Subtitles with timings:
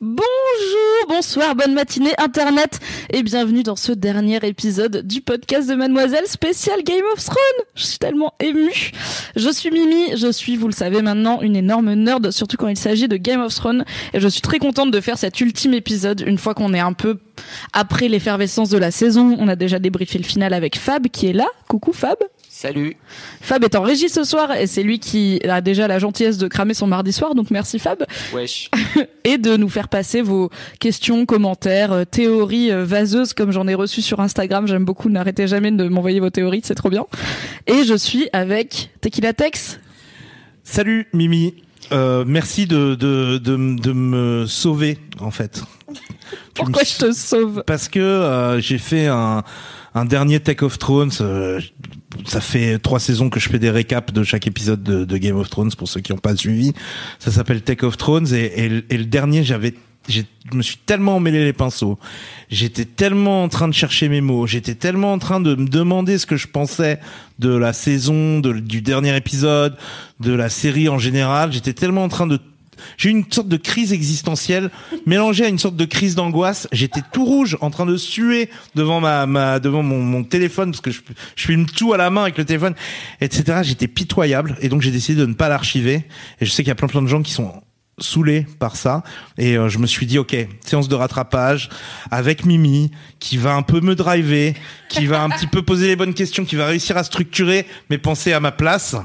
[0.00, 2.80] Bonjour, bonsoir, bonne matinée Internet
[3.12, 7.66] et bienvenue dans ce dernier épisode du podcast de Mademoiselle spécial Game of Thrones.
[7.76, 8.90] Je suis tellement émue.
[9.36, 12.76] Je suis Mimi, je suis, vous le savez maintenant, une énorme nerd, surtout quand il
[12.76, 16.24] s'agit de Game of Thrones et je suis très contente de faire cet ultime épisode
[16.26, 17.20] une fois qu'on est un peu
[17.72, 19.36] après l'effervescence de la saison.
[19.38, 21.46] On a déjà débriefé le final avec Fab qui est là.
[21.68, 22.18] Coucou Fab.
[22.62, 22.96] Salut.
[23.40, 26.46] Fab est en régie ce soir et c'est lui qui a déjà la gentillesse de
[26.46, 28.04] cramer son mardi soir, donc merci Fab.
[28.32, 28.70] Wesh.
[29.24, 33.74] et de nous faire passer vos questions, commentaires, euh, théories euh, vaseuses comme j'en ai
[33.74, 34.68] reçu sur Instagram.
[34.68, 37.04] J'aime beaucoup, n'arrêtez jamais de m'envoyer vos théories, c'est trop bien.
[37.66, 39.80] Et je suis avec Tequila Tex.
[40.62, 41.54] Salut Mimi.
[41.90, 45.64] Euh, merci de, de, de, de me sauver en fait.
[46.54, 47.64] Pourquoi je te sauve?
[47.66, 49.42] Parce que euh, j'ai fait un,
[49.96, 51.10] un dernier Take of Thrones.
[51.20, 51.60] euh,
[52.24, 55.50] ça fait trois saisons que je fais des récaps de chaque épisode de, Game of
[55.50, 56.72] Thrones pour ceux qui n'ont pas suivi.
[57.18, 59.74] Ça s'appelle Take of Thrones et, le- dernier j'avais
[60.08, 61.96] je me suis tellement emmêlé les pinceaux.
[62.50, 64.48] J'étais tellement en train de chercher mes mots.
[64.48, 66.98] J'étais tellement en train de me demander ce que je pensais
[67.38, 69.76] de la saison, du dernier épisode,
[70.18, 71.52] de la série en général.
[71.52, 72.40] J'étais tellement en train de
[72.96, 74.70] j'ai eu une sorte de crise existentielle
[75.06, 76.68] mélangée à une sorte de crise d'angoisse.
[76.72, 80.80] J'étais tout rouge, en train de suer devant ma, ma devant mon, mon téléphone parce
[80.80, 81.00] que je,
[81.36, 82.74] je filme tout à la main avec le téléphone,
[83.20, 83.60] etc.
[83.62, 86.04] J'étais pitoyable et donc j'ai décidé de ne pas l'archiver.
[86.40, 87.52] Et je sais qu'il y a plein plein de gens qui sont
[87.98, 89.02] saoulés par ça
[89.38, 91.68] et euh, je me suis dit ok séance de rattrapage
[92.10, 94.54] avec Mimi qui va un peu me driver
[94.88, 97.98] qui va un petit peu poser les bonnes questions qui va réussir à structurer mes
[97.98, 98.96] pensées à ma place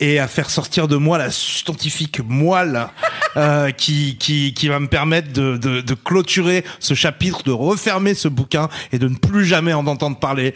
[0.00, 2.88] et à faire sortir de moi la scientifique moelle
[3.36, 8.14] euh, qui, qui, qui va me permettre de, de, de clôturer ce chapitre, de refermer
[8.14, 10.54] ce bouquin et de ne plus jamais en entendre parler.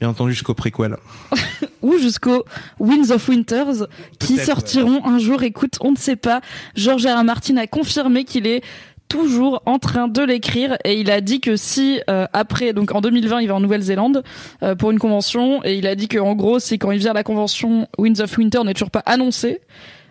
[0.00, 0.96] Bien entendu jusqu'au préquel.
[1.82, 2.44] ou jusqu'au
[2.78, 3.88] Winds of Winters
[4.20, 5.42] qui sortiront un jour.
[5.42, 6.40] Écoute, on ne sait pas.
[6.76, 7.18] George R.
[7.18, 7.24] R.
[7.24, 8.62] Martin a confirmé qu'il est
[9.08, 10.76] toujours en train de l'écrire.
[10.84, 14.22] Et il a dit que si euh, après donc en 2020 il va en Nouvelle-Zélande
[14.62, 15.64] euh, pour une convention.
[15.64, 18.20] Et il a dit que en gros si quand il vient à la convention Winds
[18.20, 19.60] of Winter n'est toujours pas annoncé.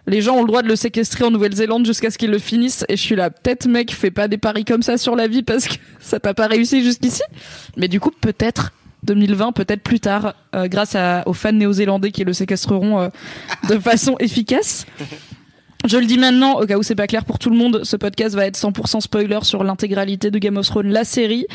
[0.10, 2.86] Les gens ont le droit de le séquestrer en Nouvelle-Zélande jusqu'à ce qu'il le finisse
[2.88, 5.44] et je suis là peut-être mec fais pas des paris comme ça sur la vie
[5.44, 7.24] parce que ça t'a pas réussi jusqu'ici.
[7.76, 8.72] Mais du coup peut-être
[9.04, 13.10] 2020 peut-être plus tard euh, grâce à, aux fans néo-zélandais qui le séquestreront euh,
[13.70, 14.86] de façon efficace
[15.88, 17.96] je le dis maintenant, au cas où c'est pas clair pour tout le monde, ce
[17.96, 21.46] podcast va être 100% spoiler sur l'intégralité de Game of Thrones, la série.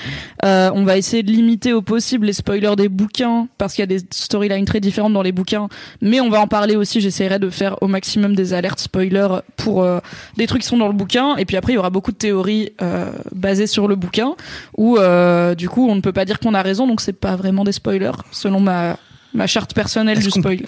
[0.44, 3.84] Euh, on va essayer de limiter au possible les spoilers des bouquins, parce qu'il y
[3.84, 5.68] a des storylines très différentes dans les bouquins,
[6.00, 9.82] mais on va en parler aussi, j'essaierai de faire au maximum des alertes spoilers pour
[9.82, 9.98] euh,
[10.36, 12.16] des trucs qui sont dans le bouquin, et puis après il y aura beaucoup de
[12.16, 14.34] théories euh, basées sur le bouquin,
[14.76, 17.36] où euh, du coup on ne peut pas dire qu'on a raison, donc c'est pas
[17.36, 18.96] vraiment des spoilers, selon ma,
[19.34, 20.60] ma charte personnelle du spoil.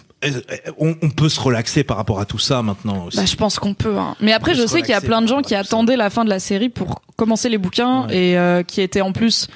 [0.79, 3.17] On, on peut se relaxer par rapport à tout ça maintenant aussi.
[3.19, 3.99] Bah, je pense qu'on peut.
[3.99, 4.17] Hein.
[4.21, 6.25] Mais après, On je sais qu'il y a plein de gens qui attendaient la fin
[6.25, 8.17] de la série pour commencer les bouquins Ouais.
[8.31, 9.49] et euh, qui étaient en plus.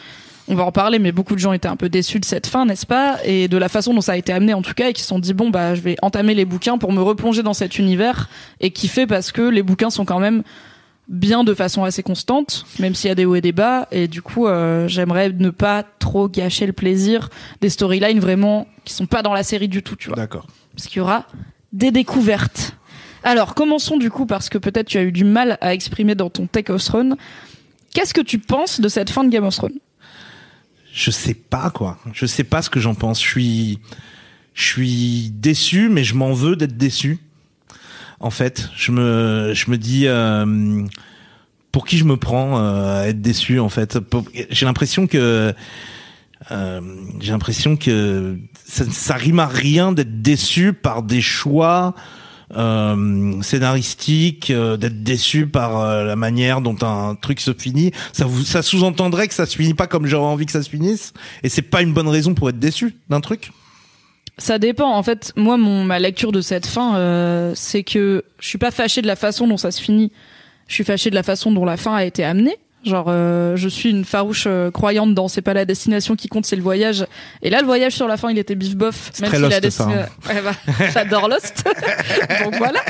[0.51, 2.65] On va en parler, mais beaucoup de gens étaient un peu déçus de cette fin,
[2.65, 3.19] n'est-ce pas?
[3.25, 5.09] Et de la façon dont ça a été amené, en tout cas, et qui se
[5.09, 8.31] sont dit bon bah je vais entamer les bouquins pour me replonger dans cet univers
[8.61, 10.43] et kiffer parce que les bouquins sont quand même
[11.09, 13.89] bien de façon assez constante, même s'il y a des hauts et des bas.
[13.91, 17.31] Et du coup, euh, j'aimerais ne pas trop gâcher le plaisir
[17.61, 20.47] des storylines vraiment qui sont pas dans la série du tout, tu vois D'accord.
[20.75, 21.27] parce qu'il y aura
[21.73, 22.75] des découvertes.
[23.23, 26.31] Alors, commençons du coup, parce que peut-être tu as eu du mal à exprimer dans
[26.31, 27.17] ton Take of Thrones.
[27.93, 29.79] Qu'est-ce que tu penses de cette fin de Game of Thrones?
[30.93, 31.99] Je sais pas quoi.
[32.13, 33.23] Je sais pas ce que j'en pense.
[33.23, 33.79] Je suis,
[34.55, 37.19] je suis déçu, mais je m'en veux d'être déçu.
[38.21, 40.85] En fait, je me, je me dis, euh,
[41.73, 43.99] pour qui je me prends euh, à être déçu en fait.
[44.51, 45.55] J'ai l'impression que,
[46.51, 46.81] euh,
[47.21, 51.95] j'ai l'impression que ça, ça rime à rien d'être déçu par des choix
[52.57, 57.93] euh, scénaristiques, euh, d'être déçu par la manière dont un truc se finit.
[58.13, 60.71] Ça, vous, ça sous-entendrait que ça se finit pas comme j'aurais envie que ça se
[60.71, 61.13] finisse,
[61.43, 63.53] et c'est pas une bonne raison pour être déçu d'un truc.
[64.39, 64.91] Ça dépend.
[64.93, 68.71] En fait, moi, mon ma lecture de cette fin, euh, c'est que je suis pas
[68.71, 70.13] fâchée de la façon dont ça se finit.
[70.69, 72.57] Je suis fâchée de la façon dont la fin a été amenée.
[72.89, 76.47] Genre, euh, je suis une farouche euh, croyante dans c'est pas la destination qui compte,
[76.47, 77.07] c'est le voyage.
[77.43, 79.11] Et là, le voyage sur la fin, il était bif bof.
[79.13, 80.07] C'est très Lost, ça, hein.
[80.29, 80.53] Ouais, bah,
[80.93, 81.65] j'adore Lost.
[82.45, 82.81] Donc voilà.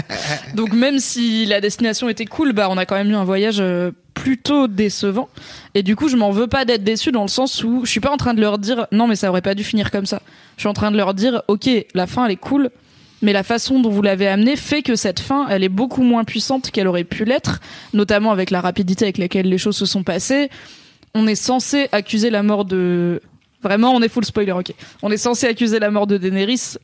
[0.55, 3.59] Donc même si la destination était cool, bah on a quand même eu un voyage
[3.61, 5.29] euh, plutôt décevant.
[5.75, 8.01] Et du coup, je m'en veux pas d'être déçu dans le sens où je suis
[8.01, 10.23] pas en train de leur dire non mais ça aurait pas dû finir comme ça.
[10.57, 12.71] Je suis en train de leur dire ok, la fin elle est cool,
[13.23, 16.25] mais la façon dont vous l'avez amenée fait que cette fin, elle est beaucoup moins
[16.25, 17.61] puissante qu'elle aurait pu l'être,
[17.93, 20.51] notamment avec la rapidité avec laquelle les choses se sont passées.
[21.15, 23.21] On est censé accuser la mort de...
[23.63, 24.73] Vraiment, on est full spoiler, ok.
[25.03, 26.77] On est censé accuser la mort de Daenerys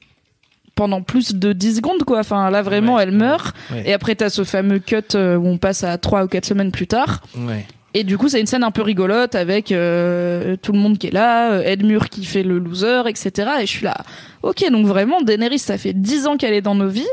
[0.75, 2.19] pendant plus de 10 secondes, quoi.
[2.19, 3.55] Enfin, là, vraiment, Ouais, elle meurt.
[3.71, 3.85] ouais.
[3.87, 6.73] Et après, t'as ce fameux cut euh, où on passe à 3 ou 4 semaines
[6.73, 7.23] plus tard.
[7.37, 7.65] Ouais.
[7.95, 11.07] Et du coup, c'est une scène un peu rigolote avec euh, tout le monde qui
[11.07, 13.51] est là, euh, Edmure qui fait le loser, etc.
[13.61, 13.97] Et je suis là,
[14.43, 17.07] ok, donc vraiment, Daenerys, ça fait 10 ans qu'elle est dans nos vies.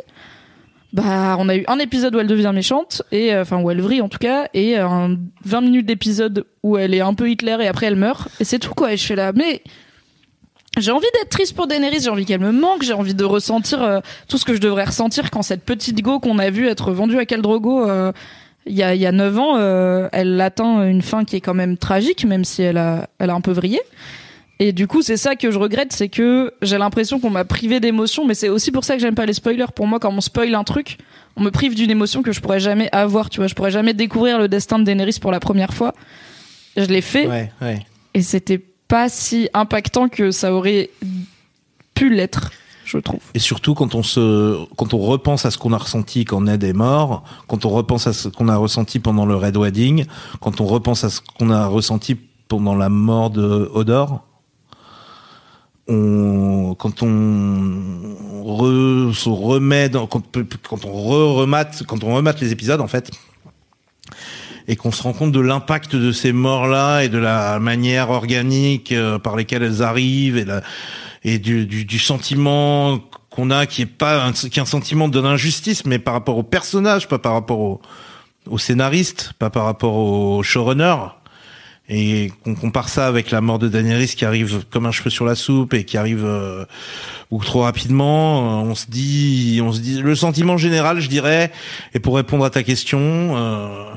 [0.91, 3.79] Bah, on a eu un épisode où elle devient méchante, et euh, enfin où elle
[3.79, 7.57] vrille en tout cas, et un 20 minutes d'épisode où elle est un peu Hitler
[7.61, 8.91] et après elle meurt, et c'est tout quoi.
[8.91, 9.61] Et je suis là, mais
[10.77, 13.83] j'ai envie d'être triste pour Daenerys, j'ai envie qu'elle me manque, j'ai envie de ressentir
[13.83, 13.99] euh,
[14.29, 17.19] tout ce que je devrais ressentir quand cette petite go qu'on a vue être vendue
[17.19, 18.13] à Khal Drogo euh,
[18.65, 21.41] il y a il y a 9 ans, euh, elle atteint une fin qui est
[21.41, 23.79] quand même tragique, même si elle a elle a un peu vrillé.
[24.59, 27.79] Et du coup, c'est ça que je regrette, c'est que j'ai l'impression qu'on m'a privé
[27.79, 29.65] d'émotion, mais c'est aussi pour ça que j'aime pas les spoilers.
[29.75, 30.99] Pour moi, quand on spoil un truc,
[31.35, 33.47] on me prive d'une émotion que je pourrais jamais avoir, tu vois.
[33.47, 35.95] Je pourrais jamais découvrir le destin de Daenerys pour la première fois.
[36.77, 37.79] Je l'ai fait, Ouais, ouais.
[38.13, 40.91] et c'était pas si impactant que ça aurait
[41.95, 42.51] pu l'être,
[43.33, 46.63] Et surtout quand on se, quand on repense à ce qu'on a ressenti quand Ned
[46.63, 50.05] est mort, quand on repense à ce qu'on a ressenti pendant le Red Wedding,
[50.39, 52.17] quand on repense à ce qu'on a ressenti
[52.47, 54.25] pendant la mort de Hodor,
[55.87, 57.07] on, quand on
[58.43, 63.11] re- se remet quand on re remate, quand on remate les épisodes en fait,
[64.67, 68.91] et qu'on se rend compte de l'impact de ces morts-là et de la manière organique
[68.91, 70.61] euh, par lesquelles elles arrivent et, la,
[71.23, 75.07] et du, du, du sentiment qu'on a qui est pas un, qui est un sentiment
[75.07, 77.81] d'injustice, mais par rapport au personnage, pas par rapport au,
[78.49, 80.95] au scénariste, pas par rapport au showrunner.
[81.93, 85.25] Et qu'on compare ça avec la mort de Daenerys qui arrive comme un cheveu sur
[85.25, 86.63] la soupe et qui arrive euh,
[87.31, 91.51] ou trop rapidement, euh, on se dit, on se dit, le sentiment général, je dirais,
[91.93, 93.93] et pour répondre à ta question, euh,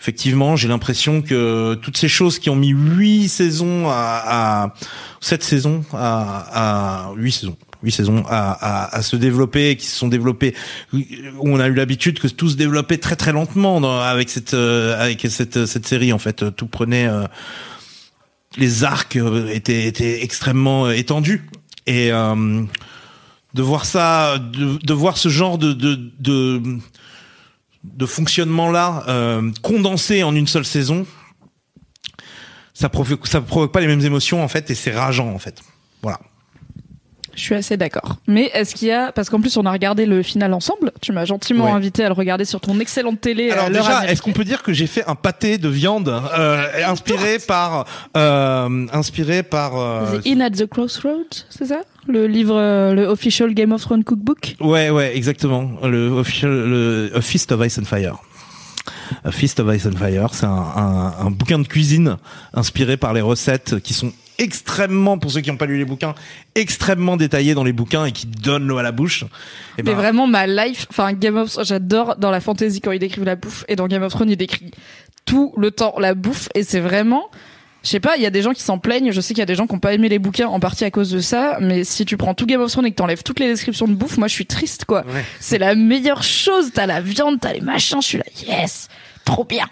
[0.00, 4.22] effectivement, j'ai l'impression que toutes ces choses qui ont mis huit saisons à,
[4.64, 4.74] à
[5.20, 9.96] sept saisons à, à huit saisons huit saisons à, à, à se développer, qui se
[9.96, 10.54] sont développées,
[11.40, 15.02] on a eu l'habitude que tout se développait très très lentement dans- avec cette euh,
[15.02, 17.24] avec cette cette série en fait, tout prenait euh,
[18.58, 21.46] les arcs euh, étaient étaient extrêmement euh, étendus.
[21.86, 22.62] Et euh,
[23.54, 26.62] de voir ça, de, de voir ce genre de de, de
[27.84, 29.04] de fonctionnement là
[29.62, 31.06] condensé en une seule saison,
[32.74, 35.62] ça provoque ça provoque pas les mêmes émotions en fait et c'est rageant en fait.
[36.02, 36.20] Voilà.
[37.34, 38.16] Je suis assez d'accord.
[38.26, 41.12] Mais est-ce qu'il y a, parce qu'en plus on a regardé le final ensemble, tu
[41.12, 41.70] m'as gentiment Ouais.
[41.70, 43.50] invité à le regarder sur ton excellente télé.
[43.50, 46.08] Alors à l'heure déjà, est-ce qu'on peut dire que j'ai fait un pâté de viande
[46.08, 47.86] euh, inspiré par
[48.16, 51.80] euh, inspiré par euh, The In at the Crossroads, c'est ça?
[52.08, 54.56] Le livre, euh, le official Game of Thrones cookbook?
[54.60, 55.70] Ouais, ouais, exactement.
[55.84, 58.16] Le official, le A Feast of Ice and Fire.
[59.24, 62.16] A Feast of Ice and Fire, c'est un, un, un bouquin de cuisine
[62.54, 66.14] inspiré par les recettes qui sont extrêmement, pour ceux qui n'ont pas lu les bouquins,
[66.54, 69.24] extrêmement détaillées dans les bouquins et qui donnent l'eau à la bouche.
[69.78, 72.90] Et Mais ben, vraiment, ma life, enfin, Game of Thrones, j'adore dans la fantasy quand
[72.90, 74.70] ils décrivent la bouffe, et dans Game of Thrones, ils décrivent
[75.26, 77.30] tout le temps la bouffe, et c'est vraiment,
[77.84, 79.42] je sais pas, il y a des gens qui s'en plaignent, je sais qu'il y
[79.42, 81.58] a des gens qui ont pas aimé les bouquins en partie à cause de ça,
[81.60, 83.94] mais si tu prends tout Game of Thrones et que t'enlèves toutes les descriptions de
[83.94, 85.04] bouffe, moi je suis triste, quoi.
[85.06, 85.24] Ouais.
[85.38, 88.88] C'est la meilleure chose, t'as la viande, t'as les machins, je suis là, yes,
[89.26, 89.66] trop bien.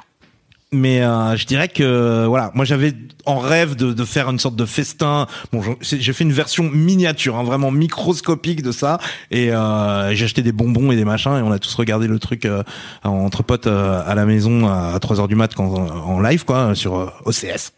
[0.70, 2.92] Mais euh, je dirais que voilà, moi j'avais
[3.24, 5.26] en rêve de, de faire une sorte de festin.
[5.52, 8.98] Bon, j'ai fait une version miniature, hein, vraiment microscopique de ça,
[9.30, 12.18] et euh, j'ai acheté des bonbons et des machins, et on a tous regardé le
[12.18, 12.62] truc euh,
[13.04, 16.74] entre potes euh, à la maison à 3 heures du mat quand en live quoi
[16.74, 17.72] sur euh, OCS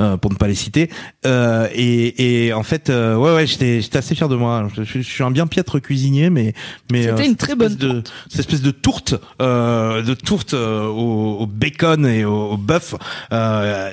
[0.00, 0.90] euh, pour ne pas les citer.
[1.26, 4.68] Euh, et, et en fait, euh, ouais ouais, j'étais j'étais assez fier de moi.
[4.76, 6.52] Je, je suis un bien piètre cuisinier, mais
[6.92, 10.54] mais C'était euh, une très espèce bonne de cette espèce de tourte euh, de tourte
[10.54, 12.94] au, au bacon et au, au bœuf
[13.32, 13.92] euh,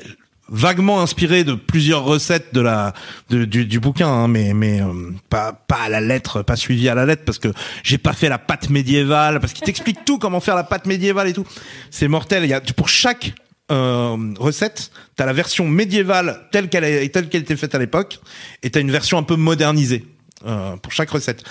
[0.50, 2.93] vaguement inspiré de plusieurs recettes de la
[3.29, 7.05] du bouquin hein, mais mais euh, pas pas à la lettre pas suivi à la
[7.05, 7.50] lettre parce que
[7.83, 11.27] j'ai pas fait la pâte médiévale parce qu'il t'explique tout comment faire la pâte médiévale
[11.27, 11.45] et tout
[11.89, 13.33] c'est mortel il y a pour chaque
[13.71, 18.19] euh, recette t'as la version médiévale telle qu'elle est telle qu'elle était faite à l'époque
[18.63, 20.05] et t'as une version un peu modernisée
[20.45, 21.43] euh, pour chaque recette.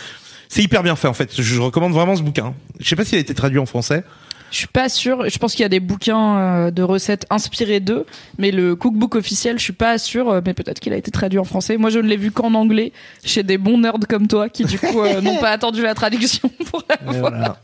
[0.49, 1.41] C'est hyper bien fait en fait.
[1.41, 2.55] Je recommande vraiment ce bouquin.
[2.81, 4.03] Je sais pas s'il a été traduit en français.
[4.51, 5.29] Je suis pas sûre.
[5.29, 8.05] Je pense qu'il y a des bouquins euh, de recettes inspirés d'eux,
[8.39, 10.29] mais le cookbook officiel, je suis pas sûre.
[10.29, 11.77] euh, Mais peut-être qu'il a été traduit en français.
[11.77, 12.93] Moi, je ne l'ai vu qu'en anglais
[13.25, 16.51] chez des bons nerds comme toi qui du coup euh, n'ont pas attendu la traduction
[16.71, 17.61] pour la voilà.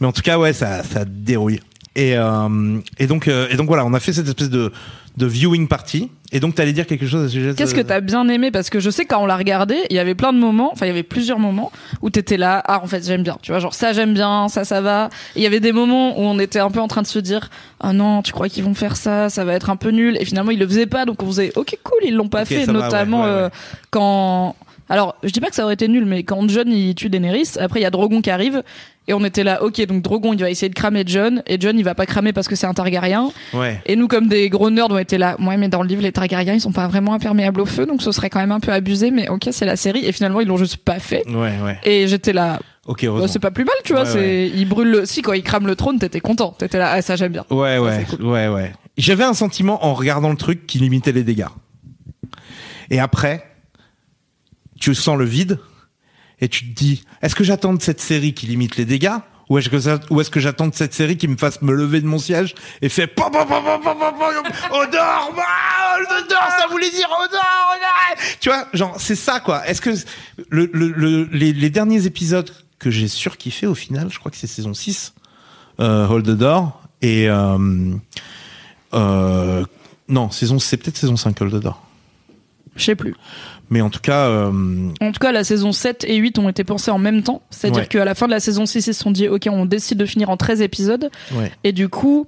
[0.00, 1.60] Mais en tout cas, ouais, ça, ça dérouille.
[1.96, 4.70] Et, euh, et donc, euh, et donc voilà, on a fait cette espèce de,
[5.16, 6.10] de viewing party.
[6.30, 7.48] Et donc, t'allais dire quelque chose à ce sujet.
[7.48, 8.50] de- Qu'est-ce que t'as bien aimé?
[8.50, 10.84] Parce que je sais quand on l'a regardé, il y avait plein de moments, enfin
[10.84, 11.72] il y avait plusieurs moments
[12.02, 14.64] où t'étais là, ah en fait j'aime bien, tu vois, genre ça j'aime bien, ça
[14.64, 15.08] ça va.
[15.36, 17.48] Il y avait des moments où on était un peu en train de se dire,
[17.80, 20.18] ah non, tu crois qu'ils vont faire ça, ça va être un peu nul.
[20.20, 22.64] Et finalement ils le faisaient pas, donc on faisait, ok cool, ils l'ont pas fait,
[22.64, 23.40] va, notamment ouais, ouais, ouais.
[23.42, 23.48] euh,
[23.90, 24.56] quand.
[24.88, 27.54] Alors, je dis pas que ça aurait été nul, mais quand John il tue Daenerys,
[27.58, 28.62] après il y a Drogon qui arrive,
[29.08, 31.78] et on était là, ok, donc Drogon il va essayer de cramer John, et John
[31.78, 33.80] il va pas cramer parce que c'est un Targaryen, Ouais.
[33.86, 35.36] et nous, comme des gros nerds, on était là.
[35.40, 38.02] Ouais, mais dans le livre, les Targaryens, ils sont pas vraiment imperméables au feu, donc
[38.02, 39.10] ce serait quand même un peu abusé.
[39.10, 40.04] Mais ok, c'est la série.
[40.04, 41.22] Et finalement, ils l'ont juste pas fait.
[41.28, 41.78] Ouais, ouais.
[41.84, 42.58] Et j'étais là.
[42.86, 44.02] Ok, bah, c'est pas plus mal, tu vois.
[44.02, 45.06] Ouais, c'est, ils brûlent le.
[45.06, 46.52] Si quand ils crament le trône, t'étais content.
[46.58, 46.90] T'étais là.
[46.92, 47.44] Ah, ça j'aime bien.
[47.50, 48.72] Ouais, Ça, ouais, ouais, ouais.
[48.96, 51.46] J'avais un sentiment en regardant le truc qui limitait les dégâts.
[52.90, 53.44] Et après,
[54.80, 55.58] tu sens le vide
[56.40, 59.16] et tu te dis, est-ce que j'attends de cette série qui limite les dégâts
[59.48, 62.00] ou est-ce que ou est-ce que j'attends de cette série qui me fasse me lever
[62.00, 64.16] de mon siège et fait pom, pom, pom, pom, pom,
[66.58, 67.40] ça voulait dire odeur,
[67.76, 68.24] odeur.
[68.40, 69.66] Tu vois, genre c'est ça quoi.
[69.66, 69.90] Est-ce que
[70.50, 74.36] le, le, le- les, les derniers épisodes que j'ai surkiffé au final, je crois que
[74.36, 75.14] c'est saison 6
[75.80, 77.94] euh, Hold the Door et euh,
[78.94, 79.64] euh,
[80.08, 81.82] non saison c'est peut-être saison 5 Hold the Door
[82.76, 83.14] Je sais plus.
[83.70, 84.50] Mais en tout cas euh,
[85.00, 87.42] En tout cas, la saison 7 et 8 ont été pensées en même temps.
[87.50, 87.88] C'est-à-dire Ouais.
[87.88, 90.06] qu'à la fin de la saison 6, ils se sont dit, ok, on décide de
[90.06, 91.10] finir en 13 épisodes.
[91.34, 92.26] ouais Et du coup,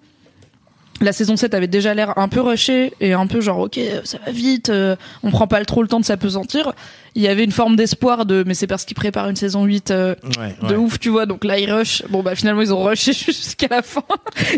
[1.01, 4.19] la saison 7 avait déjà l'air un peu rushée et un peu genre, ok, ça
[4.25, 6.73] va vite, euh, on prend pas trop le temps de s'apesantir.
[7.15, 9.91] Il y avait une forme d'espoir de, mais c'est parce qu'ils préparent une saison 8
[9.91, 10.77] euh, ouais, de ouais.
[10.77, 11.27] ouf, tu vois.
[11.27, 12.03] Donc là, ils rushent.
[12.11, 14.03] Bon, bah finalement, ils ont rushé jusqu'à la fin.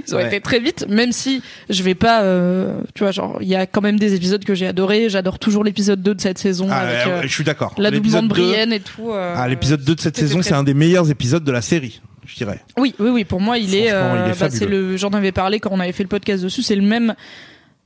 [0.06, 0.26] Ils ont Ouais.
[0.26, 3.66] été très vite, même si je vais pas, euh, tu vois, genre, il y a
[3.66, 5.08] quand même des épisodes que j'ai adorés.
[5.08, 8.28] J'adore toujours l'épisode 2 de cette saison Ah, avec euh, je suis d'accord l'adoubement de
[8.28, 9.10] L'épisode 2 Brienne et tout.
[9.10, 12.00] euh, ah, l'épisode 2 de cette saison c'est un des meilleurs épisodes de la série
[12.26, 13.24] je dirais Oui, oui, oui.
[13.24, 13.92] Pour moi, il est.
[13.92, 14.96] Euh, bah, c'est le.
[14.96, 16.62] J'en avais parlé quand on avait fait le podcast dessus.
[16.62, 17.14] C'est le même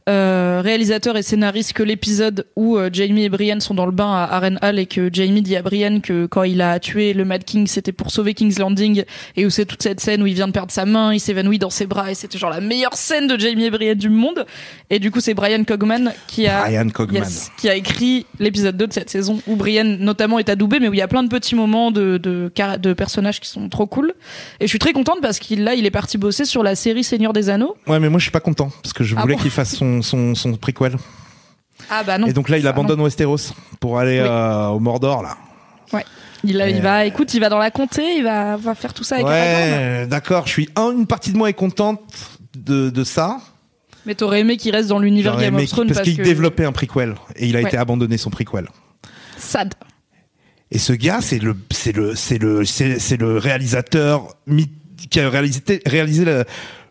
[0.09, 4.13] euh, réalisateur et scénariste que l'épisode où euh, Jamie et Brienne sont dans le bain
[4.13, 7.43] à Harrenhal et que Jamie dit à Brienne que quand il a tué le Mad
[7.45, 9.05] King, c'était pour sauver King's Landing
[9.37, 11.59] et où c'est toute cette scène où il vient de perdre sa main, il s'évanouit
[11.59, 14.45] dans ses bras et c'était genre la meilleure scène de Jamie et Brienne du monde.
[14.91, 17.23] Et du coup, c'est Brian Cogman qui a Brian Cogman.
[17.23, 20.89] Yes, qui a écrit l'épisode 2 de cette saison où Brienne notamment est adoubé mais
[20.89, 23.87] où il y a plein de petits moments de, de, de personnages qui sont trop
[23.87, 24.13] cool.
[24.61, 27.05] Et je suis très contente parce qu'il là il est parti bosser sur la série
[27.05, 27.75] Seigneur des Anneaux.
[27.87, 29.75] Ouais mais moi je suis pas content parce que je Ah voulais bon qu'il fasse
[29.75, 30.97] son son son prequel.
[31.91, 32.27] Ah bah non.
[32.27, 34.27] Et donc là il abandonne Westeros pour aller Oui.
[34.29, 35.37] euh, au Mordor là.
[35.93, 36.01] Non.
[36.45, 38.93] il, a- il Et- va écoute il va dans la comté il va, va faire
[38.95, 42.01] tout ça avec ouais d'accord je suis un- une partie de moi est contente
[42.57, 43.39] de de ça.
[44.07, 46.65] Mais t'aurais aimé qu'il reste dans l'univers Game of Thrones parce parce, qu'il que développait
[46.67, 47.67] un prequel et il a Ouais.
[47.69, 48.69] été abandonné son prequel.
[49.39, 49.73] Sad.
[50.71, 54.35] Et ce gars, c'est le, c'est le, c'est le, c'est le réalisateur
[55.11, 56.45] qui a réalisé, réalisé le,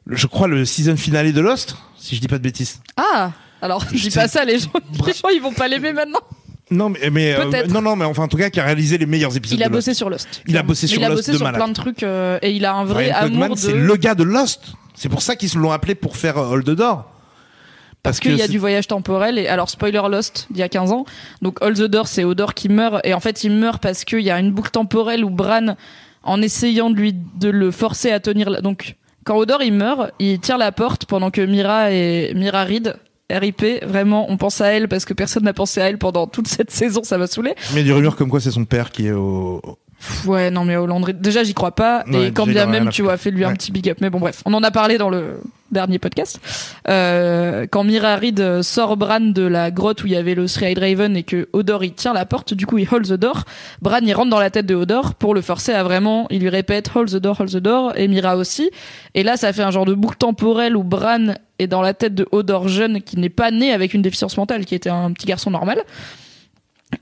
[0.05, 2.79] le- je crois, le season finale de Lost, si je dis pas de bêtises.
[2.97, 3.31] ah
[3.61, 4.69] alors je dis pas ça les gens
[5.07, 6.19] les gens ils vont pas l'aimer maintenant
[6.69, 9.05] Non, mais, mais euh, non, non, mais enfin, en tout cas, qui a réalisé les
[9.05, 9.57] meilleurs épisodes.
[9.59, 9.87] il a de Lost.
[9.87, 11.59] bossé sur Lost Il a bossé sur il a Lost bossé de sur malade.
[11.61, 14.15] plein de trucs euh, et il a un vrai Brian amour de c'est le gars
[14.15, 14.73] de Lost.
[14.95, 17.05] C'est pour ça qu'ils se l'ont appelé pour faire euh, Hold the Door.
[18.01, 20.91] Parce qu'il y a du voyage temporel et alors spoiler Lost d'il y a 15
[20.91, 21.05] ans.
[21.41, 24.19] Donc All the Door c'est Odor qui meurt et en fait il meurt parce qu'il
[24.21, 25.75] y a une boucle temporelle où Bran
[26.23, 30.39] en essayant de lui de le forcer à tenir donc quand Odor il meurt, il
[30.39, 32.95] tire la porte pendant que Mira et Mira Reed
[33.29, 36.47] RIP, vraiment, on pense à elle parce que personne n'a pensé à elle pendant toute
[36.47, 37.55] cette saison, ça m'a saoulé.
[37.73, 39.61] Mais il des rumeurs comme quoi c'est son père qui est au.
[40.25, 42.03] Ouais, non mais Hollande, déjà j'y crois pas.
[42.07, 43.97] Ouais, et quand bien même tu vois, fais-lui un petit big up.
[44.01, 45.39] Mais bon bref, on en a parlé dans le
[45.71, 46.39] dernier podcast.
[46.87, 50.47] Euh, quand Mira Reed euh, sort Bran de la grotte où il y avait le
[50.47, 53.43] Three-Eyed Raven et que Hodor il tient la porte, du coup il hold the door.
[53.81, 56.49] Bran il rentre dans la tête de Hodor pour le forcer à vraiment, il lui
[56.49, 58.69] répète hold the door, hold the door, et Mira aussi.
[59.15, 62.15] Et là ça fait un genre de boucle temporelle où Bran est dans la tête
[62.15, 65.25] de Hodor jeune qui n'est pas né avec une déficience mentale, qui était un petit
[65.25, 65.79] garçon normal.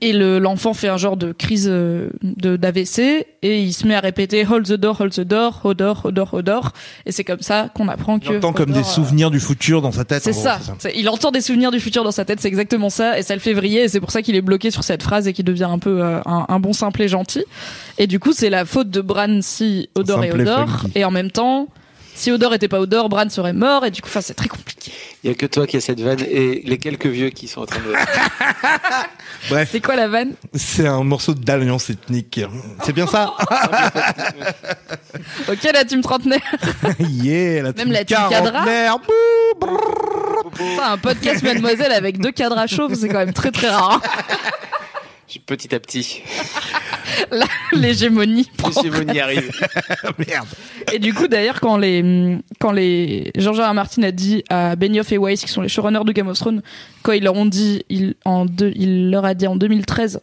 [0.00, 3.94] Et le- l'enfant fait un genre de crise euh, de d'AVC et il se met
[3.94, 6.72] à répéter hold the door, hold the door, Hodor, Hodor, Hodor.
[7.06, 8.26] Et c'est comme ça qu'on apprend que.
[8.30, 10.22] Il entend comme des euh, souvenirs du futur dans sa tête.
[10.22, 10.58] c'est ça.
[10.78, 13.34] C'est- Il entend des souvenirs du futur dans sa tête, c'est exactement ça, et ça
[13.34, 15.44] le fait vriller, et c'est pour ça qu'il est bloqué sur cette phrase et qu'il
[15.44, 17.44] devient un peu euh, un, un bon simple et gentil.
[17.98, 21.30] Et du coup, c'est la faute de Bran si Odor et Odor, et en même
[21.30, 21.68] temps,
[22.14, 24.92] si Odor était pas Odor, Bran serait mort, et du coup, enfin, c'est très compliqué.
[25.24, 27.60] Il y a que toi qui as cette vanne et les quelques vieux qui sont
[27.60, 27.92] en train de.
[29.50, 30.34] Bref, C'est quoi la vanne?
[30.52, 32.40] C'est un morceau d'alliance ethnique.
[32.84, 33.32] C'est bien ça?
[35.48, 36.40] Ok, la team trentenaire.
[36.98, 38.96] Yeah, la Même la team quarantenaire.
[39.60, 40.50] Brrr.
[40.52, 44.00] Putain, un podcast Mademoiselle avec deux cadres à chauve, c'est quand même très très rare.
[45.40, 46.22] Petit à petit,
[47.30, 49.50] Là, l'hégémonie l'hégémonie arrive.
[50.18, 50.48] Merde.
[50.92, 53.70] Et du coup, d'ailleurs, quand les, quand les, George R.
[53.70, 53.74] R.
[53.74, 56.62] Martin a dit à Benioff et Weiss, qui sont les showrunners de Game of Thrones,
[57.02, 60.20] quand ils leur ont dit, il, en deux, il leur a dit en 2013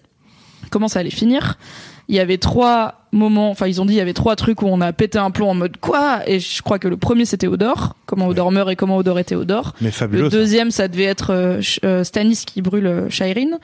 [0.69, 1.57] comment ça allait finir,
[2.09, 4.67] il y avait trois moments, enfin, ils ont dit, il y avait trois trucs où
[4.67, 6.21] on a pété un plomb en mode quoi?
[6.27, 9.35] Et je crois que le premier c'était Odor, comment Odor meurt et comment Odor était
[9.35, 9.73] Odor.
[9.79, 10.23] Mais fabuleux.
[10.23, 13.57] Le deuxième, ça devait être euh, euh, Stannis qui brûle euh, Shireen.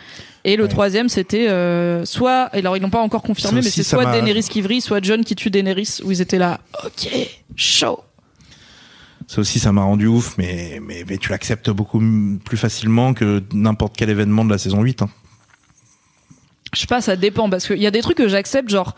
[0.45, 0.69] Et le Ouais.
[0.69, 4.05] troisième, c'était euh, soit, et alors ils l'ont pas encore confirmé, Ça mais c'est soit
[4.11, 7.09] Daenerys qui vrille, soit John qui tue Daenerys, où ils étaient là, ok,
[7.55, 7.99] chaud.
[9.27, 11.99] Ça aussi, ça m'a rendu ouf, mais, mais, mais tu l'acceptes beaucoup
[12.43, 15.01] plus facilement que n'importe quel événement de la saison 8.
[15.01, 15.09] hein.
[16.75, 18.95] Je sais pas, ça dépend, parce qu'il y a des trucs que j'accepte, genre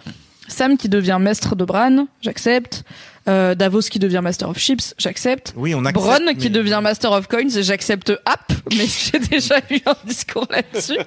[0.48, 2.84] Sam qui devient maître de Bran, j'accepte.
[3.28, 5.54] Euh, Davos qui devient Master of Ships, j'accepte.
[5.58, 6.06] Oui, on accepte.
[6.06, 10.98] Bronn qui devient Master of Coins, j'accepte app, mais j'ai déjà eu un discours là-dessus.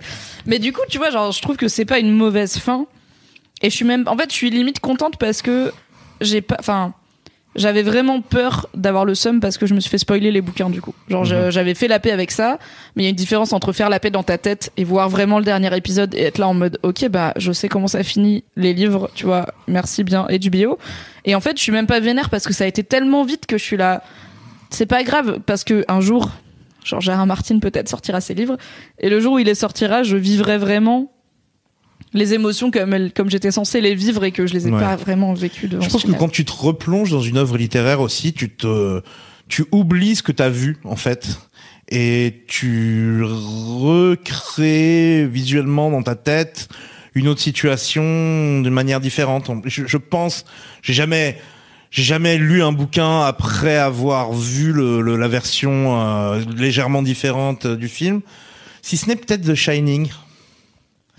[0.44, 2.86] Mais du coup, tu vois, genre, je trouve que c'est pas une mauvaise fin.
[3.62, 5.72] Et je suis même, en fait, je suis limite contente parce que
[6.20, 6.92] j'ai pas, enfin,
[7.56, 10.70] j'avais vraiment peur d'avoir le seum parce que je me suis fait spoiler les bouquins
[10.70, 10.94] du coup.
[11.08, 11.50] Genre, Mhm.
[11.50, 12.58] j'avais fait la paix avec ça,
[12.94, 15.08] mais il y a une différence entre faire la paix dans ta tête et voir
[15.08, 18.02] vraiment le dernier épisode et être là en mode, ok, bah, je sais comment ça
[18.04, 20.78] finit, les livres, tu vois, merci bien, HBO.
[21.24, 23.46] Et en fait, je suis même pas vénère parce que ça a été tellement vite
[23.46, 24.02] que je suis là.
[24.70, 26.30] C'est pas grave parce que un jour,
[26.84, 28.56] genre Gérard Martin peut-être sortira ses livres
[29.00, 31.10] et le jour où il les sortira, je vivrai vraiment
[32.12, 34.80] les émotions comme elles- comme j'étais censée les vivre et que je les ai Ouais.
[34.80, 38.00] pas vraiment vécues devant Je pense que quand tu te replonges dans une œuvre littéraire
[38.00, 39.02] aussi, tu te,
[39.48, 41.38] tu oublies ce que tu as vu, en fait.
[41.92, 46.68] Et tu recrées visuellement dans ta tête
[47.14, 49.50] une autre situation d'une manière différente.
[49.64, 50.44] Je, je pense,
[50.82, 51.38] j'ai jamais,
[51.90, 57.66] j'ai jamais lu un bouquin après avoir vu le, le- la version euh, légèrement différente
[57.66, 58.20] du film.
[58.82, 60.08] Si ce n'est peut-être The Shining.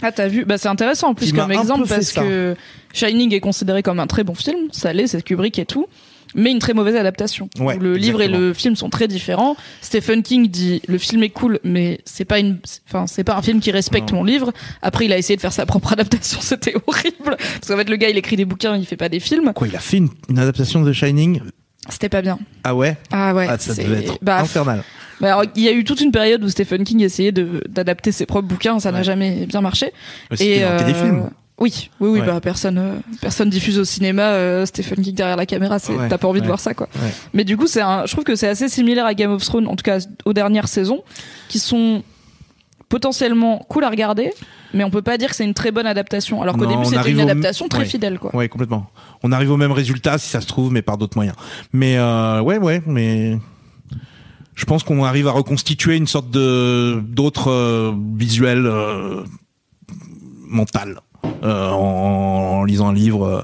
[0.02, 2.56] Ah, t'as vu Bah, c'est intéressant en plus comme exemple parce que
[2.94, 5.88] Shining est considéré comme un très bon film, ça l'est, c'est Kubrick et tout,
[6.36, 7.50] mais une très mauvaise adaptation.
[7.60, 9.56] Ouais, le livre et le film sont très différents.
[9.82, 13.42] Stephen King dit le film est cool, mais c'est pas une, enfin c'est pas un
[13.42, 14.18] film qui respecte Non.
[14.20, 14.52] mon livre.
[14.82, 17.96] Après, il a essayé de faire sa propre adaptation, c'était horrible parce qu'en fait le
[17.98, 19.52] gars il écrit des bouquins, il fait pas des films.
[19.54, 21.42] Quoi, il a fait une, une adaptation de Shining
[21.90, 22.38] C'était pas bien.
[22.64, 22.98] Ah ouais?
[23.12, 23.48] Ah ouais.
[23.50, 24.84] Ah, ça devait être bah, infernal.
[25.20, 28.48] bah, il y a eu toute une période où Stephen King essayait d'adapter ses propres
[28.48, 29.92] bouquins, ça n'a jamais bien marché.
[30.32, 31.30] C'était dans euh, téléfilm.
[31.58, 32.26] Oui, oui, oui, Ouais.
[32.26, 35.78] bah personne, euh, personne diffuse au cinéma euh, Stephen King derrière la caméra.
[35.80, 36.88] C'est, Ouais, t'as pas envie de voir ça, quoi.
[37.34, 39.68] Mais du coup, c'est un, je trouve que c'est assez similaire à Game of Thrones,
[39.68, 41.04] en tout cas aux dernières saisons,
[41.50, 42.04] qui sont
[42.90, 44.34] potentiellement cool à regarder,
[44.74, 46.42] mais on peut pas dire que c'est une très bonne adaptation.
[46.42, 47.86] Alors qu'au début, c'était une au- adaptation très ouais.
[47.86, 48.36] fidèle, quoi.
[48.36, 48.90] Ouais, complètement.
[49.24, 51.36] On arrive au même résultat si ça se trouve, mais par d'autres moyens.
[51.74, 53.38] Mais euh, ouais, ouais, mais
[54.56, 59.24] je pense qu'on arrive à reconstituer une sorte de d'autres euh, visuels euh,
[60.48, 61.00] mental
[61.44, 63.42] euh, en, en lisant un livre euh,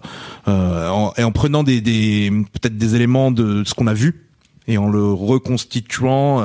[0.48, 4.28] euh, en- et en prenant des, des peut-être des éléments de ce qu'on a vu
[4.68, 6.42] et en le reconstituant.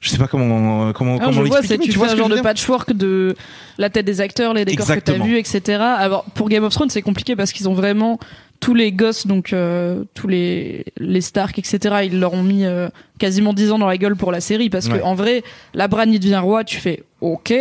[0.00, 2.14] Euh, je sais pas comment comment Alors, comment je vois, c'est tu tu vois fais
[2.16, 3.34] ce un que genre de patchwork de
[3.78, 5.18] la tête des acteurs, les décors que Exactement.
[5.18, 5.78] t'as vus, etc.
[5.80, 8.18] Alors pour Game of Thrones, c'est compliqué parce qu'ils ont vraiment
[8.60, 11.96] tous les gosses, donc euh, tous les les Stark, etc.
[12.04, 14.86] Ils leur ont mis euh, quasiment 10 ans dans la gueule pour la série parce
[14.88, 14.98] Ouais.
[14.98, 15.42] que en vrai,
[15.74, 17.52] la Bran il devient roi, tu fais ok.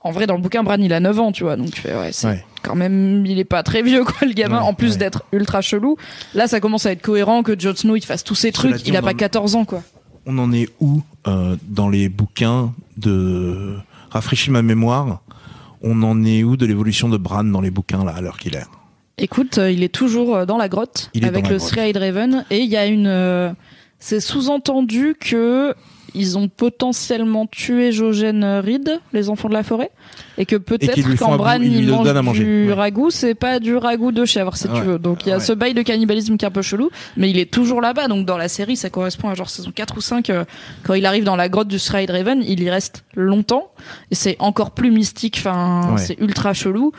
[0.00, 1.94] En vrai, dans le bouquin, Bran il a 9 ans, tu vois, donc tu fais
[1.94, 2.44] ouais, c'est Ouais.
[2.62, 4.58] quand même, il est pas très vieux quoi, le gamin.
[4.58, 4.96] Ouais, en plus ouais.
[4.98, 5.96] d'être ultra chelou,
[6.34, 8.82] là ça commence à être cohérent que Jon Snow il fasse tous ces Cela trucs.
[8.82, 9.82] dit, Il a pas en- 14 ans quoi.
[10.26, 13.76] On en est où euh, dans les bouquins de
[14.10, 15.20] rafraîchis ma mémoire
[15.84, 18.56] on en est où de l'évolution de Bran dans les bouquins là à l'heure qu'il
[18.56, 18.66] est?
[19.18, 21.58] Écoute, euh, il est toujours euh, dans la grotte Il avec le.
[21.58, 23.06] Three-Eyed Raven et il y a une.
[23.06, 23.52] euh,
[24.00, 25.74] c'est sous-entendu que
[26.14, 29.90] ils ont potentiellement tué Jojen Reed, les enfants de la forêt,
[30.38, 32.72] et que peut-être quand Bran il mange du ouais.
[32.72, 34.98] ragoût, c'est pas du ragoût de chèvre si Ouais, tu veux.
[34.98, 35.42] Donc il y a ouais.
[35.42, 38.08] ce bail de cannibalisme qui est un peu chelou, mais il est toujours là-bas.
[38.08, 40.44] Donc dans la série, ça correspond à genre saison 4 ou 5 euh,
[40.84, 43.70] quand il arrive dans la grotte du Three-Eyed Raven, il y reste longtemps
[44.10, 45.36] et c'est encore plus mystique.
[45.38, 46.92] Enfin, c'est ultra chelou.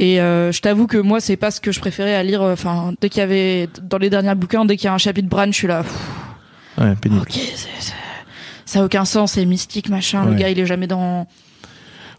[0.00, 2.40] Et euh, je t'avoue que moi, c'est pas ce que je préférais à lire.
[2.42, 4.98] euh, Enfin, dès qu'il y avait dans les derniers bouquins, dès qu'il y a un
[4.98, 5.82] chapitre Bran, je suis là.
[5.82, 5.98] pff,
[6.78, 7.92] ouais pénible ok, c'est- c'est-
[8.68, 10.26] ça a aucun sens, c'est mystique, machin.
[10.26, 11.26] Le gars, il est jamais dans.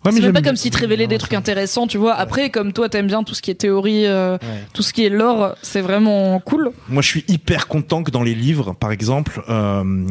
[0.05, 2.15] Ouais, c'est même pas comme s'il te révélait des trucs intéressants, tu vois.
[2.15, 4.63] Après, comme toi, t'aimes bien tout ce qui est théorie, euh, Ouais.
[4.73, 6.71] tout ce qui est lore, c'est vraiment cool.
[6.88, 10.07] moi je suis hyper content que dans les livres par exemple euh,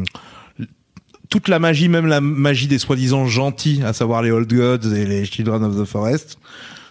[1.29, 5.05] toute la magie, même la magie des soi-disant gentils, à savoir les Old Gods et
[5.05, 6.37] les Children of the Forest,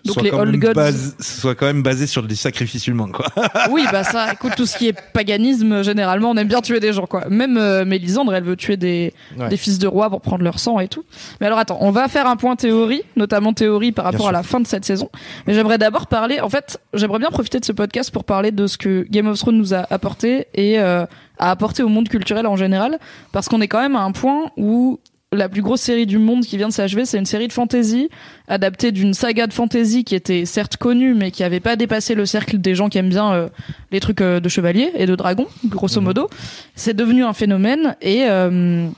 [0.04, 3.26] Donc soit les quand Gods- base- soit quand même basé sur des sacrifices humains, quoi.
[3.70, 6.92] Oui, bah ça, écoute, tout ce qui est paganisme, généralement, on aime bien tuer des
[6.92, 7.24] gens, quoi.
[7.28, 9.48] Même euh, Mélisandre, elle veut tuer des, Ouais.
[9.48, 11.04] des fils de roi pour prendre leur sang et tout.
[11.40, 14.42] Mais alors attends, on va faire un point théorie, notamment théorie par rapport à la
[14.42, 15.10] fin de cette saison.
[15.46, 18.66] Mais j'aimerais d'abord parler, en fait, j'aimerais bien profiter de ce podcast pour parler de
[18.66, 21.04] ce que Game of Thrones nous a apporté et euh,
[21.38, 22.98] a apporté au monde culturel en général,
[23.32, 24.98] parce qu'on est quand même à un point où
[25.32, 28.08] la plus grosse série du monde qui vient de s'achever, c'est une série de fantasy
[28.46, 32.24] adaptée d'une saga de fantasy qui était certes connue, mais qui avait pas dépassé le
[32.24, 33.48] cercle des gens qui aiment bien euh,
[33.92, 36.30] les trucs euh, de chevaliers et de dragons, grosso modo.
[36.74, 38.88] C'est devenu un phénomène et euh,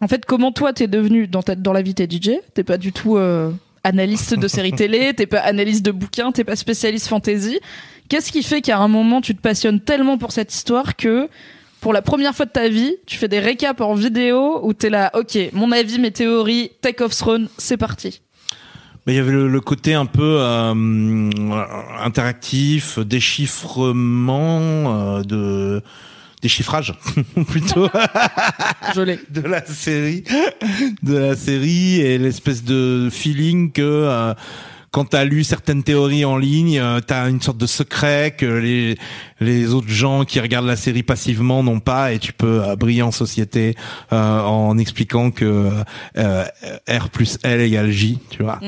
[0.00, 2.78] en fait, comment toi t'es devenu dans ta, dans la vie t'es DJ, t'es pas
[2.78, 3.50] du tout euh,
[3.82, 7.58] analyste de séries télé, t'es pas analyste de bouquins, t'es pas spécialiste fantasy.
[8.08, 11.28] Qu'est-ce qui fait qu'à un moment tu te passionnes tellement pour cette histoire que
[11.80, 14.90] pour la première fois de ta vie, tu fais des récaps en vidéo où t'es
[14.90, 18.20] là, ok, mon avis, mes théories, Take of Throne, c'est parti.
[19.06, 21.30] Il y avait le, le côté un peu euh,
[22.04, 25.82] interactif, déchiffrement euh, de
[26.42, 26.94] déchiffrage
[27.48, 27.88] plutôt
[28.94, 29.18] Je l'ai.
[29.30, 30.24] de la série,
[31.02, 34.34] de la série et l'espèce de feeling que euh,
[34.98, 38.96] quand t'as lu certaines théories en ligne, euh, t'as une sorte de secret que les
[39.38, 43.02] les autres gens qui regardent la série passivement n'ont pas et tu peux euh, briller
[43.02, 43.76] en société
[44.12, 45.70] euh, en expliquant que
[46.16, 46.44] euh,
[46.90, 48.58] R plus L égale J, tu vois.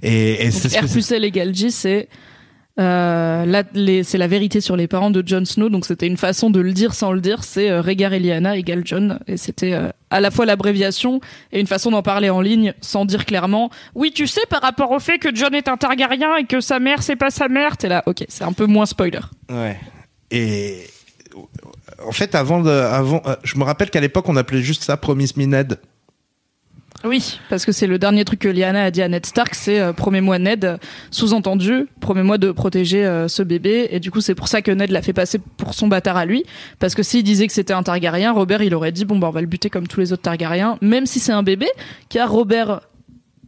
[0.00, 2.08] Et, et c'est R plus L égale J, c'est
[2.78, 3.62] euh,
[4.04, 6.72] c'est la vérité sur les parents de Jon Snow, donc c'était une façon de le
[6.72, 10.20] dire sans le dire, c'est euh, Rhaegar et Lyanna égale Jon, et c'était euh, à
[10.20, 11.20] la fois l'abréviation
[11.52, 14.90] et une façon d'en parler en ligne sans dire clairement oui tu sais par rapport
[14.90, 17.76] au fait que Jon est un Targaryen et que sa mère c'est pas sa mère,
[17.76, 19.20] t'es là ok c'est un peu moins spoiler.
[19.50, 19.78] Ouais.
[20.30, 20.86] Et
[22.06, 24.96] en fait, avant, de, avant, euh, je me rappelle qu'à l'époque, on appelait juste ça
[24.96, 25.78] Promise Me Ned.
[27.02, 29.80] Oui, parce que c'est le dernier truc que Lyanna a dit à Ned Stark, c'est
[29.80, 30.78] euh, promets-moi Ned,
[31.10, 33.88] sous-entendu, promets-moi de protéger euh, ce bébé.
[33.90, 36.26] Et du coup, c'est pour ça que Ned l'a fait passer pour son bâtard à
[36.26, 36.44] lui,
[36.78, 39.32] parce que s'il disait que c'était un Targaryen, Robert il aurait dit bon bah on
[39.32, 41.68] va le buter comme tous les autres Targaryens, même si c'est un bébé,
[42.10, 42.80] car Robert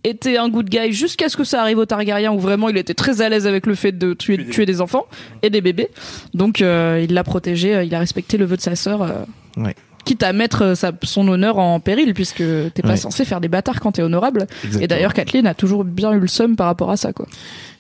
[0.05, 2.95] était un good guy jusqu'à ce que ça arrive au Targaryen où vraiment il était
[2.95, 5.07] très à l'aise avec le fait de tuer, tuer des enfants
[5.43, 5.91] et des bébés.
[6.35, 9.03] Donc euh, il l'a protégé, euh, il a respecté le vœu de sa sœur.
[9.03, 9.13] euh,
[9.59, 9.75] Ouais.
[10.05, 12.39] Quitte à mettre euh, sa- son honneur en péril, puisque
[12.75, 12.97] t'es pas Ouais.
[12.97, 14.47] censé faire des bâtards quand t'es honorable.
[14.65, 14.83] Exactement.
[14.85, 17.27] Et d'ailleurs, Kathleen a toujours bien eu le seum par rapport à ça, quoi.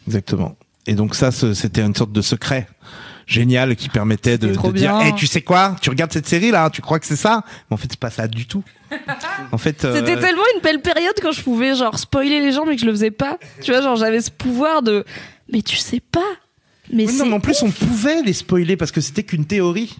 [0.06, 0.56] Exactement.
[0.86, 2.66] Et donc ça, c'était une sorte de secret
[3.26, 5.00] génial qui permettait de, de dire, bien.
[5.06, 7.74] Eh, tu sais quoi, tu regardes cette série là, tu crois que c'est ça, mais
[7.74, 8.64] en fait c'est pas ça du tout.
[9.52, 12.66] En fait, euh, C'était tellement une belle période quand je pouvais, genre, spoiler les gens,
[12.66, 13.38] mais que je le faisais pas.
[13.62, 15.04] Tu vois, genre, j'avais ce pouvoir de,
[15.52, 16.20] mais tu sais pas.
[16.92, 19.96] Mais oui, non, mais en plus on pouvait les spoiler parce que c'était qu'une théorie.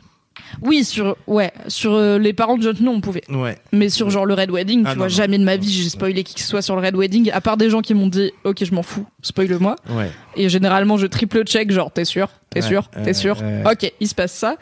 [0.62, 3.22] Oui, sur, ouais, sur euh, les parents de Jon Snow, on pouvait.
[3.30, 3.58] Ouais.
[3.72, 5.08] Mais sur genre le Red Wedding, Ah, tu non, vois, non.
[5.14, 7.40] jamais de ma vie j'ai spoilé qui que ce soit sur le Red Wedding, à
[7.40, 9.76] part des gens qui m'ont dit, ok, je m'en fous, spoil-le-moi.
[9.90, 10.10] Ouais.
[10.36, 13.36] Et généralement, je triple check, genre, t'es sûr, t'es Ouais, sûr, t'es sûr.
[13.70, 14.56] Ok, il se passe ça.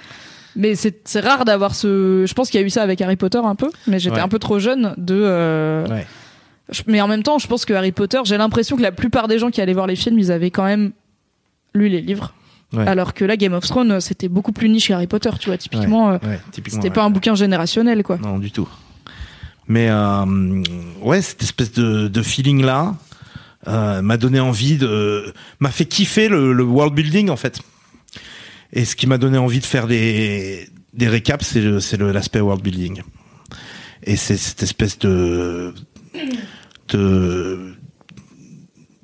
[0.56, 2.24] Mais c'est c'est rare d'avoir ce.
[2.26, 4.26] Je pense qu'il y a eu ça avec Harry Potter un peu, mais j'étais un
[4.28, 5.14] peu trop jeune de.
[5.16, 5.86] euh,
[6.88, 9.38] Mais en même temps, je pense que Harry Potter, j'ai l'impression que la plupart des
[9.38, 10.90] gens qui allaient voir les films, ils avaient quand même
[11.74, 12.34] lu les livres.
[12.72, 12.86] Ouais.
[12.86, 15.58] Alors que là, Game of Thrones, c'était beaucoup plus niche qu'Harry Potter, tu vois.
[15.58, 18.18] Typiquement, euh, Ouais, c'était pas un bouquin générationnel, quoi.
[18.18, 18.68] Non, du tout.
[19.66, 20.62] Mais euh,
[21.02, 22.96] ouais, cette espèce de, de feeling là
[23.68, 27.60] euh, m'a donné envie de, m'a fait kiffer le, le world building en fait.
[28.72, 32.62] Et ce qui m'a donné envie de faire des des récaps, c'est c'est l'aspect world
[32.62, 33.02] building.
[34.02, 35.74] Et c'est cette espèce de
[36.88, 37.74] de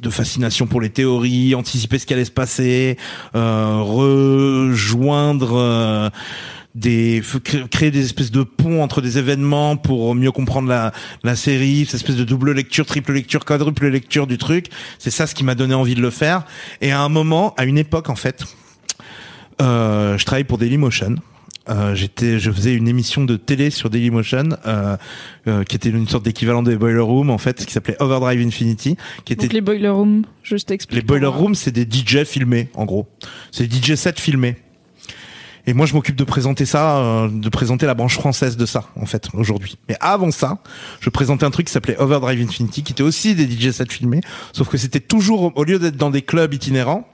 [0.03, 2.97] de fascination pour les théories, anticiper ce qui allait se passer,
[3.35, 6.11] euh, rejoindre euh,
[6.75, 7.23] des
[7.71, 11.95] créer des espèces de ponts entre des événements pour mieux comprendre la la série, cette
[11.95, 14.67] espèce de double lecture, triple lecture, quadruple lecture du truc.
[14.99, 16.45] C'est ça ce qui m'a donné envie de le faire.
[16.83, 18.45] Et à un moment, à une époque en fait,
[19.63, 21.17] euh, je travaillais pour Dailymotion.
[21.69, 24.97] Euh, j'étais, je faisais une émission de télé sur Dailymotion, euh,
[25.49, 28.97] euh, qui était une sorte d'équivalent des Boiler Room en fait, qui s'appelait Overdrive Infinity,
[29.25, 31.01] qui était Donc les boiler rooms, juste explique.
[31.01, 33.07] les boiler rooms, c'est des DJ filmés, en gros.
[33.51, 34.57] C'est des DJ sets filmés.
[35.69, 38.85] Et moi, je m'occupe de présenter ça, euh, de présenter la branche française de ça,
[38.95, 39.79] en fait, aujourd'hui.
[39.89, 40.59] Mais avant ça,
[41.01, 44.21] je présentais un truc qui s'appelait Overdrive Infinity, qui était aussi des DJ sets filmés,
[44.53, 47.09] sauf que c'était toujours, au lieu d'être dans des clubs itinérants,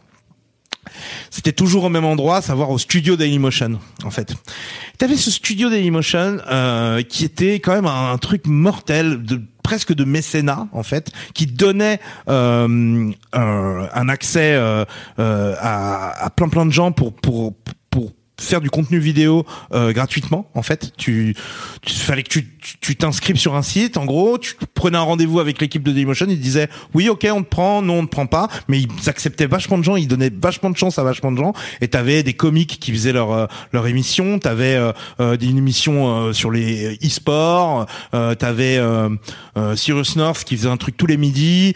[1.30, 4.34] c'était toujours au même endroit, à savoir au studio Dailymotion, en fait.
[4.98, 10.04] T'avais ce studio Dailymotion euh, qui était quand même un, truc mortel, de presque de
[10.04, 14.84] mécénat en fait, qui donnait euh, un, un accès euh,
[15.18, 17.54] euh, à, à plein plein de gens pour pour
[18.40, 20.92] faire du contenu vidéo euh, gratuitement en fait.
[20.96, 21.36] Tu,
[21.82, 22.40] tu fallait que
[22.80, 24.38] tu t'inscrives sur un site en gros.
[24.38, 26.26] Tu prenais un rendez-vous avec l'équipe de Dailymotion.
[26.28, 27.82] Ils disaient oui ok on te prend.
[27.82, 28.48] Non on te prend pas.
[28.68, 29.96] Mais ils acceptaient vachement de gens.
[29.96, 31.52] Ils donnaient vachement de chance à vachement de gens.
[31.80, 34.38] Et t'avais des comiques qui faisaient leur euh, leur émission.
[34.38, 37.86] T'avais euh, euh, une émission euh, sur les e-sports.
[38.38, 38.80] T'avais
[39.76, 41.74] Cyrus North qui faisait un truc tous les midis.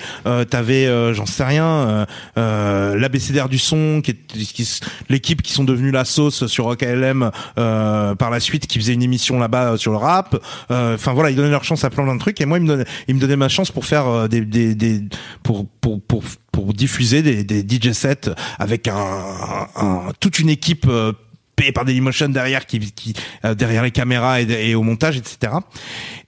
[0.50, 6.45] T'avais j'en sais rien l'ABCDR du son qui qui- l'équipe qui sont devenus la sauce
[6.46, 10.36] sur Rock euh, par la suite qui faisait une émission là-bas euh, sur le rap.
[10.70, 12.68] Euh, enfin voilà ils donnaient leur chance à plein de trucs et moi ils me
[12.68, 15.00] donnaient ils me donnaient ma chance pour faire des, des,
[15.42, 20.88] pour pour pour pour diffuser des, DJ sets avec un, toute une équipe
[21.54, 22.80] payée par Dailymotion derrière qui,
[23.56, 25.52] derrière les caméras et, au montage etc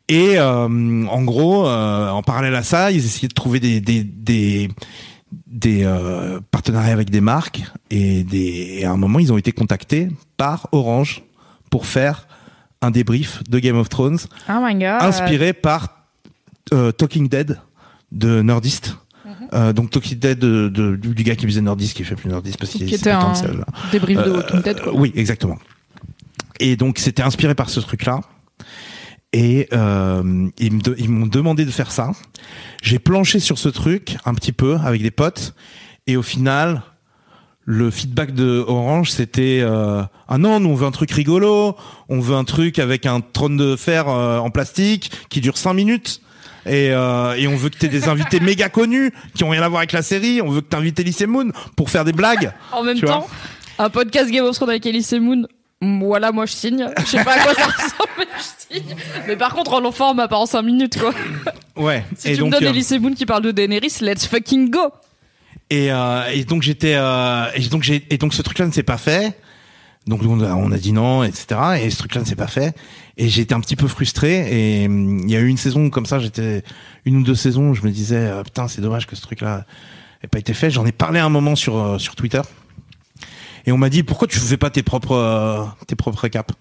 [0.08, 4.68] et en gros en parallèle à ça ils essayaient de trouver des
[5.46, 9.52] des euh, partenariats avec des marques et, des, et à un moment ils ont été
[9.52, 11.22] contactés par Orange
[11.70, 12.26] pour faire
[12.80, 15.02] un débrief de Game of Thrones Oh my god.
[15.02, 16.04] inspiré par
[16.72, 17.58] euh, Talking Dead
[18.12, 18.96] de Nordist.
[19.26, 19.32] Mhm.
[19.52, 22.58] Euh, donc Talking Dead de, de- du gars qui faisait Nordist qui fait plus Nordist
[22.58, 23.66] parce qu'il était un celle-là.
[23.92, 24.94] débrief de Walking Dead, quoi.
[24.94, 25.58] Oui, exactement.
[26.60, 28.20] Et donc c'était inspiré par ce truc-là.
[29.32, 32.12] Et euh, ils me de- ils m'ont demandé de faire ça.
[32.82, 35.54] J'ai planché sur ce truc un petit peu avec des potes.
[36.06, 36.82] Et au final,
[37.64, 41.76] le feedback de Orange, c'était euh, ah non, nous on veut un truc rigolo,
[42.08, 45.74] on veut un truc avec un trône de fer euh, en plastique qui dure cinq
[45.74, 46.22] minutes.
[46.64, 49.68] Et, euh, et on veut que t'aies des invités méga connus qui ont rien à
[49.68, 50.40] voir avec la série.
[50.42, 52.52] On veut que t'invites Elise Moon pour faire des blagues.
[52.72, 53.26] En même temps,
[53.78, 55.46] un podcast Game of Thrones avec Elise et Moon,
[55.80, 56.86] voilà, moi je signe.
[56.98, 58.96] Je sais pas à quoi ça ressemble, mais je signe.
[59.26, 61.12] Mais par contre, en long format, pas en 5 minutes, quoi.
[61.76, 62.04] Ouais.
[62.16, 64.90] Si tu me donnes euh, Elise et Moon qui parle de Daenerys, let's fucking go.
[65.70, 68.82] Et, euh, et donc j'étais euh, et donc j'ai et donc ce truc-là ne s'est
[68.82, 69.38] pas fait.
[70.08, 71.60] Donc on a, on a dit non, etc.
[71.82, 72.74] Et ce truc-là ne s'est pas fait.
[73.18, 74.82] Et été un petit peu frustré.
[74.82, 76.62] Et hum, il y a eu une saison comme ça, j'étais
[77.04, 79.66] une ou deux saisons, où je me disais euh, putain c'est dommage que ce truc-là
[80.24, 80.70] ait pas été fait.
[80.70, 82.40] J'en ai parlé à un moment sur euh, sur Twitter.
[83.68, 86.54] Et on m'a dit pourquoi tu fais pas tes propres euh, tes propres récaps?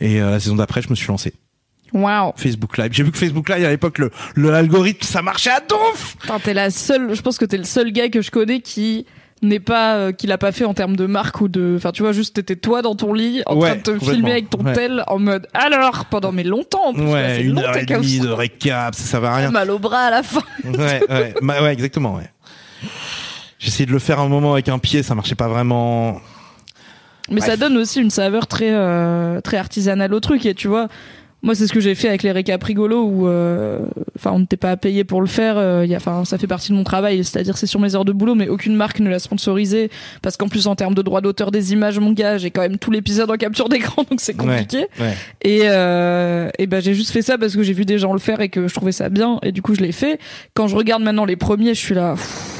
[0.00, 1.32] Et euh, la saison d'après, je me suis lancé
[1.92, 2.32] Waouh.
[2.36, 2.88] Facebook Live.
[2.92, 6.16] J'ai vu que Facebook Live à l'époque le le algorithme ça marchait à donf.
[6.42, 9.06] T'es la seule, je pense que t'es le seul gars que je connais qui
[9.42, 12.02] n'est pas, euh, qui l'a pas fait en termes de marque ou de, enfin, tu
[12.02, 14.58] vois, juste t'étais toi dans ton lit, en Ouais, train de te filmer avec ton
[14.62, 14.72] Ouais.
[14.74, 18.28] tel, en mode, alors, pendant mais longtemps, en plus, Ouais, une heure et demie de
[18.28, 19.50] récap, ça, ça va rien.
[19.50, 20.42] Mal au bras à la fin.
[20.64, 22.28] ouais, ouais, Ma- ouais, exactement, ouais.
[23.64, 26.20] Essayé de le faire un moment avec un pied, ça marchait pas vraiment.
[27.30, 30.46] Mais ça donne aussi une saveur très euh, très artisanale au truc.
[30.46, 30.88] Et tu vois
[31.42, 33.78] moi c'est ce que j'ai fait avec les récaps rigolos où euh,
[34.16, 36.84] enfin on n'était pas payé pour le faire euh, enfin ça fait partie de mon
[36.84, 37.24] travail.
[37.24, 39.90] C'est-à-dire c'est sur mes heures de boulot mais aucune marque ne l'a sponsorisé.
[40.22, 42.78] Parce qu'en plus en termes de droit d'auteur des images mon gars j'ai quand même
[42.78, 44.86] tout l'épisode en capture d'écran donc c'est compliqué.
[44.98, 45.14] Ouais.
[45.42, 48.18] et euh, et ben j'ai juste fait ça parce que j'ai vu des gens le
[48.18, 49.38] faire et que je trouvais ça bien.
[49.42, 50.18] Et du coup je l'ai fait.
[50.54, 52.59] Quand je regarde maintenant les premiers je suis là pff,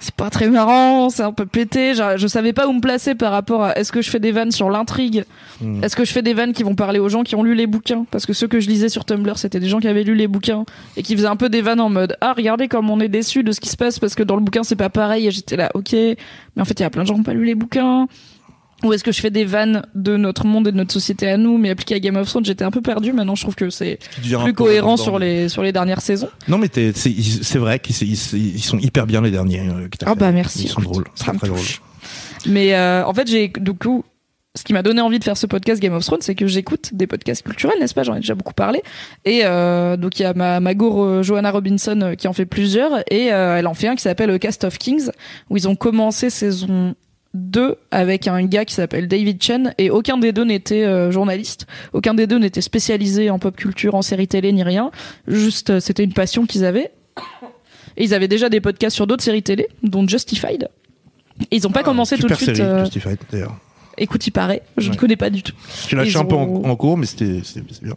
[0.00, 1.94] c'est pas très marrant, c'est un peu pété.
[1.94, 4.32] Je, je savais pas où me placer par rapport à est-ce que je fais des
[4.32, 5.24] vannes sur l'intrigue,
[5.60, 5.84] Mm.
[5.84, 7.66] est-ce que je fais des vannes qui vont parler aux gens qui ont lu les
[7.66, 10.14] bouquins, parce que ceux que je lisais sur Tumblr c'était des gens qui avaient lu
[10.14, 10.64] les bouquins
[10.96, 13.42] et qui faisaient un peu des vannes en mode ah regardez comme on est déçu
[13.42, 15.56] de ce qui se passe parce que dans le bouquin c'est pas pareil et j'étais
[15.56, 17.44] là ok mais en fait il y a plein de gens qui ont pas lu
[17.44, 18.06] les bouquins.
[18.82, 21.36] Ou est-ce que je fais des vannes de notre monde et de notre société à
[21.36, 23.12] nous, mais appliquées à Game of Thrones J'étais un peu perdu.
[23.12, 23.98] Maintenant, je trouve que c'est
[24.42, 26.28] plus cohérent sur les sur les dernières saisons.
[26.48, 29.60] Non, mais t'es- c'est c'est vrai qu'ils ils, ils sont hyper bien les derniers.
[29.68, 30.64] euh, Ah bah merci.
[30.64, 31.60] Ils sont drôles, Ça très me très drôles.
[32.46, 34.02] Mais euh, en fait, j'ai du coup,
[34.56, 36.90] ce qui m'a donné envie de faire ce podcast Game of Thrones, c'est que j'écoute
[36.92, 38.02] des podcasts culturels, n'est-ce pas?
[38.02, 38.82] J'en ai déjà beaucoup parlé.
[39.26, 42.32] Et euh, donc il y a ma, ma goure euh, Johanna Robinson euh, qui en
[42.32, 45.10] fait plusieurs, et euh, elle en fait un qui s'appelle Cast of Kings,
[45.50, 46.94] où ils ont commencé saison
[47.34, 51.66] 2 avec un gars qui s'appelle David Chen, et aucun des deux n'était euh, journaliste,
[51.92, 54.90] aucun des deux n'était spécialisé en pop culture, en série télé ni rien.
[55.28, 56.90] Juste, euh, c'était une passion qu'ils avaient.
[57.96, 60.68] Et ils avaient déjà des podcasts sur d'autres séries télé, dont Justified.
[61.50, 62.56] Et ils ont pas commencé tout de Ah, suite.
[62.56, 63.56] série, euh, Justified, d'ailleurs.
[63.98, 64.62] Écoute, il paraît.
[64.78, 64.94] Je Ouais.
[64.94, 65.52] ne connais pas du tout.
[65.88, 67.40] J'ai lâché ils un peu en, en cours, mais c'était
[67.82, 67.94] bien.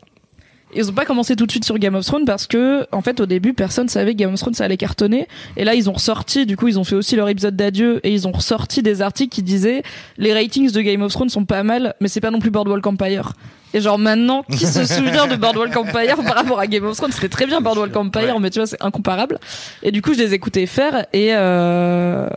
[0.75, 3.19] Ils ont pas commencé tout de suite sur Game of Thrones parce que, en fait,
[3.19, 5.27] au début, personne savait que Game of Thrones ça allait cartonner.
[5.57, 8.11] Et là, ils ont ressorti, du coup, ils ont fait aussi leur épisode d'adieu et
[8.11, 9.83] ils ont ressorti des articles qui disaient
[10.17, 12.85] les ratings de Game of Thrones sont pas mal, mais c'est pas non plus Boardwalk
[12.87, 13.33] Empire.
[13.75, 17.11] Et genre maintenant, qui se souvient de Boardwalk Empire par rapport à Game of Thrones?
[17.11, 18.39] C'était très bien Boardwalk Empire, Ouais.
[18.41, 19.39] mais tu vois, c'est incomparable.
[19.81, 22.27] Et du coup, je les écoutais faire et euh,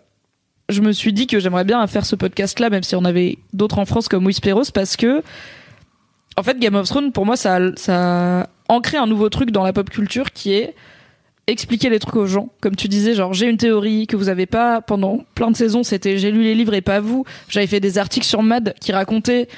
[0.70, 3.79] je me suis dit que j'aimerais bien faire ce podcast-là, même si on avait d'autres
[3.79, 5.22] en France comme Whisperos, parce que
[6.37, 9.64] en fait, Game of Thrones, pour moi, ça, ça a ancré un nouveau truc dans
[9.64, 10.75] la pop culture qui est
[11.46, 12.49] expliquer les trucs aux gens.
[12.61, 15.83] Comme tu disais, genre j'ai une théorie que vous avez pas pendant plein de saisons.
[15.83, 17.25] C'était j'ai lu les livres et pas vous.
[17.49, 19.49] J'avais fait des articles sur Mad qui racontaient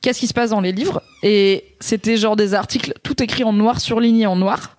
[0.00, 3.52] qu'est-ce qui se passe dans les livres et c'était genre des articles tout écrit en
[3.52, 4.76] noir surligné en noir.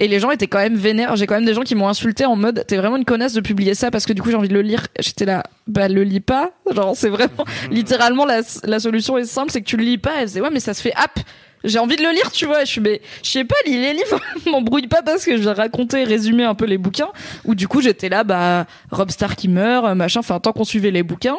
[0.00, 1.14] Et les gens étaient quand même vénères.
[1.16, 3.40] J'ai quand même des gens qui m'ont insulté en mode t'es vraiment une connasse de
[3.40, 4.86] publier ça parce que du coup j'ai envie de le lire.
[4.98, 6.50] J'étais là bah le lis pas.
[6.74, 10.12] Genre c'est vraiment littéralement la, la solution est simple c'est que tu le lis pas.
[10.18, 11.20] Elle disait ouais mais ça se fait app
[11.64, 12.60] j'ai envie de le lire, tu vois.
[12.60, 15.52] Je suis, mais je sais pas, lis les livres, m'embrouille pas parce que je vais
[15.52, 17.10] raconter, résumer un peu les bouquins.
[17.44, 20.20] Ou du coup, j'étais là, bah, Rob Stark qui meurt, machin.
[20.20, 21.36] Enfin, tant qu'on suivait les bouquins,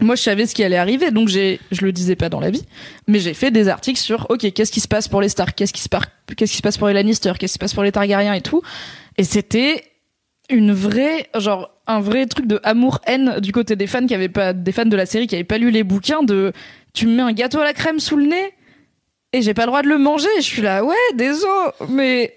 [0.00, 2.50] Moi, je savais ce qui allait arriver, donc j'ai, je le disais pas dans la
[2.50, 2.64] vie,
[3.08, 5.72] mais j'ai fait des articles sur, ok, qu'est-ce qui se passe pour les Stark, qu'est-ce
[5.72, 6.04] qui se passe,
[6.36, 8.42] qu'est-ce qui se passe pour les Lannister, qu'est-ce qui se passe pour les Targaryens et
[8.42, 8.62] tout?
[9.18, 9.82] Et c'était
[10.48, 14.52] une vraie, genre, un vrai truc de amour-haine du côté des fans qui avaient pas,
[14.52, 16.52] des fans de la série qui avaient pas lu les bouquins de,
[16.94, 18.54] tu me mets un gâteau à la crème sous le nez
[19.32, 20.28] et j'ai pas le droit de le manger.
[20.36, 22.36] Je suis là, ouais, désolé, mais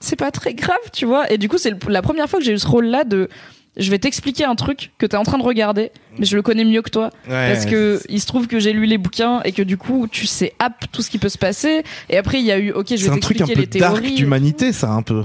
[0.00, 1.32] c'est pas très grave, tu vois.
[1.32, 3.28] Et du coup, c'est la première fois que j'ai eu ce rôle-là de,
[3.76, 6.64] je vais t'expliquer un truc que t'es en train de regarder, mais je le connais
[6.64, 7.10] mieux que toi.
[7.26, 10.26] parce que il se trouve que j'ai lu les bouquins et que du coup, tu
[10.26, 11.82] sais, hop, tout ce qui peut se passer.
[12.10, 13.74] Et après, il y a eu, ok, je C'est vais un truc un t'expliquer peu
[13.74, 14.14] les dark théories.
[14.16, 15.22] d'humanité, ça, un peu.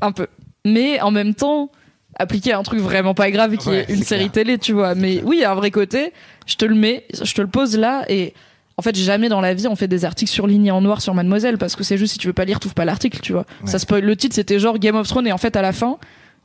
[0.00, 0.26] un peu.
[0.66, 1.70] Mais en même temps,
[2.18, 4.32] appliquer à un truc vraiment pas grave qui Ouais, est une c'est série clair.
[4.44, 4.94] télé, tu vois.
[4.94, 6.12] Mais oui, il y a un vrai côté.
[6.46, 8.34] Je te le mets, je te le pose là et
[8.76, 11.58] en fait, jamais dans la vie on fait des articles surlignés en noir sur Mademoiselle
[11.58, 13.44] parce que c'est juste si tu veux pas lire, trouve pas l'article, tu vois.
[13.64, 14.04] Ça spoil.
[14.04, 15.98] Le titre c'était genre Game of Thrones et en fait à la fin,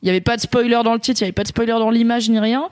[0.03, 1.71] il y avait pas de spoiler dans le titre, il y avait pas de spoiler
[1.71, 2.65] dans l'image ni rien.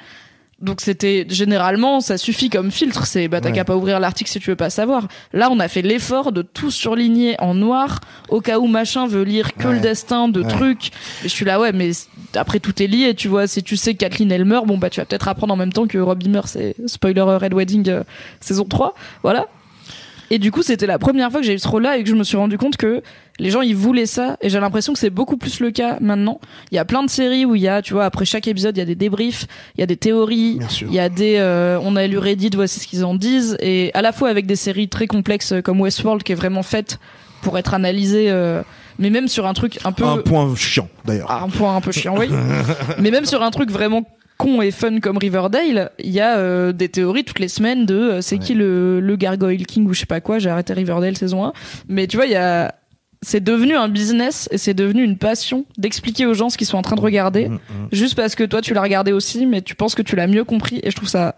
[0.60, 3.56] Donc c'était généralement ça suffit comme filtre, c'est bah t'as Ouais.
[3.56, 5.08] qu'à pas ouvrir l'article si tu veux pas savoir.
[5.34, 9.24] Là on a fait l'effort de tout surligner en noir au cas où machin veut
[9.24, 9.74] lire que Ouais.
[9.74, 10.48] le destin de Ouais.
[10.48, 10.90] trucs.
[10.90, 11.90] Et je suis là ouais mais
[12.36, 14.92] après tout est lié, tu vois, si tu sais que Kathleen elle meurt, bon bah
[14.92, 17.90] tu vas peut-être apprendre en même temps que Robbie meurt, c'est spoiler euh, Red Wedding
[17.90, 18.04] euh,
[18.40, 19.48] saison 3, voilà.
[20.32, 22.16] Et du coup, c'était la première fois que j'ai eu ce rôle-là et que je
[22.16, 23.04] me suis rendu compte que
[23.38, 26.40] les gens ils voulaient ça et j'ai l'impression que c'est beaucoup plus le cas maintenant.
[26.72, 28.78] Il y a plein de séries où il y a, tu vois, après chaque épisode,
[28.78, 31.78] il y a des débriefs, il y a des théories, il y a des euh,
[31.84, 34.56] on a lu Reddit, voici ce qu'ils en disent et à la fois avec des
[34.56, 36.98] séries très complexes comme Westworld qui est vraiment faite
[37.42, 38.62] pour être analysée euh,
[39.00, 41.30] mais même sur un truc un peu Un point chiant, d'ailleurs.
[41.30, 42.30] à un point un peu chiant, oui.
[43.00, 44.06] Mais même sur un truc vraiment
[44.42, 47.96] con et fun comme Riverdale, il y a euh, des théories toutes les semaines de
[47.96, 50.40] euh, c'est qui le, le Gargoyle King ou je sais pas quoi.
[50.40, 51.54] J'ai arrêté Riverdale saison 1.
[51.88, 52.76] Mais tu vois, il y a.
[53.24, 56.78] C'est devenu un business et c'est devenu une passion d'expliquer aux gens ce qu'ils sont
[56.78, 57.50] en train de regarder.
[57.50, 57.88] Mm, mm.
[57.92, 60.44] Juste parce que toi, tu l'as regardé aussi, mais tu penses que tu l'as mieux
[60.44, 60.80] compris.
[60.82, 61.36] Et je trouve ça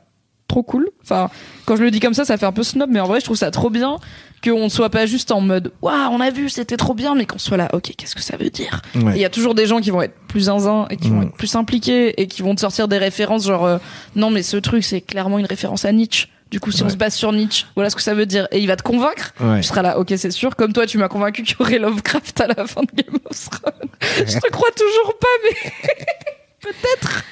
[0.53, 0.89] trop cool.
[1.03, 1.29] Enfin,
[1.65, 3.25] quand je le dis comme ça, ça fait un peu snob, mais en vrai, je
[3.25, 3.97] trouve ça trop bien
[4.43, 7.37] qu'on soit pas juste en mode waouh, on a vu, c'était trop bien, mais qu'on
[7.39, 9.13] soit là, ok, qu'est-ce que ça veut dire Ouais.
[9.15, 11.23] il y a toujours des gens qui vont être plus zinzin et qui vont Mm.
[11.23, 13.77] être plus impliqués et qui vont te sortir des références genre euh,
[14.17, 16.27] non mais ce truc c'est clairement une référence à Nietzsche.
[16.51, 18.47] Du coup, si on se base sur Nietzsche, voilà ce que ça veut dire.
[18.51, 19.33] Et il va te convaincre.
[19.39, 19.57] Ouais.
[19.61, 20.55] Tu seras là, ok, c'est sûr.
[20.55, 23.49] Comme toi, tu m'as convaincu qu'il y aurait Lovecraft à la fin de Game of
[23.49, 23.89] Thrones.
[24.27, 25.71] je te crois toujours pas, mais
[26.61, 27.23] peut-être.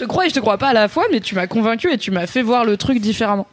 [0.00, 1.92] Je te crois et je te crois pas à la fois, mais tu m'as convaincu
[1.92, 3.46] et tu m'as fait voir le truc différemment.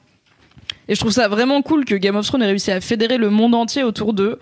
[0.88, 3.29] Et je trouve ça vraiment cool que Game of Thrones ait réussi à fédérer le
[3.29, 4.39] monde entier autour de.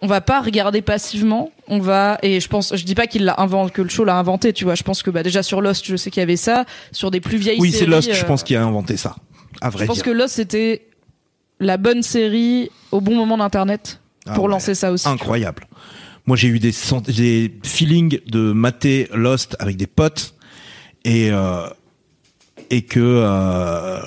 [0.00, 3.36] On va pas regarder passivement, on va et je pense, je dis pas qu'il l'a
[3.40, 4.74] inventé, que le show l'a inventé, tu vois.
[4.74, 7.20] Je pense que bah déjà sur Lost, je sais qu'il y avait ça, sur des
[7.20, 7.84] plus vieilles Oui, séries.
[7.84, 9.14] c'est Lost, je euh, pense, qui a inventé ça.
[9.60, 10.06] À vrai je pense dire.
[10.06, 10.88] que Lost c'était
[11.60, 14.50] la bonne série au bon moment d'internet Ah pour ouais.
[14.50, 15.06] lancer ça aussi.
[15.08, 15.68] Incroyable.
[16.26, 16.72] Moi, j'ai eu des,
[17.06, 20.34] des feelings de mater Lost avec des potes
[21.04, 21.66] et euh,
[22.70, 24.00] et que euh,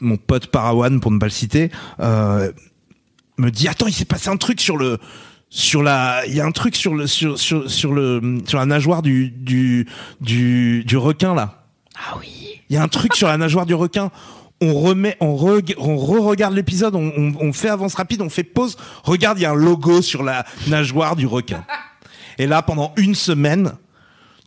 [0.00, 2.50] mon pote Parawan, pour ne pas le citer, euh,
[3.38, 4.98] me dit attends, il s'est passé un truc sur le
[5.48, 8.66] sur la il y a un truc sur le sur sur sur le sur la
[8.66, 9.86] nageoire du du
[10.20, 11.64] du du requin là.
[11.96, 12.60] Ah oui.
[12.68, 14.10] Il y a un truc sur la nageoire du requin.
[14.62, 18.44] On remet, on, reg- on re-regarde l'épisode, on, on, on fait avance rapide, on fait
[18.44, 18.76] pause.
[19.04, 21.64] Regarde, il y a un logo sur la nageoire du requin.
[22.38, 23.72] Et là, pendant une semaine,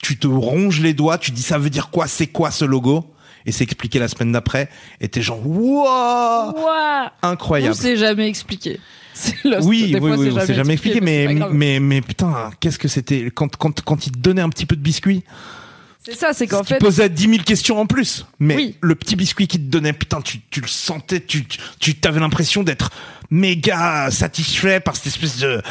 [0.04, 3.10] tu te ronges les doigts, tu dis ça veut dire quoi, c'est quoi ce logo?
[3.46, 4.70] Et c'est expliqué la semaine d'après.
[5.02, 7.12] Et t'es genre, wow, Ouah.
[7.24, 7.74] incroyable.
[7.74, 8.80] Ou c'est jamais expliqué.
[9.62, 13.30] Oui, oui, fois, oui, c'est jamais expliqué, mais, mais, mais putain, qu'est-ce que c'était?
[13.34, 15.24] Quand, quand, quand il te donnait un petit peu de biscuit
[16.06, 18.26] c'est ça, c'est qu'en fait, posait 10 000 questions en plus.
[18.40, 18.76] Mais Oui.
[18.82, 22.20] le petit biscuit qui te donnait, putain, tu, tu le sentais, tu, tu, tu t'avais
[22.20, 22.90] l'impression d'être
[23.30, 25.62] méga satisfait par cette espèce de,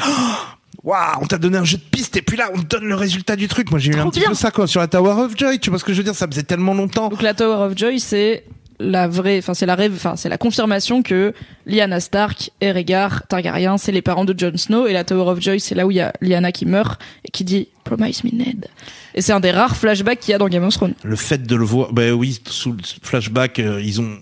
[0.82, 2.94] waouh, on t'a donné un jeu de piste et puis là, on te donne le
[2.94, 3.70] résultat du truc.
[3.70, 5.58] Moi, j'ai eu un petit peu ça, quoi, sur la Tower of Joy.
[5.58, 6.14] Tu vois ce que je veux dire?
[6.14, 7.08] Ça faisait tellement longtemps.
[7.08, 8.44] Donc la Tower of Joy, c'est
[8.82, 11.32] la vraie, enfin c'est la rêve, enfin c'est la confirmation que
[11.66, 15.40] Lyanna Stark et Rhaegar Targaryen, c'est les parents de Jon Snow et la Tower of
[15.40, 18.30] Joy, c'est là où il y a Lyanna qui meurt et qui dit Promise me
[18.30, 18.66] Ned.
[19.14, 20.94] Et c'est un des rares flashbacks qu'il y a dans Game of Thrones.
[21.04, 24.18] Le fait de le voir, ben oui, sous le flashback, euh, ils ont,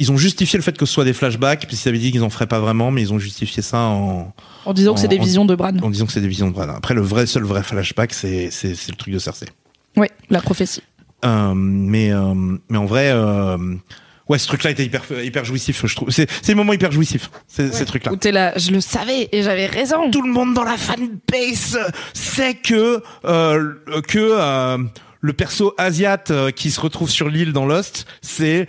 [0.00, 2.24] ils ont justifié le fait que ce soit des flashbacks, puis ils avaient dit qu'ils
[2.24, 4.32] en feraient pas vraiment, mais ils ont justifié ça en,
[4.64, 5.76] En disant que c'est des visions de Bran.
[5.82, 6.68] en disant que c'est des visions de Bran.
[6.70, 9.46] Après, le vrai, seul vrai flashback, c'est, c'est, c'est le truc de Cersei.
[9.96, 10.82] Ouais, la prophétie.
[11.24, 12.34] Euh, mais, euh,
[12.70, 13.58] mais en vrai, euh,
[14.28, 16.10] ouais, ce truc-là était hyper, hyper jouissif, je trouve.
[16.10, 18.12] C'est, c'est le moment hyper jouissif, ces, ces trucs-là.
[18.12, 20.10] Où t'es là, je le savais et j'avais raison.
[20.10, 21.78] Tout le monde dans la fanbase
[22.14, 23.74] sait que, euh,
[24.08, 24.78] que, euh,
[25.20, 28.66] le perso asiate euh, qui se retrouve sur l'île dans Lost, c'est,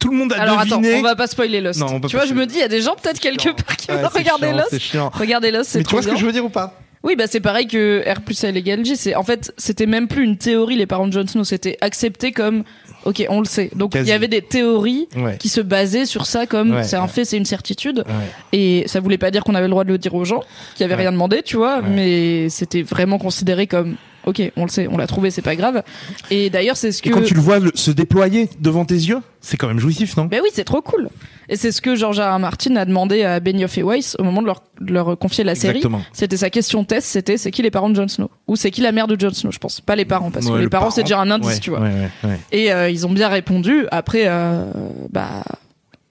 [0.00, 0.98] tout le monde a Alors attends, deviné.
[0.98, 1.78] on va pas spoiler Lost.
[1.78, 3.20] Non, on va tu pas vois, je me dis, il y a des gens peut-être
[3.20, 4.68] quelque part qui Ouais, vont regarder chiant, Lost.
[4.70, 5.10] c'est chiant.
[5.14, 6.74] Regardez Lost, c'est Mais tu trop vois ce que je veux dire ou pas?
[7.02, 8.94] Oui, bah c'est pareil que R plus L égale J.
[8.94, 10.76] C'est en fait, c'était même plus une théorie.
[10.76, 12.62] Les parents de Jon Snow, c'était accepté comme,
[13.06, 13.70] ok, on le sait.
[13.74, 15.38] Donc il y avait des théories Ouais.
[15.38, 17.08] qui se basaient sur ça, comme Ouais, c'est un ouais.
[17.08, 18.04] fait, c'est une certitude.
[18.06, 18.14] Ouais.
[18.52, 20.42] Et ça voulait pas dire qu'on avait le droit de le dire aux gens
[20.74, 21.00] qui avaient Ouais.
[21.00, 21.78] rien demandé, tu vois.
[21.78, 21.88] Ouais.
[21.88, 23.96] Mais c'était vraiment considéré comme,
[24.26, 25.82] ok, on le sait, on l'a trouvé, c'est pas grave.
[26.30, 27.08] Et d'ailleurs, c'est ce que.
[27.08, 30.16] Et quand tu le vois le- se déployer devant tes yeux, c'est quand même jouissif,
[30.16, 30.26] non?
[30.26, 31.08] Ben oui, c'est trop cool.
[31.48, 32.34] Et c'est ce que George R.
[32.36, 32.38] R.
[32.38, 35.54] Martin a demandé à Benioff et Weiss au moment de leur, de leur confier la
[35.54, 35.82] série.
[36.12, 38.30] C'était sa question test, c'était c'est qui les parents de Jon Snow?
[38.46, 39.80] Ou c'est qui la mère de Jon Snow, je pense.
[39.80, 41.80] Pas les parents, parce que les le parents, c'est déjà un indice, Ouais, tu vois.
[41.80, 42.38] ouais, ouais, ouais.
[42.52, 43.86] Et euh, ils ont bien répondu.
[43.90, 44.64] Après, euh,
[45.10, 45.42] bah,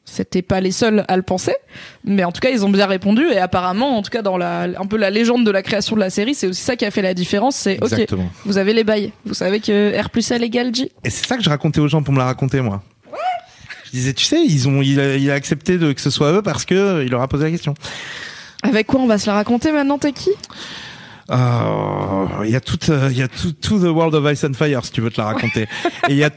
[0.09, 1.55] c'était pas les seuls à le penser,
[2.03, 3.25] mais en tout cas, ils ont bien répondu.
[3.31, 6.01] Et apparemment, en tout cas, dans la, un peu la légende de la création de
[6.01, 7.55] la série, c'est aussi ça qui a fait la différence.
[7.55, 8.07] C'est ok,
[8.45, 10.91] vous avez les bails, vous savez que R plus L égale J.
[11.03, 12.81] Et c'est ça que je racontais aux gens pour me la raconter, moi.
[13.85, 16.31] Je disais, tu sais, ils ont, il a, il a accepté de, que ce soit
[16.31, 17.73] eux parce que il leur a posé la question.
[18.61, 20.31] Avec quoi on va se la raconter maintenant T'es qui?
[21.29, 24.43] Euh, Il y a tout, euh, il y a tout, tout the world of ice
[24.43, 25.63] and fire si tu veux te la raconter.
[26.07, 26.29] et il y a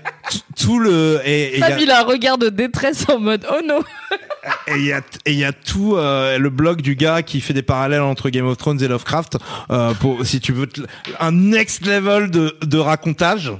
[0.57, 3.18] tout- le, et et il y a- Fab, il a un regard de détresse en
[3.18, 3.80] mode oh no.
[4.68, 7.40] et il y a, et il y a tout euh, le blog du gars qui
[7.40, 9.38] fait des parallèles entre Game of Thrones et Lovecraft.
[9.70, 10.80] Euh, pour, si tu veux, te-
[11.20, 13.53] un next level de, de racontage.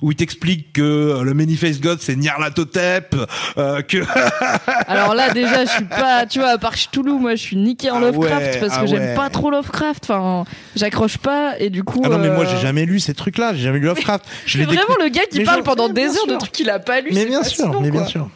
[0.00, 3.16] Où il t'explique que euh, le Many-Face God c'est Nyarlathotep,
[3.58, 3.98] euh, que
[4.86, 7.90] Alors là déjà je suis pas, tu vois, à part Cthulhu, moi je suis niqué
[7.90, 9.14] en Ah Lovecraft ouais, parce que ah j'aime ouais.
[9.14, 10.04] pas trop Lovecraft.
[10.04, 10.44] Enfin,
[10.76, 12.02] j'accroche pas et du coup.
[12.04, 14.24] Ah non mais moi euh, j'ai jamais lu ces trucs-là, j'ai jamais lu Lovecraft.
[14.46, 16.78] C'est vraiment le gars qui Mais parle je- pendant des heures de trucs qu'il a
[16.78, 17.10] pas lu.
[17.12, 18.08] Mais bien sûr, mais bien quoi.
[18.10, 18.28] sûr.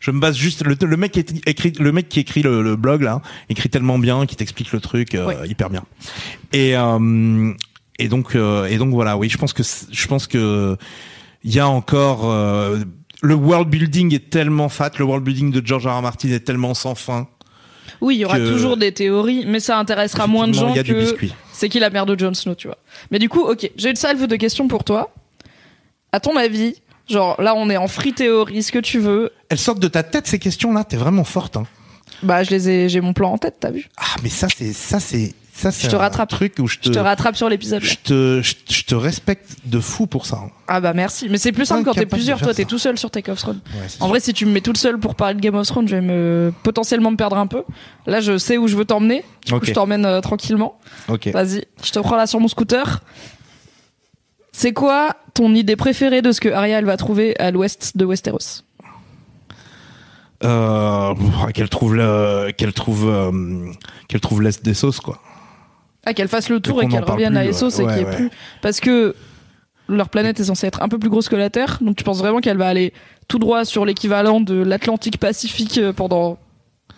[0.00, 2.76] Je me base juste le, le mec qui écrit le mec qui écrit le, le
[2.76, 5.36] blog là écrit tellement bien qu'il t'explique le truc euh, Ouais.
[5.48, 5.82] hyper bien.
[6.52, 7.52] Et euh,
[8.02, 10.76] et donc euh, et donc voilà, oui, je pense que je pense que
[11.44, 12.78] il y a encore euh,
[13.22, 15.98] le world building est tellement fat, le world building de George R.
[15.98, 16.02] R.
[16.02, 17.28] Martin est tellement sans fin.
[18.00, 20.76] Oui, il y aura que- toujours des théories, mais ça intéressera moins de gens il
[20.76, 21.32] y a du que biscuit.
[21.52, 22.78] c'est qui la mère de Jon Snow, tu vois.
[23.10, 25.14] Mais du coup, ok, j'ai une salve de questions pour toi.
[26.10, 26.74] À ton avis,
[27.08, 29.30] genre là on est en free théorie, ce que tu veux.
[29.48, 31.64] Elles sortent de ta tête ces questions là, t'es vraiment forte hein.
[32.22, 34.72] Bah je les ai, j'ai mon plan en tête, t'as vu Ah mais ça c'est
[34.72, 36.28] ça c'est ça c'est Je te un rattrape.
[36.30, 37.82] truc où je te Je te rattrape sur l'épisode.
[37.82, 40.38] je te je, je te respecte de fou pour ça.
[40.66, 41.28] Ah bah merci.
[41.28, 42.40] Mais c'est plus simple quand t'es plusieurs.
[42.40, 43.60] Toi t'es tout seul sur Take of Throne.
[43.74, 45.66] Ouais, c'est En vrai, si tu me mets toute seule pour parler de Game of
[45.66, 47.62] Thrones, je vais me potentiellement me perdre un peu.
[48.06, 49.24] Là, je sais où je veux t'emmener.
[49.46, 50.78] Du coup, je t'emmène euh, tranquillement.
[51.08, 51.28] Ok.
[51.28, 53.00] Vas-y, je te prends là sur mon scooter.
[54.52, 58.04] C'est quoi ton idée préférée de ce que Arya elle va trouver à l'ouest de
[58.04, 58.62] Westeros?
[60.44, 61.14] Euh,
[61.54, 63.70] qu'elle trouve le, qu'elle trouve, euh,
[64.08, 65.20] qu'elle trouve l'est des sauces quoi.
[66.04, 68.30] Ah, qu'elle fasse le tour et qu'elle revienne à Essos et qu'il y ait plus.
[68.60, 69.14] Parce que
[69.88, 72.18] leur planète est censée être un peu plus grosse que la Terre, donc tu penses
[72.18, 72.92] vraiment qu'elle va aller
[73.28, 76.38] tout droit sur l'équivalent de l'Atlantique Pacifique euh, pendant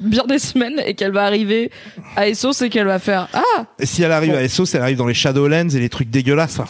[0.01, 1.71] bien des semaines et qu'elle va arriver
[2.17, 4.39] à Essos et qu'elle va faire Ah Et si elle arrive Bon.
[4.39, 6.61] à Essos, elle arrive dans les Shadowlands et les trucs dégueulasses.
[6.61, 6.67] hein.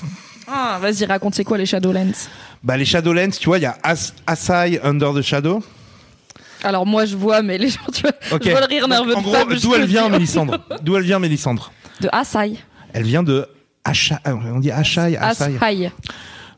[0.46, 2.12] Ah, vas-y, raconte, c'est quoi les Shadowlands?
[2.62, 5.62] Bah les Shadowlands, tu vois, il y a As Asai Under the Shadow.
[6.62, 8.42] Alors moi je vois, mais les gens, tu vois, Ok.
[8.44, 10.08] je vois le rire nerveux en de gros, d'où elle le vient.
[10.08, 10.58] Mélissandre?
[10.82, 11.72] D'où elle vient, Mélissandre?
[12.00, 12.54] De Asai.
[12.92, 13.46] Elle vient de
[13.84, 15.56] Asha, euh, on dit Ashai, Asai.
[15.60, 15.92] Asai.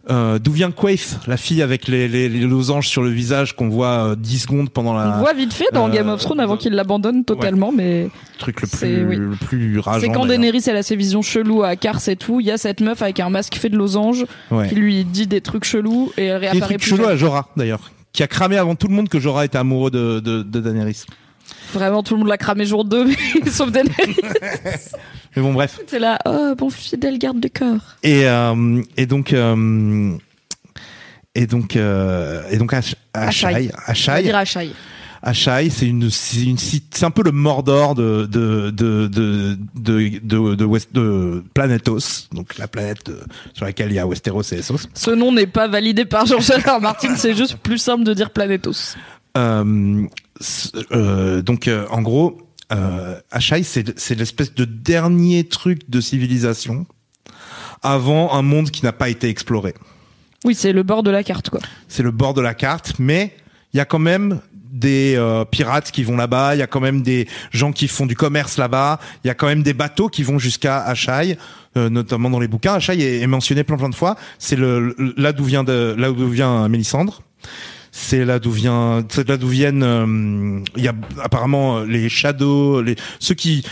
[0.09, 3.68] Euh, D'où vient Quaith, la fille avec les, les, les losanges sur le visage qu'on
[3.68, 6.20] voit euh, 10 secondes pendant On la le voit vite fait dans euh, Game of
[6.22, 8.09] Thrones avant qu'il l'abandonne totalement, mais
[8.39, 9.16] truc le plus, oui.
[9.16, 10.01] le plus rageant.
[10.03, 10.24] c'est quand.
[10.26, 13.03] Daenerys elle a ses visions cheloues à Kars et tout, il y a cette meuf
[13.03, 14.68] avec un masque fait de losanges Ouais.
[14.68, 17.14] qui lui dit des trucs chelous et elle réapparaît truc plus chelou jamais.
[17.14, 20.20] à Jorah d'ailleurs, qui a cramé avant tout le monde que Jorah était amoureux de,
[20.20, 21.03] de, de Daenerys.
[21.74, 23.09] Vraiment tout le monde l'a cramé jour 2
[23.51, 24.14] sauf Daenerys.
[25.37, 25.78] Mais bon bref.
[25.87, 27.97] C'est là, oh bon fidèle garde du corps.
[28.03, 30.16] Et euh, et donc euh,
[31.34, 33.70] et donc euh, et donc dire Ashai.
[35.22, 40.18] Ashai c'est une c'est une c'est un peu le Mordor de de de de de
[40.22, 43.20] de, de, West, de Planetos donc la planète euh,
[43.53, 44.89] sur laquelle il y a Westeros et Essos.
[44.95, 46.24] Ce nom n'est pas validé par.
[46.24, 46.80] R.
[46.80, 48.95] Martin, c'est juste plus simple de dire Planetos.
[49.37, 50.07] Euh,
[50.93, 52.39] euh, donc en gros
[52.73, 56.87] euh, Ashai c'est l'espèce de dernier truc de civilisation
[57.83, 59.75] avant un monde qui n'a pas été exploré.
[60.45, 61.61] Oui, c'est le bord de la carte quoi.
[61.89, 63.35] c'est le bord de la carte, mais
[63.73, 64.41] il y a quand même
[64.71, 68.05] des euh, pirates qui vont là-bas, il y a quand même des gens qui font
[68.07, 71.39] du commerce là-bas, il y a quand même des bateaux qui vont jusqu'à Achaï,
[71.77, 72.75] euh, notamment dans les bouquins.
[72.75, 74.17] Achaï est, est mentionné plein plein de fois.
[74.39, 77.23] C'est le- là d'où vient de là d'où vient Mélisandre.
[77.99, 79.82] C'est là d'où vient, c'est là d'où viennent.
[79.82, 80.92] euh, Il y a
[81.22, 83.64] apparemment euh, les shadows, les ceux qui,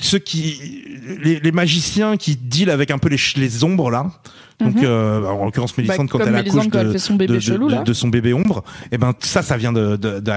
[0.00, 0.84] ceux qui,
[1.20, 4.12] les, les magiciens qui deal avec un peu les, les ombres là.
[4.60, 7.14] Donc, euh, en l'occurrence, Mélisandre quand comme elle Mélisandre accouche quand elle de, fait son
[7.14, 7.82] bébé de, chelou, là.
[7.82, 10.32] de son bébé ombre, et ben ça, ça vient de de, de.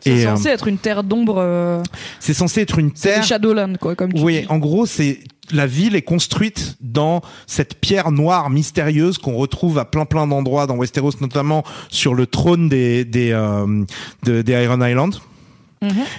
[0.00, 1.36] C'est Et euh, censé être une terre d'ombre.
[1.38, 1.82] euh,
[2.18, 3.20] c'est censé être une C'est terre.
[3.22, 4.46] des Shadowlands, quoi, comme tu Oui, dis.
[4.48, 5.20] en gros, c'est
[5.52, 10.66] la ville est construite dans cette pierre noire mystérieuse qu'on retrouve à plein plein d'endroits
[10.66, 13.84] dans Westeros, notamment sur le trône des des euh,
[14.24, 15.14] de- des Iron Island.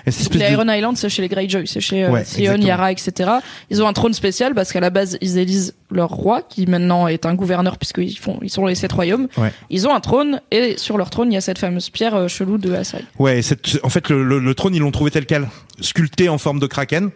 [0.06, 2.56] Espèce Les de- Iron Island, c'est chez les Greyjoy, c'est chez euh, Ouais, Sion.
[2.56, 3.30] Yara, etc.
[3.70, 7.08] Ils ont un trône spécial parce qu'à la base, ils élisent leur roi, qui maintenant
[7.08, 9.28] est un gouverneur puisqu'ils font, ils sont les sept royaumes.
[9.38, 9.52] Ouais.
[9.70, 12.28] Ils ont un trône et sur leur trône, il y a cette fameuse pierre euh,
[12.28, 13.06] chelou de Asai.
[13.20, 15.48] Ouais, cette, en fait, le, le, le trône, ils l'ont trouvé tel quel,
[15.80, 17.12] sculpté en forme de kraken,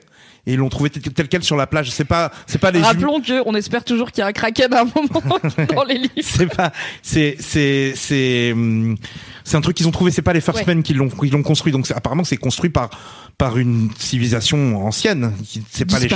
[0.47, 1.91] et ils l'ont trouvé tel, quel sur la plage.
[1.91, 2.81] C'est pas, c'est pas les.
[2.81, 5.39] Rappelons que on espère toujours qu'il y a un kraken à un moment
[5.75, 6.11] dans les livres.
[6.21, 6.71] C'est pas,
[7.01, 8.95] c'est, c'est, c'est, hum,
[9.43, 10.11] c'est un truc qu'ils ont trouvé.
[10.11, 10.65] C'est pas les First.
[10.67, 11.71] Men qui l'ont, qui l'ont construit.
[11.71, 12.89] Donc, apparemment, c'est construit par,
[13.37, 15.33] par une civilisation ancienne.
[15.71, 16.07] C'est pas les,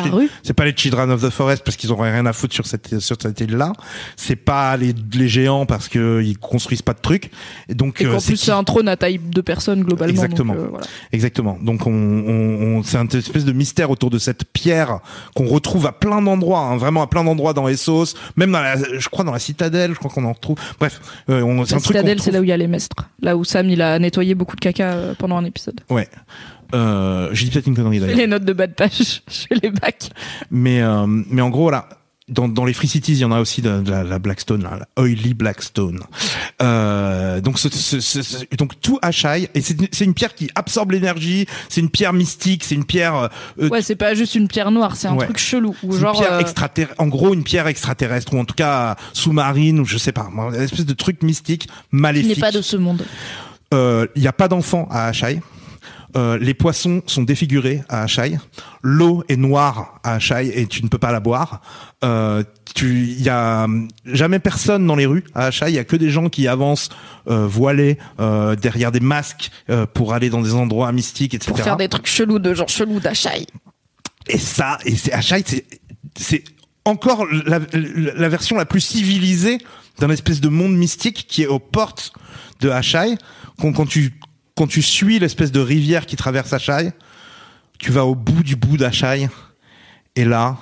[0.44, 3.00] c'est pas les Children of the Forest parce qu'ils auraient rien à foutre sur cette,
[3.00, 3.74] sur cette île-là.
[4.16, 7.32] C'est pas les, les géants parce que ils construisent pas de trucs.
[7.68, 10.14] Et donc, Et euh, c'est plus, c'est un trône à taille de personne globalement.
[10.14, 10.54] Exactement.
[10.54, 10.86] donc, euh, voilà.
[11.12, 11.58] Exactement.
[11.62, 15.00] Donc on, on, on- c'est une espèce de mystère autour de cette pierre
[15.36, 18.76] qu'on retrouve à plein d'endroits, hein, vraiment à plein d'endroits dans Essos, même dans la,
[18.78, 20.58] je crois dans la citadelle, je crois qu'on en retrouve.
[20.80, 22.58] Bref, euh, on, c'est La un truc qu'on citadelle, c'est là où il y a
[22.58, 23.10] les mestres.
[23.22, 25.82] Là où Sam, il a nettoyé beaucoup de caca euh, pendant un épisode.
[25.90, 26.08] Ouais.
[26.76, 28.18] Euh, j'ai dit peut-être une connerie d'ailleurs.
[28.18, 30.10] les notes de bas de page, je fais les bacs.
[30.52, 31.90] Mais euh, mais en gros voilà.
[32.30, 34.64] Dans, dans les Free Cities, il y en a aussi de, de la, la Blackstone,
[34.64, 36.00] là, la Oily Blackstone.
[36.62, 41.46] Euh, donc, ce, ce- ce- donc tout Achai, et c'est une- pierre qui absorbe l'énergie.
[41.70, 42.64] C'est une pierre mystique.
[42.64, 45.26] C'est une pierre euh, Ouais, c'est pas juste une pierre noire, c'est un Ouais.
[45.26, 45.76] truc chelou.
[45.84, 48.96] Ou genre, une pierre euh, extraterrestre, en gros une pierre extraterrestre ou en tout cas
[49.14, 52.36] sous-marine ou je sais pas, une espèce de truc mystique qui maléfique.
[52.36, 53.06] n'est pas de ce monde.
[53.74, 55.42] Euh, Il y a pas d'enfants à Achai.
[56.16, 58.38] Euh, les poissons sont défigurés à Achai.
[58.82, 61.62] L'eau est noire à Achai et tu ne peux pas la boire.
[62.04, 62.44] Euh,
[62.74, 65.70] tu, il y a hum, jamais personne dans les rues à Achai.
[65.70, 66.90] Il y a que des gens qui avancent
[67.30, 71.52] euh, voilés euh, derrière des masques euh, pour aller dans des endroits mystiques, etc.
[71.52, 73.46] Pour faire des trucs chelous de genre chelous d'Achai.
[74.28, 75.66] Et ça, et c'est Achai, c'est
[76.18, 76.44] c'est
[76.86, 79.60] encore la, la, la version la plus civilisée
[80.00, 82.14] d'un espèce de monde mystique qui est aux portes
[82.62, 83.16] de Achai.
[83.60, 84.14] Quand, quand tu
[84.60, 86.92] quand tu suis l'espèce de rivière qui traverse Achai,
[87.78, 89.30] tu vas au bout du bout d'Achai,
[90.18, 90.58] et là,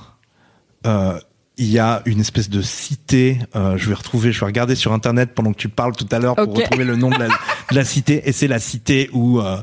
[0.86, 1.20] euh,
[1.58, 3.40] il y a une espèce de cité.
[3.56, 6.20] euh, je vais retrouver, je vais regarder sur internet pendant que tu parles tout à
[6.20, 6.58] l'heure pour Ok.
[6.58, 8.22] retrouver le nom de la, de la cité.
[8.30, 9.58] Et c'est la cité où euh,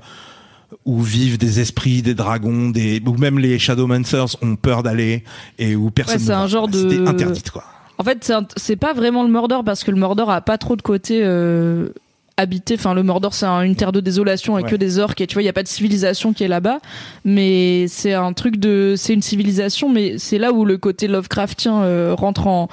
[0.85, 5.23] où vivent des esprits, des dragons, des où même les Shadowmancers ont peur d'aller
[5.61, 6.17] et où personne.
[6.17, 7.63] Ouais, c'est un genre de- interdite quoi.
[7.99, 10.83] En fait, c'est pas vraiment le Mordor parce que le Mordor a pas trop de
[10.83, 11.91] côté euh,
[12.37, 12.75] habité.
[12.75, 14.73] Enfin, le Mordor, c'est un- une terre de désolation avec Ouais.
[14.73, 16.81] que des orques et tu vois, il y a pas de civilisation qui est là-bas.
[17.25, 21.83] Mais c'est un truc de, c'est une civilisation, mais c'est là où le côté Lovecraftien
[21.83, 22.69] euh, rentre en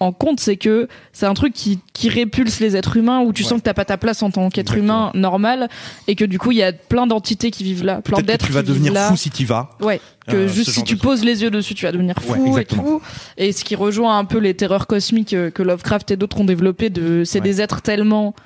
[0.00, 3.42] en compte, c'est que c'est un truc qui, qui répulse les êtres humains, où tu
[3.42, 3.48] Ouais.
[3.48, 5.68] sens que t'as pas ta place en tant qu'être humain normal,
[6.06, 8.52] et que du coup il y a plein d'entités qui vivent là, plein d'êtres tu
[8.52, 9.70] vas qui devenir fou si tu vas.
[9.80, 12.62] Ouais, que Euh, juste si tu poses les yeux dessus, tu vas devenir fou Ouais,
[12.62, 13.02] et tout.
[13.38, 16.44] Et ce qui rejoint un peu les terreurs cosmiques euh, que Lovecraft et d'autres ont
[16.44, 17.44] développé de, c'est Ouais.
[17.44, 18.36] des êtres tellement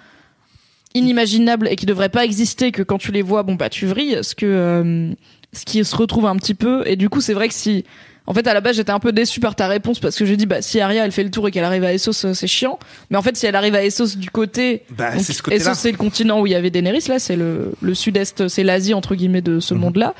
[0.94, 4.18] inimaginables et qui devraient pas exister que quand tu les vois, bon bah tu vrilles,
[4.22, 5.12] ce que, euh,
[5.52, 6.82] ce qui se retrouve un petit peu.
[6.86, 7.84] Et du coup, c'est vrai que si,
[8.26, 10.36] en fait, à la base, j'étais un peu déçu par ta réponse parce que j'ai
[10.36, 12.46] dit, bah, si Arya, elle fait le tour et qu'elle arrive à Essos, euh, c'est
[12.46, 12.78] chiant.
[13.10, 15.62] Mais en fait, si elle arrive à Essos du côté, Bah, donc, c'est ce côté-là.
[15.62, 18.62] Essos, c'est le continent où il y avait Daenerys, là, c'est le, le sud-est, c'est
[18.62, 19.80] l'Asie, entre guillemets, de ce Mhm.
[19.80, 20.14] monde-là.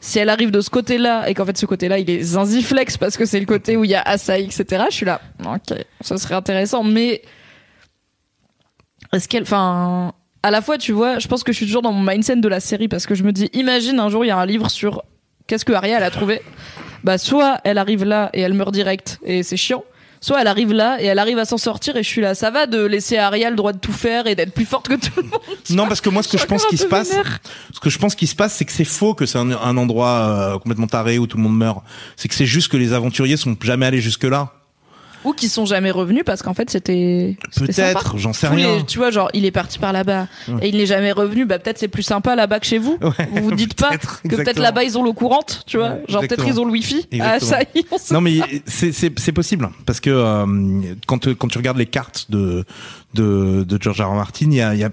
[0.00, 3.16] Si elle arrive de ce côté-là, et qu'en fait, ce côté-là, il est zinziflex parce
[3.16, 6.16] que c'est le côté où il y a Asai, etc., je suis là, ok, ça
[6.18, 7.20] serait intéressant, mais
[9.12, 11.92] est-ce qu'elle, enfin, à la fois, tu vois, je pense que je suis toujours dans
[11.92, 14.30] mon mindset de la série parce que je me dis, imagine un jour, il y
[14.30, 15.02] a un livre sur
[15.46, 16.42] qu'est-ce que Arya, elle a trouvé.
[17.04, 19.84] Bah, soit elle arrive là et elle meurt direct et c'est chiant.
[20.20, 22.34] Soit elle arrive là et elle arrive à s'en sortir et je suis là.
[22.34, 24.94] Ça va de laisser Arya le droit de tout faire et d'être plus forte que
[24.94, 25.40] tout le monde?
[25.70, 27.12] Non, parce que moi, ce que Je pense qui se passe,
[27.72, 29.76] ce que je pense qui se passe, c'est que c'est faux que c'est un, un
[29.76, 31.84] endroit euh, complètement taré où tout le monde meurt.
[32.16, 34.57] C'est que c'est juste que les aventuriers sont jamais allés jusque là.
[35.24, 37.36] Ou qui sont jamais revenus parce qu'en fait c'était.
[37.56, 38.76] Peut-être, j'en sais rien.
[38.78, 40.54] les- tu vois, genre, il est parti par là-bas Ouais.
[40.62, 41.44] et il n'est jamais revenu.
[41.44, 42.98] Bah, peut-être c'est plus sympa là-bas que chez vous.
[43.02, 45.90] Ouais, Vous vous dites pas que peut-être là-bas ils ont l'eau courante, tu vois.
[45.90, 47.06] Ouais, genre, peut-être ils ont le wifi.
[47.20, 47.58] Ah, ça
[48.10, 50.46] Non mais c'est possible parce que euh,
[51.06, 52.64] quand quand tu regardes les cartes de
[53.14, 54.10] de de George R.
[54.10, 54.14] R.
[54.14, 54.90] Martin, il y a il y a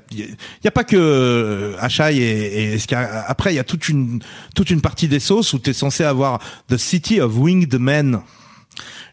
[0.63, 2.79] y a pas que euh, Achai et, et
[3.27, 4.21] après il y a toute une
[4.55, 8.19] toute une partie des sauces où tu es censé avoir the city of winged men.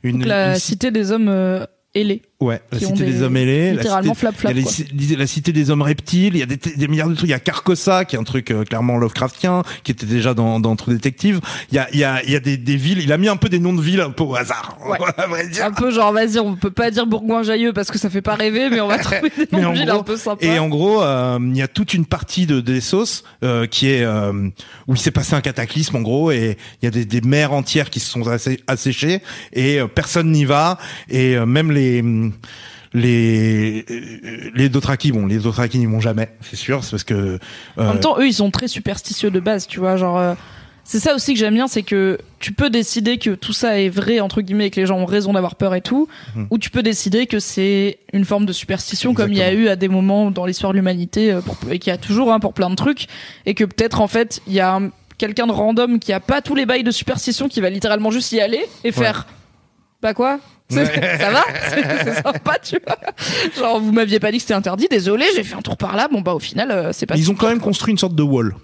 [0.03, 1.65] Une, Donc, la une- cité des hommes euh,
[1.95, 2.23] ailés.
[2.41, 4.63] ouais, la cité des, des- hommes ailés, la littéralement flap flap, il y a les
[4.63, 4.73] quoi.
[4.73, 7.33] ci- la cité des hommes reptiles, il y a des, des milliards de trucs, il
[7.33, 10.75] y a Carcosa qui est un truc euh, clairement Lovecraftien qui était déjà dans dans
[10.75, 11.41] True Detective.
[11.71, 13.29] Il y a il y a il y a des des villes, il a mis
[13.29, 14.79] un peu des noms de villes un peu au hasard.
[14.89, 14.99] Ouais.
[15.19, 15.67] à vrai dire.
[15.67, 18.71] Un peu genre, vas-y, on peut pas dire Bourgoin-Jailleux parce que ça fait pas rêver,
[18.71, 20.45] mais on va trouver des noms de villes gros- un peu sympas.
[20.47, 23.89] Et en gros, euh, il y a toute une partie de des sauces euh, qui
[23.89, 24.33] est euh,
[24.89, 27.53] où il s'est passé un cataclysme en gros, et il y a des, des mers
[27.53, 29.21] entières qui se sont assé- asséchées
[29.53, 30.79] et euh, personne n'y va,
[31.11, 31.82] et euh, même les
[32.95, 37.15] les euh, les Dothraki, bon, les Dothraki n'y vont jamais, c'est sûr, c'est parce que
[37.15, 37.39] euh,
[37.79, 39.97] En même temps, eux, ils sont très superstitieux de base, tu vois.
[39.97, 40.35] Genre, euh,
[40.85, 43.89] c'est ça aussi que j'aime bien, c'est que tu peux décider que tout ça est
[43.89, 46.49] vrai, entre guillemets, et que les gens ont raison d'avoir peur et tout, Mhm.
[46.51, 49.69] ou tu peux décider que c'est une forme de superstition, comme il y a eu
[49.69, 52.41] à des moments dans l'histoire de l'humanité, euh, pour- et qu'il y a toujours hein,
[52.41, 53.07] pour plein de trucs,
[53.47, 56.43] et que peut-être, en fait, il y a un- quelqu'un de random qui a pas
[56.43, 59.27] tous les bails de superstition, qui va littéralement juste y aller et faire.
[60.03, 60.41] Bah quoi?
[60.73, 61.45] Ça va
[62.05, 62.99] C'est sympa, tu vois.
[63.57, 66.09] Genre, vous m'aviez pas dit que c'était interdit, désolé, j'ai fait un tour par là.
[66.11, 68.23] Bon, bah, au final, euh, c'est pas ils ont quand même construit une sorte de
[68.23, 68.55] wall.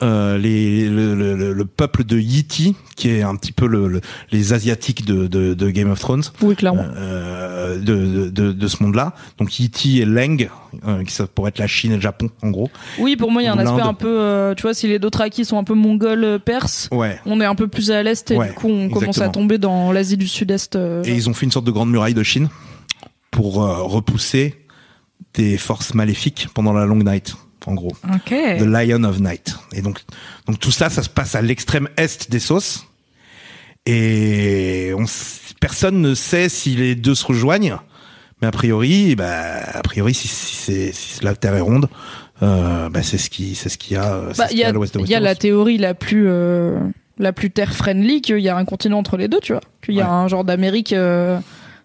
[0.00, 3.88] Euh, les, le, le, le- le peuple de Yiti, qui est un petit peu le,
[3.88, 6.84] le- les asiatiques de, de, de Game of Thrones, Oui, clairement.
[6.94, 9.12] euh, de, de, de ce monde-là.
[9.38, 10.48] Donc Yiti et Leng,
[10.86, 12.70] euh, qui ça pourrait être la Chine et le Japon, en gros.
[13.00, 15.00] Oui, pour moi, il y a un aspect un peu, euh, tu vois, si les
[15.00, 17.18] Dothraki sont un peu mongols euh, perses, Ouais.
[17.26, 19.58] on est un peu plus à l'est et Ouais, du coup, on commence à tomber
[19.58, 20.76] dans l'Asie du Sud-Est.
[20.76, 22.50] euh, Et ils ont fait une sorte de grande muraille de Chine
[23.32, 24.54] pour euh, repousser
[25.34, 27.34] des forces maléfiques pendant la Long Night,
[27.68, 27.92] en gros.
[28.14, 28.30] Ok.
[28.30, 29.54] The Lion of Night.
[29.72, 30.00] Et donc,
[30.46, 32.86] donc tout ça, ça se passe à l'extrême est des sauces.
[33.86, 35.04] Et on,
[35.60, 37.76] personne ne sait si les deux se rejoignent.
[38.40, 41.88] Mais a priori, bah, a priori, si, si, si la Terre est ronde,
[42.42, 44.72] euh, bah, c'est ce qui, c'est ce qu'il y a, Bah, il y a, à
[44.72, 46.78] l'ouest de il y a la théorie la plus, euh,
[47.18, 49.62] la plus terre-friendly qu'il y a un continent entre les deux, tu vois.
[49.82, 50.10] Qu'il y a Ouais.
[50.10, 51.38] un genre d'Amérique euh,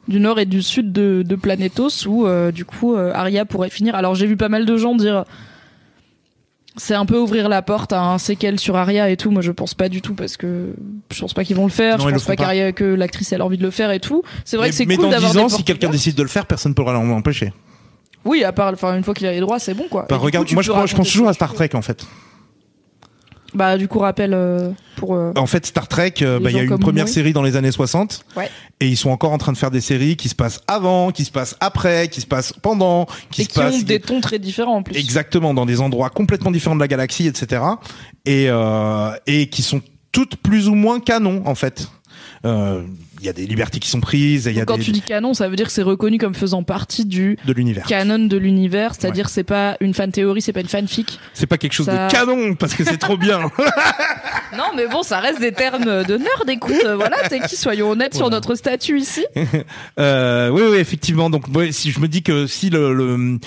[0.07, 3.95] du nord et du sud de, de Planetos où, du coup, Arya pourrait finir.
[3.95, 5.23] Alors, j'ai vu pas mal de gens dire.
[6.75, 9.29] C'est un peu ouvrir la porte à un séquel sur Arya et tout.
[9.29, 10.73] Moi, je pense pas du tout parce que
[11.13, 11.99] je pense pas qu'ils vont le faire.
[11.99, 14.23] Non, je pense pas, qu'Arya- que l'actrice ait envie de le faire et tout.
[14.43, 16.15] C'est vrai mais que c'est mais cool dans d'avoir 10 des ans, si quelqu'un décide
[16.15, 17.53] de le faire, personne ne pourra l'empêcher.
[18.25, 20.05] Oui, à part, enfin, une fois qu'il a les droits, c'est bon, quoi.
[20.09, 22.05] Bah, regarde, coup, moi, je, pense- je pense raconter toujours à Star Trek, en fait.
[23.53, 25.13] Bah, du coup, rappel euh, pour.
[25.15, 27.13] euh, En fait, Star Trek, euh, bah, il y a eu une première moi.
[27.13, 28.25] série dans les années 60.
[28.35, 28.49] Ouais.
[28.79, 31.23] Et ils sont encore en train de faire des séries qui se passent avant, qui
[31.25, 33.75] se passent après, qui se passent pendant, qui et se qui passent.
[33.75, 34.97] ont des tons très différents en plus.
[34.97, 37.61] Exactement, dans des endroits complètement différents de la galaxie, etc.
[38.25, 39.81] Et, euh, et qui sont
[40.11, 41.87] toutes plus ou moins canons, en fait.
[42.45, 42.83] Euh,
[43.25, 45.01] y a des libertés qui sont prises, et il y a Quand des, tu dis
[45.01, 47.85] canon, ça veut dire que c'est reconnu comme faisant partie du de l'univers.
[47.85, 51.19] canon de l'univers, c'est-à-dire c'est pas une fan théorie, c'est pas une fanfic.
[51.33, 53.51] C'est pas quelque chose Ça- de canon, parce que c'est trop bien.
[54.55, 56.47] Non, mais bon, ça reste des termes de nerd.
[56.47, 59.25] Écoute, euh, voilà, t'es qui Soyons honnêtes sur notre statut ici.
[59.99, 61.29] Euh, oui, oui, effectivement.
[61.29, 63.39] Donc, ouais, si je me dis que si le, le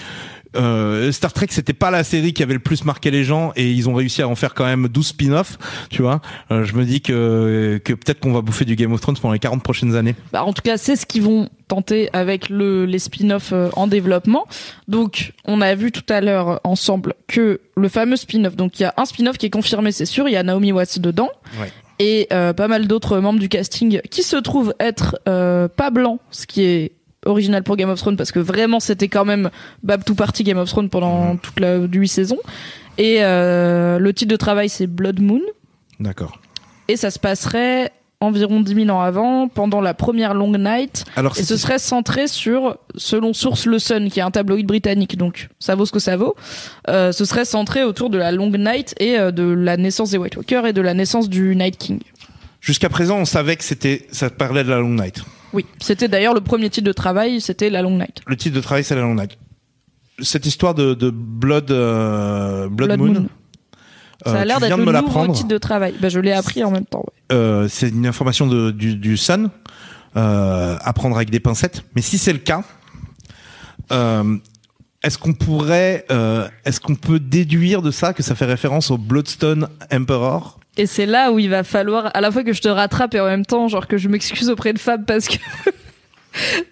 [0.54, 3.70] euh, Star Trek c'était pas la série qui avait le plus marqué les gens et
[3.70, 5.58] ils ont réussi à en faire quand même 12 spin-offs,
[5.90, 6.20] tu vois,
[6.50, 9.32] euh, je me dis que que peut-être qu'on va bouffer du Game of Thrones pendant
[9.32, 10.14] les 40 prochaines années.
[10.32, 13.86] Bah, en tout cas, c'est ce qu'ils vont tenter avec le, les spin-offs euh, en
[13.86, 14.46] développement.
[14.88, 18.86] Donc, on a vu tout à l'heure ensemble que le fameux spin-off, donc il y
[18.86, 21.30] a un spin-off qui est confirmé, c'est sûr, il y a Naomi Watts dedans.
[21.60, 21.70] Ouais.
[21.98, 26.20] Et euh, pas mal d'autres membres du casting qui se trouvent être euh, pas blancs,
[26.30, 26.92] ce qui est
[27.26, 29.50] original pour Game of Thrones parce que vraiment c'était quand même
[29.82, 31.38] Bab tout party Game of Thrones pendant Mhm.
[31.38, 32.38] toute la huit saisons.
[32.98, 35.42] Et euh, le titre de travail c'est Blood Moon
[36.00, 36.38] D'accord.
[36.88, 41.36] et ça se passerait environ 10 000 ans avant, pendant la première Long Night, Alors
[41.38, 45.48] et ce serait centré sur, selon Source Le Sun, qui est un tabloïd britannique, donc
[45.58, 46.34] ça vaut ce que ça vaut,
[46.88, 50.16] euh, ce serait centré autour de la Long Night et euh, de la naissance des
[50.16, 52.00] White Walkers et de la naissance du Night King.
[52.62, 55.22] jusqu'à présent on savait que c'était ça parlait de la Long Night.
[55.56, 58.20] Oui, c'était d'ailleurs le premier titre de travail, c'était la Long Night.
[58.26, 59.38] Le titre de travail c'est la Long Night.
[60.20, 63.26] Cette histoire de, de Blood euh, Blood, Moon.
[64.24, 65.94] Ça euh, a l'air d'être le nouveau titre de travail.
[65.98, 67.04] Bah, je l'ai appris en même temps.
[67.06, 67.36] ouais.
[67.36, 69.48] Euh, c'est une information de, du, du Sun,
[70.16, 71.84] euh, à prendre avec des pincettes.
[71.94, 72.62] Mais si c'est le cas,
[73.92, 74.36] euh,
[75.02, 78.98] est-ce qu'on pourrait, euh, est-ce qu'on peut déduire de ça que ça fait référence au
[78.98, 80.60] Bloodstone Emperor?
[80.76, 83.20] Et c'est là où il va falloir à la fois que je te rattrape et
[83.20, 85.36] en même temps genre que je m'excuse auprès de Fab parce que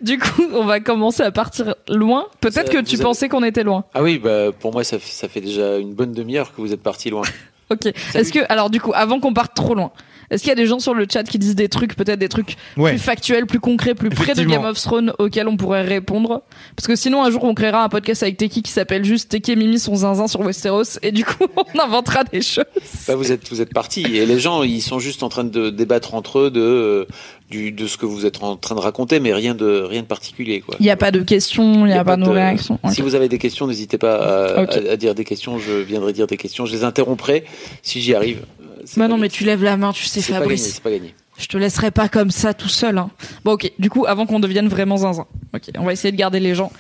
[0.03, 2.27] Du coup, on va commencer à partir loin.
[2.43, 3.85] Peut-être que tu avez- pensais qu'on était loin.
[3.95, 6.73] Ah oui, bah, pour moi, ça, fait- ça fait déjà une bonne demi-heure que vous
[6.75, 7.23] êtes parti loin.
[7.71, 7.87] Ok.
[8.15, 9.91] Est-ce que, alors du coup, avant qu'on parte trop loin,
[10.35, 12.29] est-ce qu'il y a des gens sur le chat qui disent des trucs, peut-être des
[12.29, 12.91] trucs Ouais.
[12.91, 14.43] plus factuels, plus concrets, plus près de.
[14.45, 16.43] Game of Thrones auxquels on pourrait répondre
[16.77, 19.53] Parce que sinon, un jour, on créera un podcast avec Teki qui s'appelle juste Teki
[19.53, 22.65] et Mimi sont zinzin sur Westeros et du coup, on inventera des choses.
[23.07, 25.71] Bah, vous êtes, vous êtes parti et les gens, ils sont juste en train de
[25.71, 27.07] débattre entre eux de, euh,
[27.51, 30.07] du, de ce que vous êtes en train de raconter, mais rien de, rien de
[30.07, 30.77] particulier, quoi.
[30.81, 32.79] Il n'y a pas de questions, il n'y a, pas de de- réactions.
[32.91, 34.17] Si vous avez des questions, n'hésitez pas
[34.57, 34.77] à, Ok.
[34.77, 35.59] à- à dire des questions.
[35.59, 36.65] Je viendrai dire des questions.
[36.67, 37.45] Je les interromprai
[37.83, 38.39] si j'y arrive.
[38.61, 39.23] Euh, Bah non, gagné.
[39.23, 40.57] mais tu lèves la main, tu sais, c'est pas gagné.
[40.57, 40.75] Fabrice.
[40.75, 41.15] C'est pas gagné.
[41.37, 42.97] Je te laisserai pas comme ça tout seul.
[42.97, 43.11] Hein.
[43.45, 43.71] Bon, ok.
[43.79, 45.27] Du coup, avant qu'on devienne vraiment zinzin.
[45.55, 46.73] Ok, on va essayer de garder les gens.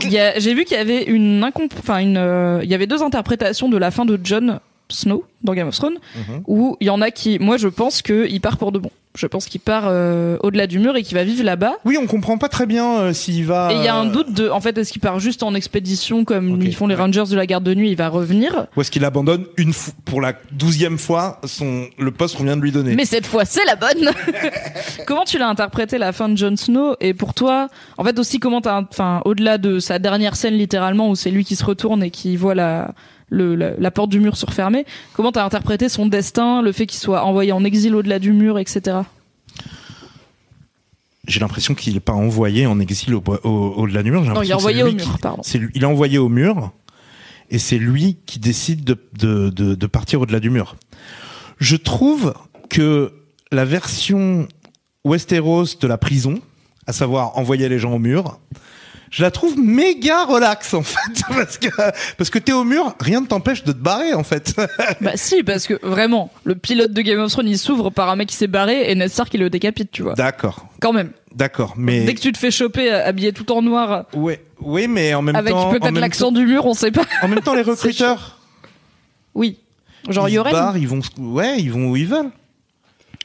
[0.00, 3.02] Il J'ai vu qu'il y avait une incomp- enfin une, euh, il y avait deux
[3.02, 6.42] interprétations de la fin de Jon Snow dans Game of Thrones, Mhm.
[6.46, 8.90] où il y en a qui, moi, je pense qu'il part pour de bon.
[9.14, 11.74] Je pense qu'il part euh, au-delà du mur et qu'il va vivre là-bas.
[11.84, 13.70] Oui, on comprend pas très bien euh, s'il va.
[13.70, 15.54] Et il y a un euh, doute de, en fait, est-ce qu'il part juste en
[15.54, 16.94] expédition comme ils font les.
[16.94, 18.66] Rangers de la garde de nuit, il va revenir?
[18.76, 22.56] Ou est-ce qu'il abandonne une fou- pour la douzième fois son le poste qu'on vient
[22.56, 22.94] de lui donner?
[22.94, 24.10] Mais cette fois, c'est la bonne.
[25.06, 26.96] comment tu l'as interprété la fin de Jon Snow?
[27.00, 31.10] Et pour toi, en fait aussi comment t'as, enfin, au-delà de sa dernière scène littéralement
[31.10, 32.92] où c'est lui qui se retourne et qui voit la
[33.32, 36.86] le, la, la porte du mur se refermer, comment t'as interprété son destin, le fait
[36.86, 38.98] qu'il soit envoyé en exil au-delà du mur, etc.
[41.26, 44.22] J'ai l'impression qu'il est pas envoyé en exil au, au, au-delà du mur.
[44.24, 45.42] Non, il est envoyé au mur, qui- pardon.
[45.74, 46.72] Il est envoyé au mur
[47.50, 50.74] et c'est lui qui décide de, de, de, de partir au-delà du mur.
[51.58, 52.34] Je trouve
[52.70, 53.12] que
[53.52, 54.48] la version
[55.04, 56.40] Westeros de la prison,
[56.88, 58.40] à savoir envoyer les gens au mur,
[59.12, 61.68] je la trouve méga relax en fait parce que
[62.16, 64.56] parce que t'es au mur, rien ne t'empêche de te barrer en fait.
[65.00, 68.16] bah si, parce que vraiment, le pilote de Game of Thrones il s'ouvre par un
[68.16, 70.14] mec qui s'est barré et Ned Stark il le décapite, tu vois.
[70.14, 71.10] D'accord, Quand même.
[71.34, 74.88] d'accord, mais Dès que tu te fais choper euh, habillé tout en noir ouais, oui,
[74.88, 77.04] mais en même avec temps, en peut-être l'accent temps- du mur, on sait pas.
[77.22, 78.38] en même temps les recruteurs,
[79.34, 79.58] Oui.
[80.08, 80.52] Genre ils Yoren.
[80.52, 82.30] barrent, ils vont, ouais, ils vont où ils veulent.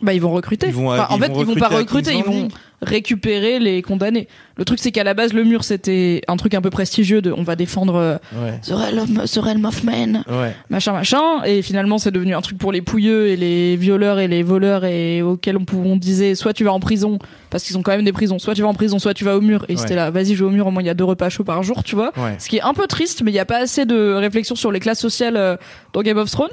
[0.01, 0.67] Bah ils vont recruter.
[0.67, 2.49] Ils vont, Enfin, en fait, vont ils vont pas recruter ils vont.
[2.81, 4.27] Récupérer les condamnés.
[4.55, 7.31] Le truc c'est qu'à la base le mur c'était un truc un peu prestigieux de
[7.31, 10.55] on va défendre euh, Ouais, The Realm, The Realm of Men, ouais.
[10.69, 14.27] machin machin et finalement c'est devenu un truc pour les pouilleux et les violeurs et
[14.27, 17.19] les voleurs et auxquels on, disait soit tu vas en prison
[17.49, 19.37] parce qu'ils ont quand même des prisons, soit tu vas en prison, soit tu vas
[19.37, 19.77] au mur et Ouais.
[19.81, 21.43] c'était là vas-y je vais au mur au moins il y a deux repas chauds
[21.43, 22.11] par jour, tu vois.
[22.39, 24.71] Ce qui est un peu triste, mais il n'y a pas assez de réflexion sur
[24.71, 25.57] les classes sociales euh,
[25.93, 26.49] dans Game of Thrones.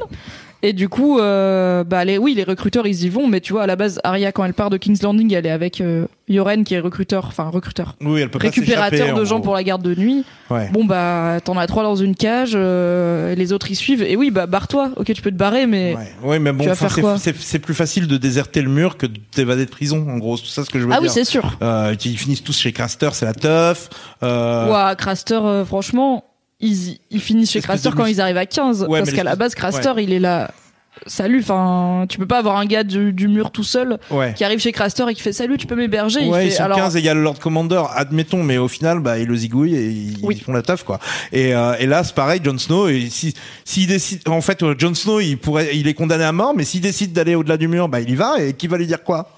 [0.66, 3.64] Et du coup, euh, bah les, oui, les recruteurs, ils y vont, mais tu vois,
[3.64, 6.64] à la base, Arya, quand elle part de King's Landing, elle est avec euh, Yoren,
[6.64, 9.44] qui est recruteur, enfin recruteur, Oui, elle peut récupérateur de en gens gros.
[9.44, 10.24] pour la garde de nuit.
[10.48, 10.70] Ouais.
[10.72, 14.02] Bon, bah, t'en as trois dans une cage, euh, les autres, ils suivent.
[14.02, 14.92] Et oui, bah, barre-toi.
[14.96, 15.96] Ok, tu peux te barrer, mais...
[15.96, 16.28] Ouais.
[16.30, 16.64] ouais, mais bon,
[17.18, 20.38] c'est- plus facile de déserter le mur que de t'évader de prison, en gros.
[20.38, 21.12] C'est ça ce que je veux Ah oui, dire.
[21.12, 21.58] c'est sûr.
[21.60, 23.90] euh, ils finissent tous chez Craster, c'est la teuf.
[24.22, 26.24] Euh, Ouah, Craster, euh, franchement,
[26.66, 28.86] ils, ils finissent chez Craster quand ils arrivent à 15.
[28.88, 30.50] Ouais, parce qu'à la base, Craster, il est là.
[31.06, 34.32] Salut, enfin, tu peux pas avoir un gars du, du mur tout seul ouais.
[34.36, 36.20] qui arrive chez Craster et qui fait salut, tu peux m'héberger.
[36.22, 38.44] Il Ouais, fait, ils sont alors, 15 et il y a le Lord Commander, admettons,
[38.44, 40.36] mais au final, bah, ils le zigouillent et ils, Oui.
[40.38, 41.00] ils font la teuf, quoi.
[41.32, 43.34] Et, euh, et là, c'est pareil, Jon Snow, et si,
[43.64, 46.62] s'il décide, en fait, euh, Jon Snow, il pourrait, il est condamné à mort, mais
[46.62, 49.02] s'il décide d'aller au-delà du mur, bah, il y va, et qui va lui dire
[49.02, 49.28] quoi?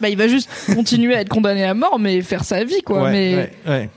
[0.00, 3.02] bah, il va juste continuer à être condamné à mort, mais faire sa vie, quoi.
[3.04, 3.90] ouais, mais ouais, ouais.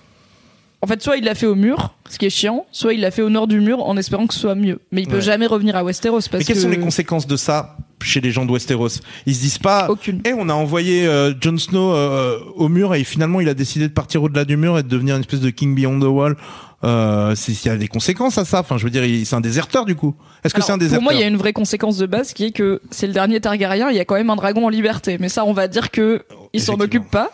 [0.82, 3.12] En fait, soit il l'a fait au mur, ce qui est chiant, soit il l'a
[3.12, 4.80] fait au nord du mur en espérant que ce soit mieux.
[4.92, 5.22] Mais il peut Ouais.
[5.22, 8.32] jamais revenir à Westeros parce Mais quelles que sont les conséquences de ça chez les
[8.32, 9.02] gens de Westeros?
[9.26, 10.22] Ils se disent pas, aucune.
[10.26, 13.88] Eh, on a envoyé euh, Jon Snow euh, au mur et finalement il a décidé
[13.90, 16.38] de partir au-delà du mur et de devenir une espèce de King Beyond the Wall.
[16.86, 18.62] Euh, il y a des conséquences à ça.
[18.62, 20.16] Enfin, je veux dire, c'est un déserteur du coup.
[20.46, 21.00] Est-ce que c'est un déserteur?
[21.00, 23.12] Pour moi, il y a une vraie conséquence de base qui est que c'est le
[23.12, 25.18] dernier Targaryen, il y a quand même un dragon en liberté.
[25.20, 26.24] Mais ça, on va dire que
[26.54, 27.32] il s'en occupe pas.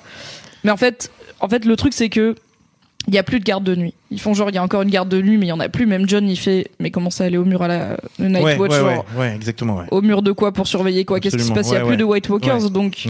[0.64, 2.34] Mais en fait, en fait, le truc c'est que
[3.08, 3.94] il y a plus de garde de nuit.
[4.12, 5.60] Ils font genre il y a encore une garde de nuit, mais il y en
[5.60, 5.86] a plus.
[5.86, 8.58] Même John, il fait mais comment ça aller au mur à la le Night ouais,
[8.58, 9.84] Watch ouais, genre, ouais, exactement.
[9.92, 11.20] Au mur de quoi pour surveiller quoi?
[11.20, 11.70] Qu'est-ce qui se passe?
[11.70, 13.08] Il y a plus de White Walkers, donc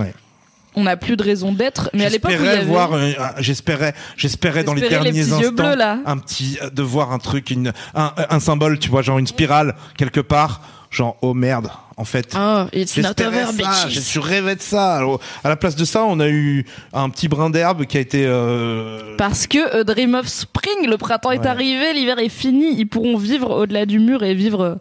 [0.75, 1.89] on n'a plus de raison d'être.
[1.93, 2.65] Mais à l'époque, avait...
[2.69, 5.99] euh, un- j'espérais, j'espérais dans les derniers instants bleus, là.
[6.05, 9.75] un petit, de voir un truc, une, un, un symbole, tu vois, genre une spirale
[9.97, 10.61] quelque part,
[10.95, 12.35] genre oh merde, en fait.
[12.35, 14.95] Oh, it's not J'espérais ça, je rêvais de ça.
[14.95, 17.99] Alors, à la place de ça, on a eu un petit brin d'herbe qui a
[17.99, 18.25] été.
[18.25, 19.15] Euh...
[19.17, 23.17] Parce que A Dream of Spring, le printemps est arrivé, l'hiver est fini, ils pourront
[23.17, 24.75] vivre au-delà du mur et vivre euh,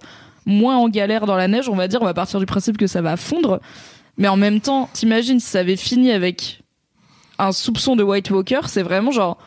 [0.47, 2.87] moins en galère dans la neige, on va dire, on va partir du principe que
[2.87, 3.61] ça va fondre.
[4.17, 6.63] Mais en même temps, t'imagines si ça avait fini avec
[7.39, 9.39] un soupçon de White Walker, c'est vraiment genre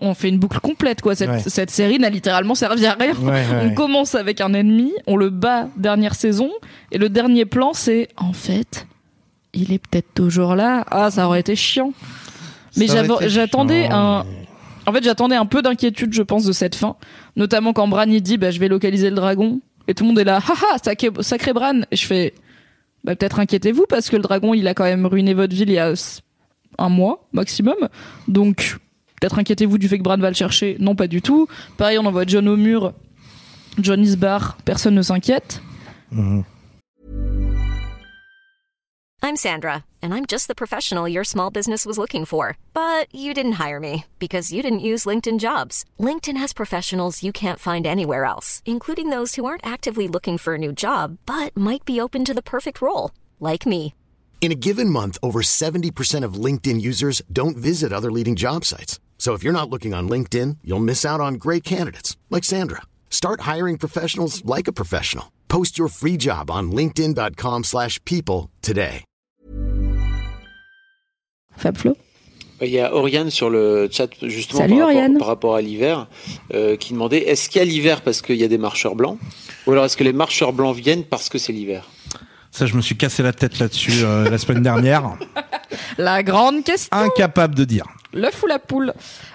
[0.00, 1.14] on, fait une boucle complète quoi.
[1.14, 1.38] Cette, Ouais.
[1.46, 3.14] cette série n'a littéralement servi à rien.
[3.14, 6.50] Ouais, On commence avec un ennemi, on le bat dernière saison,
[6.92, 8.86] et le dernier plan c'est en fait,
[9.52, 10.84] il est peut-être toujours là.
[10.90, 11.92] Ah, ça aurait été chiant.
[12.76, 12.86] Mais
[13.28, 14.24] j'attendais un-
[14.86, 16.96] En fait, j'attendais un peu d'inquiétude, je pense, de cette fin.
[17.36, 19.60] Notamment quand Bran il dit, bah, je vais localiser le dragon.
[19.88, 21.80] Et tout le monde est là, haha, sacré, sacré Bran.
[21.90, 22.34] Et je fais,
[23.02, 25.74] bah, peut-être inquiétez-vous parce que le dragon, il a quand même ruiné votre ville il
[25.74, 25.94] y a
[26.76, 27.76] un mois, maximum.
[28.28, 28.76] Donc,
[29.24, 30.76] peut-être inquiétez-vous du fait que Bran va le chercher.
[30.80, 31.48] Non, pas du tout.
[31.78, 32.92] Pareil, on envoie John au mur.
[33.78, 35.62] John Isbar, personne ne s'inquiète.
[36.12, 36.44] Mhm.
[39.22, 42.58] I'm Sandra, and I'm just the professional your small business was looking for.
[42.74, 45.86] But you didn't hire me because you didn't use LinkedIn jobs.
[45.98, 50.54] LinkedIn has professionals you can't find anywhere else, including those who aren't actively looking for
[50.54, 53.94] a new job but might be open to the perfect role, like me.
[54.42, 59.00] In a given month, over 70% of LinkedIn users don't visit other leading job sites.
[59.16, 62.82] So if you're not looking on LinkedIn, you'll miss out on great candidates like Sandra.
[63.08, 65.30] Start hiring professionals like a professional.
[65.48, 69.04] Post your free job on linkedin.com/people slash people today.
[71.56, 71.96] Fab Flo.
[72.60, 75.18] Il y a Oriane sur le chat justement Salut, par, rapport, Oriane.
[75.18, 76.06] par rapport à l'hiver
[76.54, 79.18] euh, qui demandait est-ce qu'il y a l'hiver parce qu'il y a des marcheurs blancs?
[79.66, 81.88] Ou alors est-ce que les marcheurs blancs viennent parce que c'est l'hiver?
[82.54, 85.16] Ça, je me suis cassé la tête là-dessus euh, la semaine dernière.
[85.98, 86.96] La grande question.
[86.96, 87.84] Incapable de dire.
[88.12, 88.92] L'œuf ou la poule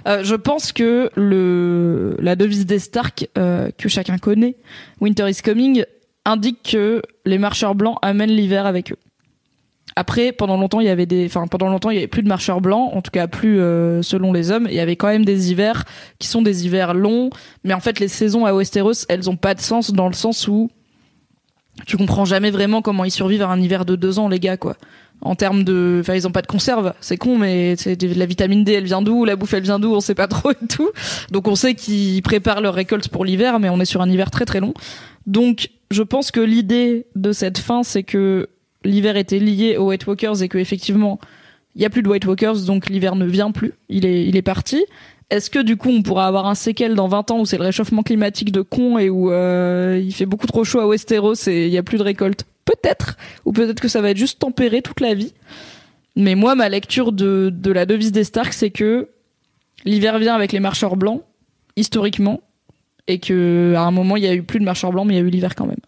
[0.08, 4.56] Euh, Je pense que le la devise des Stark euh, que chacun connaît,
[5.02, 5.84] Winter is coming,
[6.24, 8.98] indique que les marcheurs blancs amènent l'hiver avec eux.
[9.98, 12.30] Après, pendant longtemps, il y avait des, enfin pendant longtemps, il y avait plus de
[12.30, 14.68] marcheurs blancs, en tout cas plus euh, selon les hommes.
[14.70, 15.84] Il y avait quand même des hivers
[16.20, 17.32] qui sont des hivers longs,
[17.66, 20.48] mais en fait, les saisons à Westeros, elles ont pas de sens dans le sens
[20.48, 20.70] où
[21.86, 24.58] tu comprends jamais vraiment comment ils survivent à un hiver de deux ans, les gars,
[24.58, 24.76] quoi.
[25.22, 26.94] En termes de enfin ils ont pas de conserve.
[27.02, 29.26] C'est con mais c'est la vitamine D elle vient d'où?
[29.26, 29.94] La bouffe elle vient d'où?
[29.94, 30.90] On sait pas trop et tout.
[31.32, 34.32] Donc on sait qu'ils préparent leur récolte pour l'hiver mais on est sur un hiver
[34.32, 34.74] très très long.
[35.28, 38.48] Donc je pense que l'idée de cette fin c'est que
[38.86, 41.20] l'hiver était lié aux White Walkers et que effectivement
[41.76, 43.74] il y a plus de White Walkers donc l'hiver ne vient plus.
[43.90, 44.86] Il est il est parti
[45.30, 47.64] est-ce que du coup on pourra avoir un séquel dans 20 ans où c'est le
[47.64, 51.68] réchauffement climatique de con et où euh, il fait beaucoup trop chaud à Westeros et
[51.68, 52.46] il y a plus de récolte?
[52.66, 55.34] Peut-être, ou peut-être que ça va être juste tempéré toute la vie.
[56.16, 59.10] Mais moi, ma lecture de, de la devise des Stark, c'est que
[59.86, 61.24] l'hiver vient avec les marcheurs blancs,
[61.78, 62.42] historiquement,
[63.08, 65.18] et que à un moment il y a eu plus de marcheurs blancs, mais il
[65.18, 65.80] y a eu l'hiver quand même.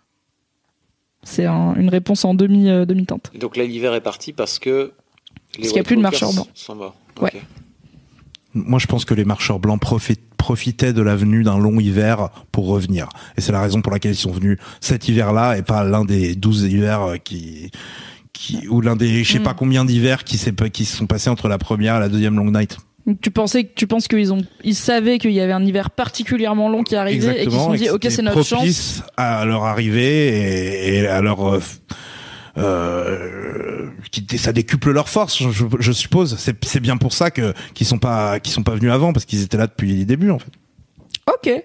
[1.23, 3.31] C'est un- une réponse en demi euh, demi teinte.
[3.35, 4.91] Donc là l'hiver est parti parce que
[5.55, 6.47] les Parce qu'il y a plus de marcheurs blancs.
[6.55, 6.95] sont morts.
[7.21, 7.29] Ouais.
[7.35, 7.41] Ok.
[8.53, 12.29] Moi, je pense que les marcheurs blancs profi- profitaient de la venue d'un long hiver
[12.51, 13.07] pour revenir.
[13.37, 16.35] Et c'est la raison pour laquelle ils sont venus cet hiver-là et pas l'un des
[16.35, 17.71] douze hivers euh, qui,
[18.33, 19.43] qui, ou l'un des, je sais Mm.
[19.43, 20.51] pas combien d'hivers qui se
[20.85, 22.77] sont passés entre la première et la deuxième long night.
[23.21, 26.83] Tu pensais tu penses qu'ils ont ils savaient qu'il y avait un hiver particulièrement long
[26.83, 29.01] qui arrivait et qu'ils se sont dit ok c'est notre chance.
[29.17, 31.59] à leur arrivée et, et à leur euh,
[32.57, 36.37] euh, qui, ça décuple leur force, je, suppose.
[36.37, 39.41] C'est, bien pour ça que qu'ils sont pas qu'ils sont pas venus avant parce qu'ils
[39.41, 40.51] étaient là depuis les débuts en fait.
[41.27, 41.63] Ok.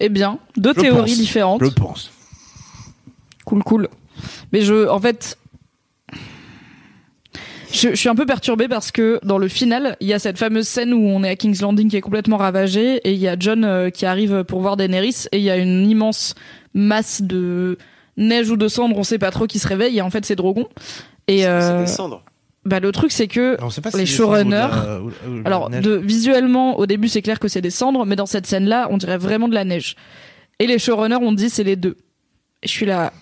[0.00, 1.18] Eh bien, deux Je théories pense.
[1.18, 1.64] différentes.
[1.64, 2.10] Je pense.
[3.44, 3.88] Cool, cool.
[4.52, 5.38] Mais je, en fait,
[7.72, 10.38] je, je suis un peu perturbée parce que dans le final, il y a cette
[10.38, 13.28] fameuse scène où on est à King's Landing qui est complètement ravagée et il y
[13.28, 16.34] a John euh, qui arrive pour voir Daenerys et il y a une immense
[16.74, 17.78] masse de
[18.18, 20.36] neige ou de cendres, on sait pas trop qui se réveille et en fait c'est
[20.36, 20.66] Drogon.
[21.28, 22.22] Et euh, des cendres.
[22.64, 24.68] bah le truc c'est que Alors, on sait pas Les si cendres ou de la-
[24.68, 27.70] showrunners- ou- ou de la alors, de, visuellement, au début, c'est clair que c'est des
[27.70, 29.96] cendres, mais dans cette scène-là, on dirait vraiment de la neige.
[30.58, 31.96] Et les showrunners ont dit c'est les deux.
[32.62, 33.12] Et je suis là.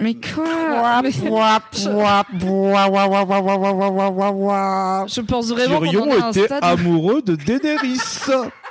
[0.00, 0.44] Mais quoi
[5.08, 6.62] Je pense vraiment qu'on était stade.
[6.62, 7.98] amoureux de Daenerys.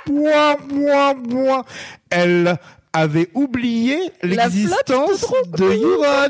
[0.08, 1.64] Mouah, mouah, mouah.
[2.10, 2.56] Elle
[3.00, 5.26] avait oublié l'existence
[5.56, 6.28] de mouah,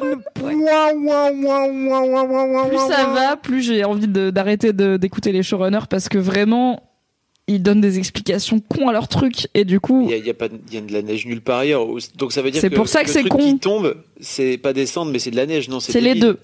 [2.69, 6.83] Plus ça va, plus j'ai envie de- d'arrêter de- d'écouter les showrunners parce que vraiment,
[7.47, 10.27] ils donnent des explications cons à leur truc et du coup, Il y a, il
[10.27, 11.87] y a pas y a de la neige nulle part ailleurs.
[12.17, 13.39] Donc ça veut dire C'est que pour ça que le c'est truc con.
[13.39, 15.69] qui tombe, c'est pas des cendres, mais c'est de la neige.
[15.69, 16.39] Non, c'est les deux.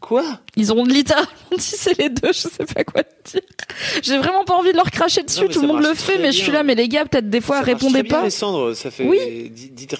[0.00, 0.22] Quoi
[0.56, 1.28] Ils ont littéralement
[1.58, 3.40] dit c'est les deux, je sais pas quoi te dire.
[4.02, 6.30] J'ai vraiment pas envie de leur cracher dessus, Non, tout le monde le fait, mais
[6.32, 6.60] je suis bien.
[6.60, 8.24] là, mais les gars, peut-être des fois, Ça répondez très bien, pas.
[8.24, 9.04] Les cendres, ça fait.
[9.04, 9.52] Oui.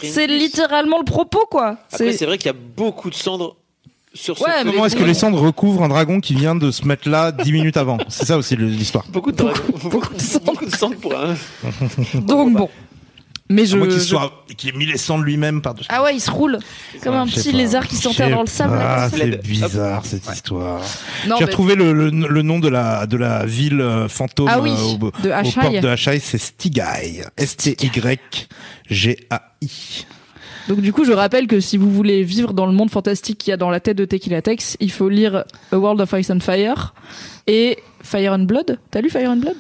[0.02, 1.78] C'est littéralement le propos, quoi.
[1.92, 3.56] Après, C'est vrai qu'il y a beaucoup de cendres
[4.14, 6.86] sur ce Ouais, Comment est-ce que les cendres recouvrent un dragon qui vient de se
[6.86, 7.98] mettre là dix minutes avant?
[8.08, 9.04] C'est ça aussi l'histoire.
[9.08, 9.62] Beaucoup de dragons.
[9.90, 10.44] beaucoup de cendres.
[10.44, 11.34] beaucoup de cendres pour un.
[12.20, 12.68] donc bon.
[13.50, 13.74] Mais je.
[13.74, 15.88] À moins qu'il je- soit, qu'il ait mis les cendres lui-même par-dessus.
[15.90, 16.58] Ah ouais, il se roule
[17.02, 17.56] comme un petit pas.
[17.58, 18.78] lézard qui s'enterre dans le sable.
[18.78, 19.08] ça.
[19.10, 20.80] c'est bizarre cette histoire.
[21.26, 24.48] Non, J'ai mais- retrouvé le, le, le nom de la de la ville euh, fantôme
[24.50, 25.22] Ah oui, euh, au, de portes
[25.82, 27.22] de Ashai, c'est Stigai.
[27.36, 28.48] S T Y
[28.90, 30.04] G A I.
[30.68, 33.50] Donc du coup, je rappelle que si vous voulez vivre dans le monde fantastique qu'il
[33.50, 36.28] y a dans la tête de Tequila Tex, il faut lire A World of Ice
[36.30, 36.92] and Fire
[37.46, 38.78] et Fire and Blood.
[38.90, 39.56] T'as lu Fire and Blood?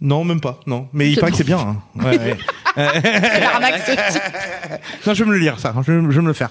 [0.00, 0.60] Non, même pas.
[0.66, 1.58] Non, mais il C'est paraît que c'est bien.
[1.58, 1.76] hein.
[1.96, 2.36] Ouais, ouais.
[5.06, 5.74] non, je vais me le lire, ça.
[5.86, 6.50] Je vais, je vais me le faire.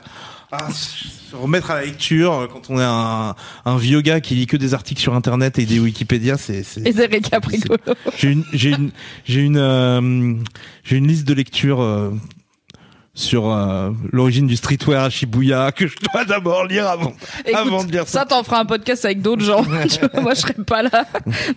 [0.51, 3.35] Ah, se remettre à la lecture euh, quand on est un,
[3.65, 6.63] un vieux gars qui lit que des articles sur Internet et des Wikipédia, c'est.
[6.63, 7.95] c'est- Et des récaps c'est- rigolos.
[8.17, 8.91] J'ai une, j'ai une,
[9.25, 10.33] j'ai une, euh,
[10.83, 12.11] j'ai une liste de lecture euh,
[13.15, 17.13] sur euh, l'origine du streetwear à Shibuya que je dois d'abord lire avant,
[17.45, 18.19] Écoute, avant de lire ça.
[18.19, 19.63] ça, t'en feras un podcast avec d'autres gens.
[20.21, 21.05] Moi, je serai pas là,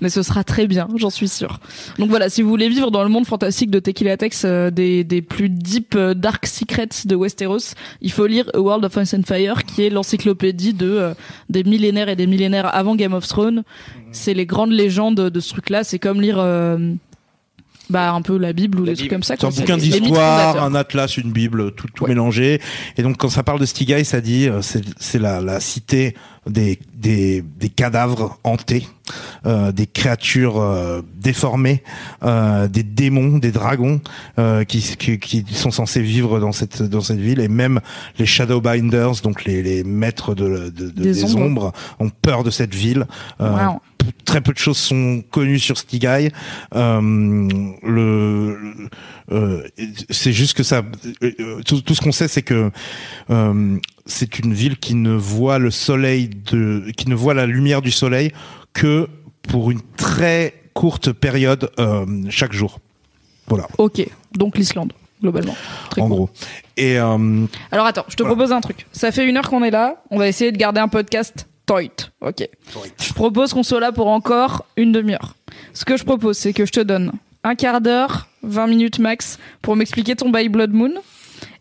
[0.00, 1.58] mais ce sera très bien, j'en suis sûr.
[1.98, 5.04] Donc voilà, si vous voulez vivre dans le monde fantastique de Tequila Tex, euh, des,
[5.04, 9.14] des plus deep euh, dark secrets de Westeros, il faut lire A World of Ice
[9.14, 11.14] and Fire, qui est l'encyclopédie de euh,
[11.50, 13.64] des millénaires et des millénaires avant Game of Thrones.
[14.12, 15.84] C'est les grandes légendes de ce truc-là.
[15.84, 16.94] C'est comme lire euh,
[17.90, 19.14] bah un peu la Bible ou La des trucs Bible.
[19.16, 19.34] comme ça.
[19.38, 22.10] C'est un bouquin d'histoire, un atlas, une bible, tout, tout Ouais.
[22.10, 22.60] mélangé.
[22.96, 26.14] Et donc quand ça parle de Stigai, ça dit euh, c'est c'est la, la cité
[26.46, 28.88] des, des, des cadavres hantés,
[29.44, 31.82] euh, des créatures euh, déformées,
[32.22, 34.00] euh, des démons, des dragons
[34.38, 37.40] euh, qui, qui, qui sont censés vivre dans cette dans cette ville.
[37.40, 37.80] Et même
[38.18, 41.42] les Shadowbinders, donc les, les maîtres de, de- de- Des des, ombres.
[41.42, 41.72] ombres.
[42.00, 43.06] ont peur de cette ville.
[43.40, 43.80] Euh, Wow.
[44.24, 46.30] Très peu de choses sont connues sur Stigai.
[46.74, 47.48] Euh,
[47.82, 48.58] le,
[49.32, 49.62] euh,
[50.10, 50.82] c'est juste que ça.
[51.22, 52.70] euh, tout, tout ce qu'on sait, c'est que
[53.30, 57.82] euh, c'est une ville qui ne voit le soleil de, qui ne voit la lumière
[57.82, 58.32] du soleil
[58.74, 59.08] que
[59.48, 61.70] pour une très courte période
[62.30, 62.78] chaque jour.
[63.48, 65.56] Voilà, Ok, donc l'Islande globalement.
[65.90, 66.16] Très en cool.
[66.16, 66.30] gros.
[66.76, 68.86] Et Alors attends, je te propose un truc.
[68.92, 70.02] Ça fait une heure qu'on est là.
[70.10, 72.10] On va essayer de garder un podcast tight.
[72.20, 72.48] Ok.
[73.00, 75.34] Je propose qu'on soit là pour encore une demi-heure.
[75.74, 77.12] Ce que je propose, c'est que je te donne
[77.44, 80.94] un quart d'heure, 20 minutes max, pour m'expliquer ton By Blood Moon.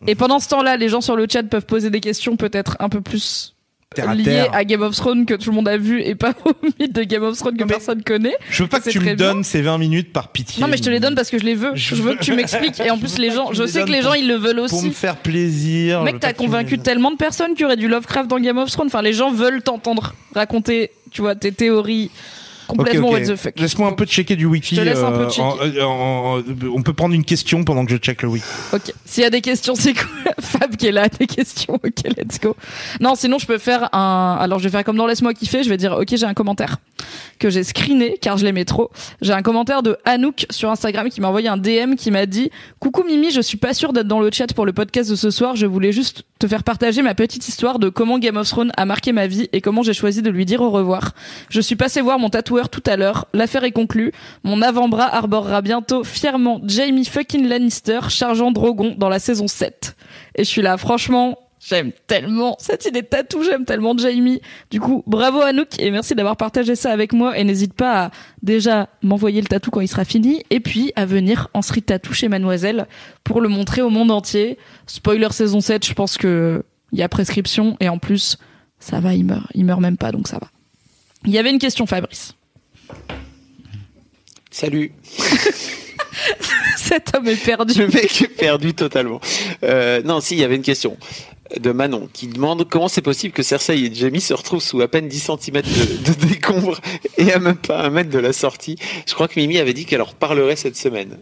[0.08, 2.90] Et pendant ce temps-là, les gens sur le chat peuvent poser des questions peut-être un
[2.90, 3.54] peu plus
[3.96, 4.50] terre à terre.
[4.54, 7.04] à Game of Thrones que tout le monde a vu et pas au mythe de
[7.04, 8.36] Game of Thrones que mais- personne connaît.
[8.50, 9.16] Je veux pas que tu me bien.
[9.16, 10.62] donnes ces 20 minutes par pitié.
[10.62, 11.72] Non mais je te les donne parce que je les veux.
[11.76, 14.02] Je Je veux que tu m'expliques et en plus les gens, je sais que les
[14.02, 14.88] gens pour- ils le veulent pour aussi.
[14.88, 16.04] me faire plaisir.
[16.04, 18.88] Mec, t'as convaincu tellement de personnes qu'il y aurait du Lovecraft dans Game of Thrones.
[18.88, 22.12] Enfin, les gens veulent t'entendre raconter, tu vois, tes théories
[22.68, 23.60] complètement what the fuck.
[23.60, 24.76] Laisse-moi un peu checker du wiki.
[24.76, 25.42] Je te laisse un peu checker.
[25.82, 26.44] en- en- en-
[26.74, 28.46] on peut prendre une question pendant que je check le wiki.
[28.74, 28.94] Ok.
[29.06, 30.32] S'il y a des questions, c'est cool.
[30.40, 31.76] Fab qui est là, des questions.
[31.76, 32.56] Ok, let's go.
[33.00, 34.38] Non, sinon, je peux faire un.
[34.40, 35.64] Alors, je vais faire comme dans Laisse-moi kiffer.
[35.64, 36.78] Je vais dire, ok, j'ai un commentaire
[37.40, 38.90] que j'ai screené car je l'aimais trop.
[39.22, 42.52] J'ai un commentaire de Anouk sur Instagram qui m'a envoyé un DM qui m'a dit
[42.80, 45.30] Coucou Mimi, je suis pas sûre d'être dans le chat pour le podcast de ce
[45.30, 45.56] soir.
[45.56, 48.86] Je voulais juste te faire partager ma petite histoire de comment Game of Thrones a
[48.86, 51.14] marqué ma vie et comment j'ai choisi de lui dire au revoir.
[51.50, 53.28] Je suis passé voir mon tatoueur tout à l'heure.
[53.34, 54.12] L'affaire est conclue.
[54.44, 59.96] Mon avant-bras arborera bientôt fièrement Jamie fucking Lannister chargeant Drogon dans la saison 7.
[60.36, 61.38] Et je suis là, franchement,
[61.68, 64.42] j'aime tellement cette idée de tatou, j'aime tellement Jamie.
[64.72, 68.12] Du coup, bravo Anouk et merci d'avoir partagé ça avec moi et n'hésite pas à
[68.42, 72.14] déjà m'envoyer le tatou quand il sera fini et puis à venir en street tattoo
[72.14, 72.88] chez Mademoiselle
[73.24, 74.58] pour le montrer au monde entier.
[74.86, 76.64] Spoiler saison 7, je pense que
[76.94, 78.38] il y a prescription et en plus,
[78.80, 80.48] ça va, il meurt, il meurt même pas donc ça va.
[81.26, 82.36] Il y avait une question Fabrice.
[84.52, 84.94] Salut.
[86.78, 87.80] Cet homme est perdu.
[87.80, 89.20] Le mec est perdu totalement.
[89.64, 90.98] Euh, non, si, il y avait une question
[91.60, 94.88] de Manon qui demande comment c'est possible que Cersei et Jamie se retrouvent sous à
[94.88, 96.80] peine 10 cm de, de décombres
[97.18, 98.78] et à même pas un mètre de la sortie.
[99.08, 101.18] Je crois que Mimi avait dit qu'elle en reparlerait cette semaine.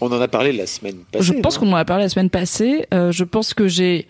[0.00, 1.24] On en a parlé la semaine passée.
[1.24, 2.86] Je pense qu'on en a parlé la semaine passée.
[2.92, 4.06] Euh, je pense que j'ai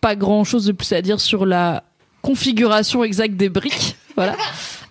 [0.00, 1.84] pas grand chose de plus à dire sur la
[2.22, 3.96] configuration exacte des briques.
[4.14, 4.36] Voilà.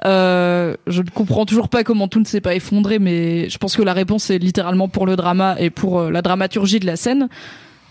[0.04, 3.76] Euh, je ne comprends toujours pas comment tout ne s'est pas effondré, mais je pense
[3.76, 6.96] que la réponse est littéralement pour le drama et pour euh, la dramaturgie de la
[6.96, 7.30] scène.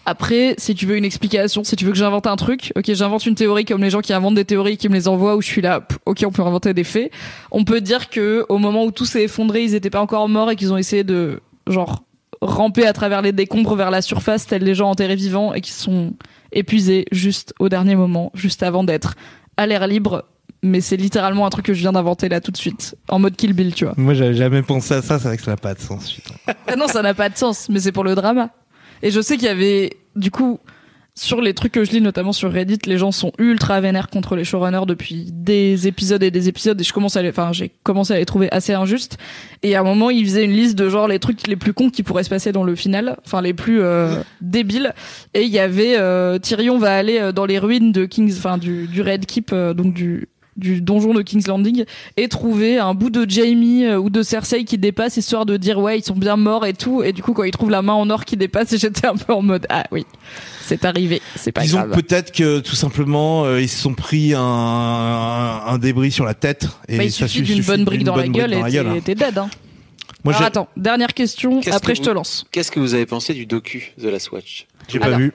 [0.07, 3.27] Après, si tu veux une explication, si tu veux que j'invente un truc, ok, j'invente
[3.27, 5.43] une théorie comme les gens qui inventent des théories et qui me les envoient où
[5.43, 7.13] je suis là, ok, on peut inventer des faits.
[7.51, 10.51] On peut dire que au moment où tout s'est effondré, ils étaient pas encore morts
[10.51, 12.03] et qu'ils ont essayé de, genre,
[12.41, 15.73] ramper à travers les décombres vers la surface, tels les gens enterrés vivants et qui
[15.73, 16.15] sont
[16.53, 19.15] épuisés juste au dernier moment, juste avant d'être
[19.57, 20.25] à l'air libre.
[20.63, 23.35] Mais c'est littéralement un truc que je viens d'inventer là tout de suite, en mode
[23.35, 23.95] Kill Bill, tu vois.
[23.97, 26.13] Moi, j'avais jamais pensé à ça, c'est vrai que ça n'a pas de sens.
[26.13, 26.35] putain.
[26.67, 28.51] Ah non, ça n'a pas de sens, mais c'est pour le drama.
[29.03, 30.61] Et je sais qu'il y avait, du coup,
[31.15, 34.37] sur les trucs que je lis, notamment sur Reddit, les gens sont ultra vénères contre
[34.37, 37.71] les showrunners depuis des épisodes et des épisodes, et je commence à les, enfin, j'ai
[37.83, 39.19] commencé à les trouver assez injustes.
[39.63, 41.91] Et à un moment, ils faisaient une liste de genre les trucs les plus cons
[41.91, 44.95] qui pourraient se passer dans le final, enfin, les plus euh, débiles.
[45.35, 48.57] Et il y avait euh, Tyrion va aller euh, dans les ruines de Kings, enfin,
[48.57, 51.85] du, du Red Keep, euh, donc du du donjon de King's Landing
[52.17, 55.79] et trouver un bout de Jamie euh, ou de Cersei qui dépasse histoire de dire
[55.79, 57.93] ouais ils sont bien morts et tout et du coup quand ils trouvent la main
[57.95, 60.05] en or qui dépasse j'étais un peu en mode ah oui
[60.63, 64.35] c'est arrivé c'est pas Disons grave peut-être que tout simplement euh, ils se sont pris
[64.35, 67.85] un, un, un débris sur la tête et Bah, il ça suffit su- d'une bonne
[67.85, 69.03] brique dans la bonne gueule brique dans et la gueule, t'es- hein.
[69.05, 69.51] t'es dead hein.
[70.25, 73.33] Moi Alors attends dernière question après que je te lance Qu'est-ce que vous avez pensé
[73.35, 74.67] du docu The Last Watch?
[74.89, 75.19] J'ai pas Alors.
[75.19, 75.33] vu.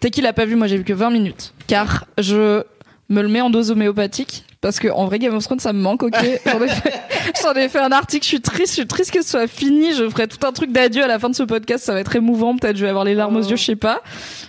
[0.00, 1.52] T'es qu'il a pas vu, moi j'ai vu que 20 minutes.
[1.66, 2.62] Car je
[3.10, 4.44] me le mets en dose homéopathique.
[4.60, 6.12] Parce que en vrai Game of Thrones ça me manque ok.
[6.46, 9.30] J'en ai, fait, ai fait un article je suis triste je suis triste que ce
[9.30, 9.94] soit fini.
[9.94, 12.14] Je ferai tout un truc d'adieu à la fin de ce podcast ça va être
[12.14, 12.54] émouvant.
[12.56, 14.02] Peut-être je vais avoir les larmes aux yeux je sais pas.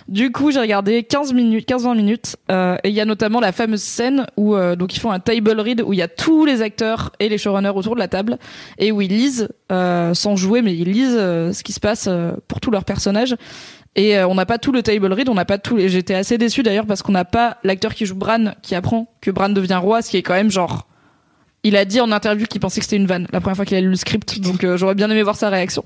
[0.08, 3.52] Du coup j'ai regardé 15 minutes 15-20 minutes euh, et il y a notamment la
[3.52, 6.44] fameuse scène où euh, donc ils font un table read où il y a tous
[6.44, 8.38] les acteurs et les showrunners autour de la table
[8.76, 12.04] et où ils lisent euh, sans jouer mais ils lisent euh, ce qui se passe
[12.06, 13.34] euh, pour tous leurs personnages
[13.94, 15.78] et euh, on n'a pas tout le table read, on n'a pas tout.
[15.78, 19.12] Et j'étais assez déçu d'ailleurs parce qu'on n'a pas l'acteur qui joue Bran qui apprend
[19.20, 20.86] que Bran devient roi, ce qui est quand même genre.
[21.62, 23.76] Il a dit en interview qu'il pensait que c'était une vanne la première fois qu'il
[23.76, 25.84] a lu le script, donc euh, j'aurais bien aimé voir sa réaction.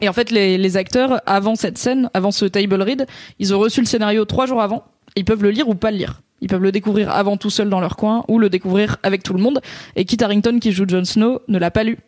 [0.00, 3.06] Et en fait, les, les acteurs, avant cette scène, avant ce table read,
[3.38, 4.84] ils ont reçu le scénario trois jours avant.
[5.16, 6.20] Ils peuvent le lire ou pas le lire.
[6.40, 9.32] Ils peuvent le découvrir avant tout seul dans leur coin ou le découvrir avec tout
[9.32, 9.60] le monde.
[9.96, 11.98] Et Kit Harington, qui joue Jon Snow, ne l'a pas lu.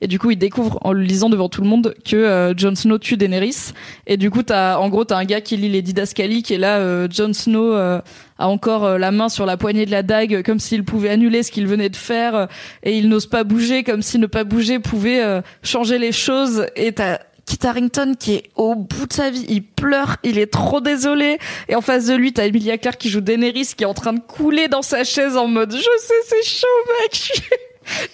[0.00, 2.74] Et du coup, il découvre en le lisant devant tout le monde que euh, Jon
[2.74, 3.72] Snow tue Daenerys.
[4.06, 6.78] Et du coup, t'as, en gros, t'as un gars qui lit les didascalies et là,
[6.78, 8.00] euh, Jon Snow euh,
[8.38, 11.42] a encore euh, la main sur la poignée de la dague, comme s'il pouvait annuler
[11.42, 12.46] ce qu'il venait de faire, euh,
[12.82, 16.66] et il n'ose pas bouger, comme si ne pas bouger pouvait euh, changer les choses.
[16.76, 20.52] Et t'as Kit Harington qui est au bout de sa vie, il pleure, il est
[20.52, 21.38] trop désolé.
[21.68, 24.12] Et en face de lui, t'as Emilia Clarke qui joue Daenerys, qui est en train
[24.12, 26.66] de couler dans sa chaise en mode, je sais, c'est chaud,
[27.02, 27.42] mec.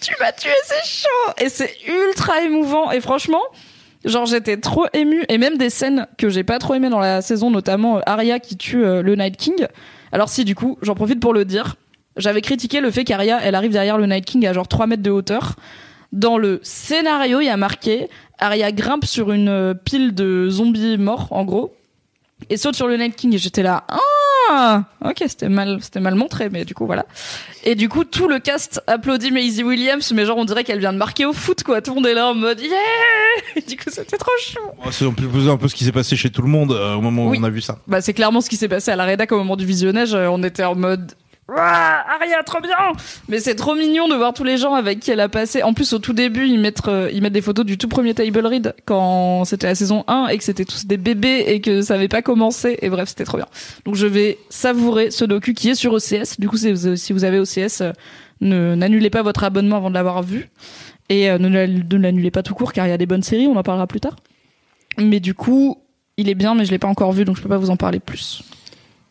[0.01, 1.33] Tu m'as tué, c'est chaud.
[1.39, 2.91] Et c'est ultra émouvant.
[2.91, 3.41] Et franchement,
[4.05, 5.23] genre j'étais trop émue.
[5.29, 8.39] Et même des scènes que j'ai pas trop aimées dans la saison, notamment euh, Arya
[8.39, 9.67] qui tue euh, le Night King.
[10.11, 11.75] Alors si, du coup, j'en profite pour le dire.
[12.15, 15.01] J'avais critiqué le fait qu'Arya, elle arrive derrière le Night King à genre 3 mètres
[15.01, 15.55] de hauteur.
[16.11, 18.07] Dans le scénario, il y a marqué
[18.37, 21.73] Arya grimpe sur une euh, pile de zombies morts, en gros,
[22.49, 23.33] et saute sur le Night King.
[23.33, 23.83] Et j'étais là,
[24.49, 27.05] ah, ok, c'était mal, c'était mal montré, mais du coup voilà.
[27.63, 30.93] Et du coup, tout le cast applaudit Maisie Williams, mais genre on dirait qu'elle vient
[30.93, 31.81] de marquer au foot, quoi.
[31.81, 32.71] Tout le monde est là en mode yeah.
[33.55, 34.59] Et du coup, c'était trop chou.
[34.85, 36.95] Oh, C'est un peu, un peu ce qui s'est passé chez tout le monde euh,
[36.95, 37.37] au moment Oui.
[37.37, 37.77] où on a vu ça.
[37.87, 40.13] Bah, c'est clairement ce qui s'est passé à la rédac au moment du visionnage.
[40.13, 41.13] Euh, On était en mode.
[41.49, 42.71] Ouah, Aria, trop bien
[43.27, 45.61] Mais c'est trop mignon de voir tous les gens avec qui elle a passé.
[45.61, 48.13] En plus, au tout début, ils mettent, euh, ils mettent des photos du tout premier
[48.13, 51.81] Table Read quand c'était la saison 1 et que c'était tous des bébés et que
[51.81, 52.77] ça avait pas commencé.
[52.81, 53.47] Et bref, c'était trop bien.
[53.83, 56.39] Donc je vais savourer ce docu qui est sur OCS.
[56.39, 57.91] Du coup, si vous- avez OCS, euh,
[58.39, 60.49] ne n'annulez pas votre abonnement avant de l'avoir vu.
[61.09, 63.21] Et euh, ne la- ne l'annulez pas tout court car il y a des bonnes
[63.23, 64.15] séries, on en parlera plus tard.
[64.97, 65.77] Mais du coup,
[66.15, 67.75] il est bien, mais je l'ai pas encore vu, donc je peux pas vous en
[67.75, 68.43] parler plus.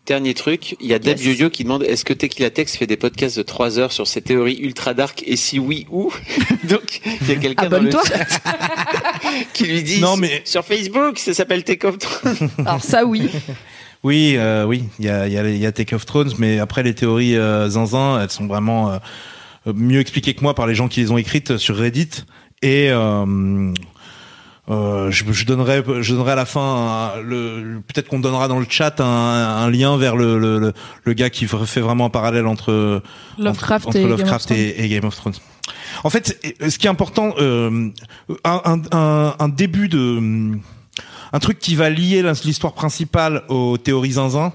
[0.04, 1.26] Dernier truc, il y a Deb Yes.
[1.38, 4.20] Yo-Yo qui demande est-ce que Tequila Tex fait des podcasts de 3 heures sur ces
[4.20, 6.12] théories ultra dark et si oui, où
[6.68, 8.02] Donc, il y a quelqu'un dans le chat
[9.52, 12.50] qui lui dit Non, mais- sur Facebook, ça s'appelle Take Off Thrones.
[12.66, 13.30] Alors ça, oui.
[14.02, 16.32] Oui, euh, oui, il y a, il y, a, il y a Take of Thrones,
[16.38, 18.98] mais après les théories euh, zinzin, elles sont vraiment euh,
[19.72, 22.24] mieux expliquées que moi par les gens qui les ont écrites sur Reddit.
[22.62, 22.90] Et
[24.70, 28.46] euh, euh, je, je donnerai, je donnerai à la fin un- le, peut-être qu'on donnera
[28.48, 30.72] dans le chat un, un lien vers le, le, le,
[31.04, 33.02] le gars qui fait vraiment un parallèle entre
[33.38, 34.58] Lovecraft entre, et entre Game of Lovecraft Thrones.
[34.58, 35.34] et, et Game of Thrones.
[36.04, 37.90] En fait, ce qui est important, euh,
[38.44, 40.52] un, un, un, un début de
[41.34, 44.52] un truc qui va lier l'histoire principale aux théories zinzin,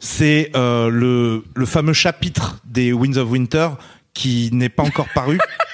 [0.00, 3.68] c'est euh, le, le fameux chapitre des Winds of Winter
[4.12, 5.38] qui n'est pas encore paru.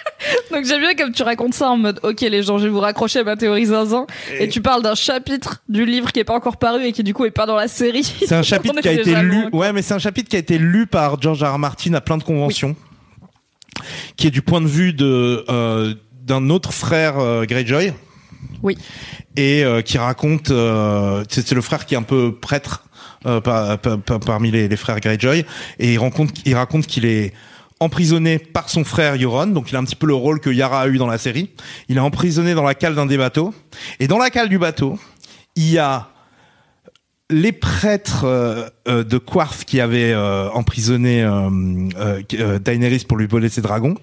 [0.57, 2.81] Donc j'aime bien comme tu racontes ça en mode ok les gens je vais vous
[2.81, 4.07] raccrocher à ma théorie zinzin
[4.41, 7.13] et, tu parles d'un chapitre du livre qui est pas encore paru et qui du
[7.13, 8.05] coup est pas dans la série.
[8.05, 9.43] C'est un chapitre qui a été lu.
[9.43, 9.51] loin.
[9.53, 11.55] Ouais, mais c'est un chapitre qui a été lu par George R.
[11.55, 11.59] R.
[11.59, 12.75] Martin à plein de conventions,
[14.17, 15.93] qui est du point de vue de euh,
[16.23, 17.93] d'un autre frère euh, Greyjoy.
[18.63, 18.79] Oui.
[19.37, 20.47] Et euh, qui raconte,
[21.29, 22.87] c'est le frère qui est un peu prêtre
[23.23, 25.45] par- par- par- parmi les, les frères Greyjoy,
[25.81, 27.35] et il raconte, il raconte qu'il est
[27.81, 30.83] emprisonné par son frère Euron, donc il a un petit peu le rôle que Yara
[30.83, 31.51] a eu dans la série.
[31.89, 33.53] Il est emprisonné dans la cale d'un des bateaux,
[34.01, 34.99] et dans la cale du bateau,
[35.57, 36.09] il y a
[37.29, 41.23] les prêtres euh, euh, de Quarth qui avaient euh, emprisonné
[42.65, 43.97] Daenerys pour lui voler ses dragons,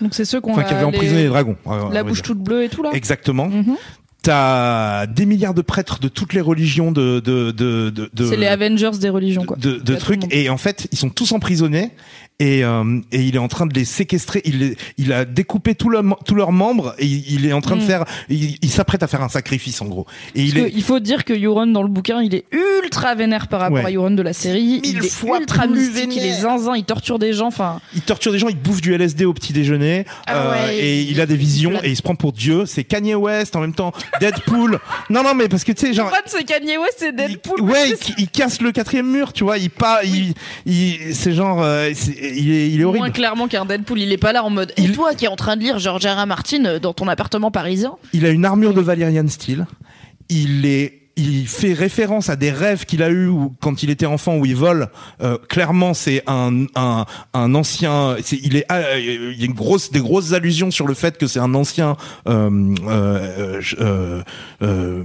[0.00, 1.56] Donc c'est ceux qu'on enfin qui avaient emprisonné les dragons.
[1.90, 2.22] la bouche dire.
[2.24, 2.90] toute bleue et tout là.
[2.92, 3.48] Exactement.
[3.48, 3.76] Mhm.
[4.22, 8.36] T'as des milliards de prêtres de toutes les religions de de de de, de- C'est
[8.36, 9.56] les Avengers des religions quoi.
[9.56, 11.92] de, de trucs et en fait ils sont tous emprisonnés
[12.38, 14.42] et, euh, et il est en train de les séquestrer.
[14.44, 17.60] Il, les- il a découpé tous leurs tous leurs membres et il, il est en
[17.60, 17.86] train de Mm.
[17.86, 18.04] faire.
[18.28, 20.06] Il, il s'apprête à faire un sacrifice en gros.
[20.34, 23.48] Et il est il faut dire que Euron dans le bouquin, il est ultra vénère
[23.48, 23.86] par rapport Ouais.
[23.86, 24.80] à Euron de la série.
[24.82, 27.46] Mille il est fois ultra plus mystique, il est zinzin, il torture des gens.
[27.46, 30.70] Enfin, il torture des gens, il bouffe du LSD au petit déjeuner Ah ouais, euh,
[30.72, 32.66] et il a des visions et il se prend pour Dieu.
[32.66, 34.78] C'est Kanye West en même temps, Deadpool.
[35.10, 36.12] non non mais parce que tu sais genre.
[36.26, 37.56] C'est Kanye West, c'est Deadpool.
[37.58, 39.58] Il- ouais, il, il casse le quatrième mur, tu vois.
[39.58, 40.34] Il pas, il,
[40.66, 41.92] il, c'est genre, euh,
[42.34, 43.04] il est, il est horrible.
[43.04, 44.72] Moins clairement qu'un Deadpool, il est pas là en mode.
[44.76, 46.22] Et toi qui es en train de lire George R.
[46.22, 46.26] R.
[46.26, 47.96] Martin euh, dans ton appartement parisien?
[48.12, 49.66] Il a une armure de Valerian Steel.
[50.28, 53.30] Il est il fait référence à des rêves qu'il a eu
[53.60, 54.88] quand il était enfant où il vole.
[55.22, 58.16] Euh, clairement, c'est un, un, un ancien.
[58.32, 61.26] il est, ah, il y a une grosse, des grosses allusions sur le fait que
[61.26, 61.96] c'est un ancien
[62.28, 64.22] euh, euh, euh,
[64.62, 65.04] euh,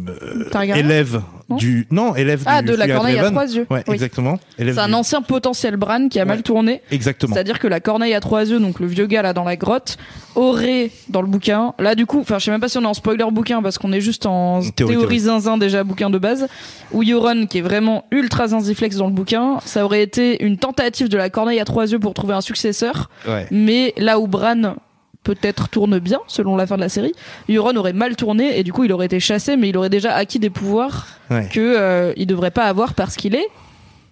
[0.54, 3.66] euh, élève Non du non élève Ah, du de la corneille à trois yeux.
[3.70, 3.94] Ouais, Oui.
[3.94, 4.40] exactement.
[4.58, 6.82] C'est un du- ancien potentiel Bran qui a mal tourné.
[6.92, 7.34] Exactement.
[7.34, 9.98] C'est-à-dire que la corneille à trois yeux, donc le vieux gars là dans la grotte,
[10.36, 12.86] aurait dans le bouquin, là du coup, enfin je sais même pas si on est
[12.86, 15.20] en spoiler bouquin parce qu'on est juste en théorie.
[15.20, 16.48] zinzin déjà bouquin de base,
[16.92, 21.10] où Euron qui est vraiment ultra zinziflex dans le bouquin, ça aurait été une tentative
[21.10, 23.46] de la corneille à trois yeux pour trouver un successeur, Ouais.
[23.52, 24.76] mais là où Bran
[25.24, 27.14] peut-être tourne bien selon la fin de la série,
[27.50, 30.16] Euron aurait mal tourné et du coup il aurait été chassé mais il aurait déjà
[30.16, 31.48] acquis des pouvoirs Ouais.
[31.54, 33.48] que euh, il devrait pas avoir parce qu'il est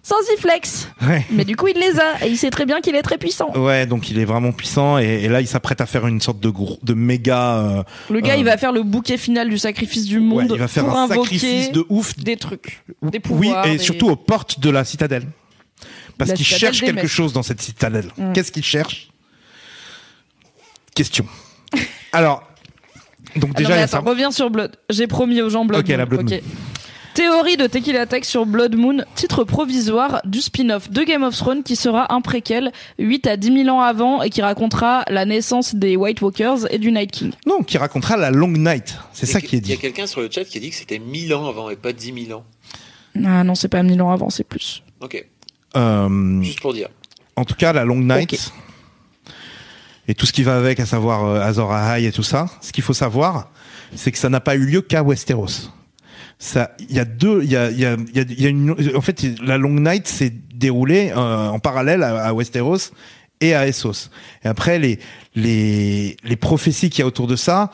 [0.04, 0.88] Zanziflex.
[1.02, 1.26] Ouais.
[1.30, 3.50] Mais du coup, il les a et il sait très bien qu'il est très puissant.
[3.56, 6.40] Ouais, donc il est vraiment puissant et, et là il s'apprête à faire une sorte
[6.40, 7.56] de gros, de méga.
[7.58, 10.50] euh, Le gars, Euh, il va faire le bouquet final du sacrifice du ouais, monde
[10.54, 12.16] il va faire pour un sacrifice de ouf.
[12.18, 13.66] des trucs, des oui, pouvoirs.
[13.66, 15.26] et des- surtout aux portes de la citadelle.
[16.18, 18.10] Parce qu'il cherche quelque chose dans cette citadelle.
[18.16, 18.32] Mm.
[18.32, 19.10] Qu'est-ce qu'il cherche?
[20.94, 21.26] Question.
[22.12, 22.42] Alors,
[23.36, 23.98] donc Ah non, déjà attends, ça.
[24.00, 24.76] reviens sur Blood.
[24.90, 25.96] J'ai promis aux gens Blood Ok, Moon.
[25.98, 26.40] la Blood.
[27.20, 31.62] Théorie de Tequila Tech sur Blood Moon, titre provisoire du spin-off de Game of Thrones
[31.62, 35.74] qui sera un préquel 8 à 10 000 ans avant et qui racontera la naissance
[35.74, 37.32] des White Walkers et du Night King.
[37.46, 38.96] Non, qui racontera la Long Night.
[39.12, 39.82] C'est ça qui est Il y a dit.
[39.82, 42.24] quelqu'un sur le chat qui a dit que c'était 1000 ans avant et pas 10
[42.28, 42.44] 000 ans.
[43.22, 44.82] Ah non, c'est pas 1000 ans avant, c'est plus.
[45.02, 45.22] Ok,
[45.76, 46.88] Euh, juste pour dire.
[47.36, 48.50] en tout cas, la Long Night.
[50.08, 52.46] Et tout ce qui va avec, à savoir euh, Azor Ahai et tout ça.
[52.62, 53.50] Ce qu'il faut savoir,
[53.94, 55.68] c'est que ça n'a pas eu lieu qu'à Westeros.
[56.42, 58.46] Ça, il y a deux, il y a, il y a, il y a, y
[58.46, 62.92] a une, en fait, la Long Night s'est déroulée euh, en parallèle à, à Westeros
[63.42, 64.08] et à Essos.
[64.42, 64.98] Et après, les,
[65.34, 67.70] les, les prophéties qu'il y a autour de ça,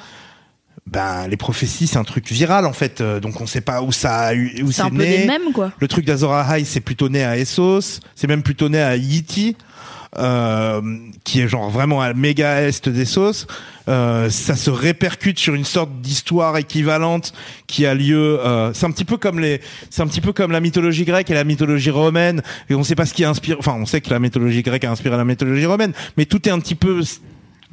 [0.84, 3.00] ben, les prophéties, c'est un truc viral, en fait.
[3.00, 5.18] Euh, Donc, on sait pas où ça a eu, où C'est peu né.
[5.18, 5.72] des mêmes, quoi.
[5.78, 9.56] Le truc d'Azor Ahai, c'est plutôt né à Essos, c'est même plutôt né à Yiti,
[10.18, 10.80] euh,
[11.24, 13.46] qui est genre vraiment à méga est d'Essos.
[13.88, 17.32] Euh, ça se répercute sur une sorte d'histoire équivalente
[17.66, 18.40] qui a lieu.
[18.40, 19.60] Euh, c'est un petit peu comme les,
[19.90, 22.42] c'est un petit peu comme la mythologie grecque et la mythologie romaine.
[22.68, 23.56] Et on sait pas ce qui inspire.
[23.58, 26.52] Enfin, on sait que la mythologie grecque a inspiré la mythologie romaine, mais tout est
[26.52, 27.02] un petit peu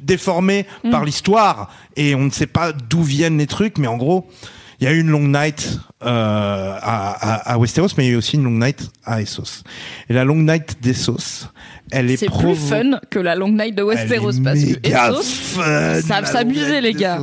[0.00, 0.90] déformé Mm.
[0.90, 3.78] par l'histoire et on ne sait pas d'où viennent les trucs.
[3.78, 4.28] Mais en gros,
[4.80, 8.10] il y a eu une long night euh, à, à, à Westeros, mais il y
[8.10, 9.62] a eu aussi une long night à Essos.
[10.08, 11.48] Et la long night d'Essos,
[11.90, 16.02] elle est, C'est plus fun que la Long Night de Westeros est parce que Essos,
[16.02, 17.18] savent s'amuser, les gars.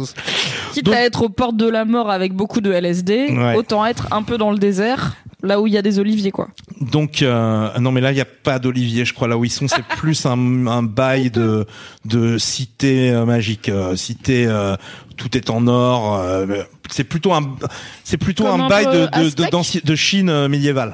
[0.73, 3.55] quitte Donc- à être aux portes de la mort avec beaucoup de LSD, Ouais.
[3.55, 6.47] autant être un peu dans le désert, là où il y a des oliviers, quoi.
[6.79, 9.51] Donc euh, non mais là il y a pas d'Olivier je crois là où ils
[9.51, 11.65] sont c'est plus un, un bail de
[12.05, 14.75] de cité euh, magique euh, cité euh,
[15.17, 16.45] tout est en or euh,
[16.91, 17.55] c'est plutôt un
[18.03, 20.93] c'est plutôt Comme un un bail de de, de, Chine euh, médiévale.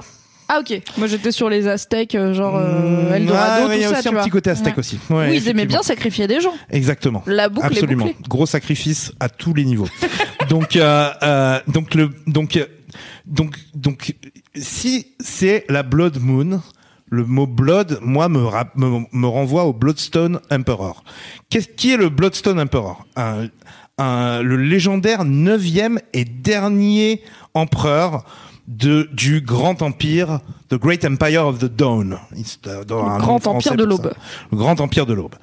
[0.50, 3.82] Ah ok, moi j'étais sur les Aztèques, euh, genre euh, Mmh, Eldorado, ouais, ouais, il
[3.82, 4.22] y a tout ça, aussi tu un vois.
[4.24, 4.80] petit côté aztèque Ouais.
[4.80, 5.00] aussi.
[5.10, 6.54] Ouais, oui, ils aimaient bien sacrifier des gens.
[6.70, 7.22] Exactement.
[7.28, 8.08] La boucle Absolument.
[8.08, 8.16] est.
[8.30, 9.90] Gros sacrifice à tous les niveaux.
[10.50, 12.66] donc, euh, euh, donc le, donc,
[13.26, 14.16] donc, donc,
[14.56, 16.62] si c'est la Blood Moon,
[17.10, 18.40] le mot Blood, moi, me,
[18.76, 21.04] me, me renvoie au Bloodstone Emperor.
[21.50, 23.06] Qu'est-ce qui est le Bloodstone Emperor?
[23.18, 23.48] Un,
[23.98, 27.22] un- Le légendaire neuvième et dernier
[27.54, 28.24] empereur
[28.68, 32.18] de, du grand empire, The Great Empire of the Dawn.
[32.88, 34.14] Dans Le grand empire de l'aube.
[34.52, 35.36] Le grand empire de l'aube.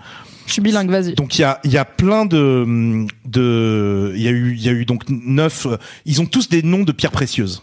[0.46, 1.14] Je suis bilingue, vas-y.
[1.14, 4.62] Donc il y a il y a plein de de il y a eu il
[4.62, 7.62] y a eu donc neuf euh, ils ont tous des noms de pierres précieuses.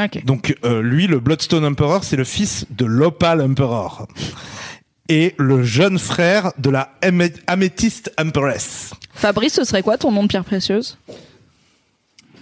[0.00, 0.24] Ok.
[0.24, 4.06] Donc euh, lui le Bloodstone Emperor c'est le fils de l'Opal Emperor
[5.10, 8.92] et le jeune frère de la Amé- Amethyst Empress.
[9.12, 10.96] Fabrice, ce serait quoi ton nom de pierre précieuse?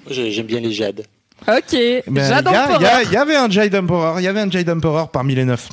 [0.08, 1.04] J'ai- J'aime bien les jades.
[1.46, 4.40] Ok, Ben, Il y, j'adore a- il y avait un Jade Emperor, il y avait
[4.40, 5.68] un Jade Emperor parmi les neuf.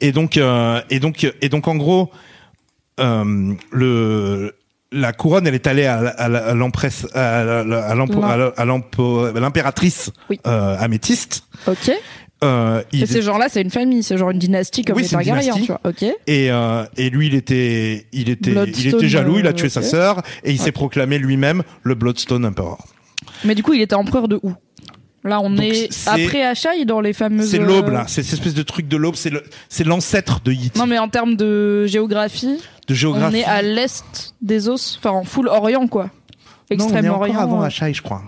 [0.00, 2.10] Et donc euh, et donc et donc en gros
[3.00, 4.54] euh, le
[4.92, 7.44] la couronne, elle est allée à, à à l'empresse, à
[8.64, 10.40] l'impératrice Oui.
[10.46, 11.42] euh, Améthyste.
[11.66, 11.90] Ok.
[12.44, 15.08] Euh, il Et ces gens-là, c'est une famille, c'est genre une dynastie comme Oui, les
[15.08, 15.80] Targaryens, tu vois.
[15.84, 16.02] Ok.
[16.02, 19.38] Et, euh, et lui, il était, il était, il était jaloux.
[19.38, 22.86] Il a euh, tué sa sœur et il s'est proclamé lui-même le Bloodstone Emperor.
[23.44, 24.52] Mais du coup, il était empereur de où?
[25.24, 27.50] Là, on Donc, est après Achai dans les fameuses.
[27.50, 28.04] C'est l'aube euh, là.
[28.06, 29.16] C'est cette espèce de truc de l'aube.
[29.16, 30.78] C'est le, c'est l'ancêtre de Yiti.
[30.78, 33.34] Non, mais en termes de géographie, de géographie.
[33.34, 36.04] on est à l'est des os, enfin en full Orient, quoi.
[36.04, 36.10] non,
[36.70, 37.32] on est Extrême-Orient.
[37.34, 37.62] encore avant.
[37.62, 38.22] Achai, je crois.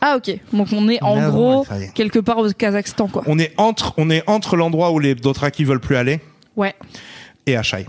[0.00, 0.38] Ah, ok.
[0.52, 3.22] Donc on est en gros quelque part au Kazakhstan, quoi.
[3.26, 6.20] On est entre, on est entre l'endroit où les Dothraki veulent plus aller
[6.56, 6.74] Ouais.
[7.46, 7.86] et Achai.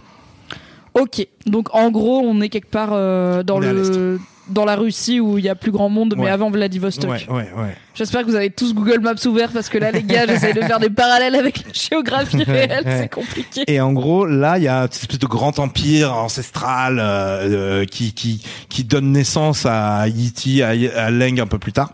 [0.93, 1.25] Ok.
[1.45, 4.19] Donc en gros, on est quelque part euh, dans On est à le
[4.49, 7.09] dans la Russie où il y a plus grand monde, mais avant Vladivostok.
[7.09, 7.75] Ouais, ouais, ouais.
[7.95, 10.61] J'espère que vous avez tous Google Maps ouvert parce que là, les gars, j'essaie de
[10.61, 13.63] faire des parallèles avec la géographie réelle, c'est compliqué.
[13.67, 17.85] Et en gros, là, il y a cette espèce de grand empire ancestral euh, euh,
[17.85, 21.93] qui, qui qui donne naissance à Yiti, à, à Leng un peu plus tard.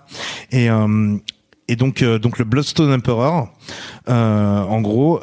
[0.52, 1.16] Et euh,
[1.68, 3.50] et donc euh, donc le Bloodstone Emperor,
[4.10, 5.22] euh, en gros.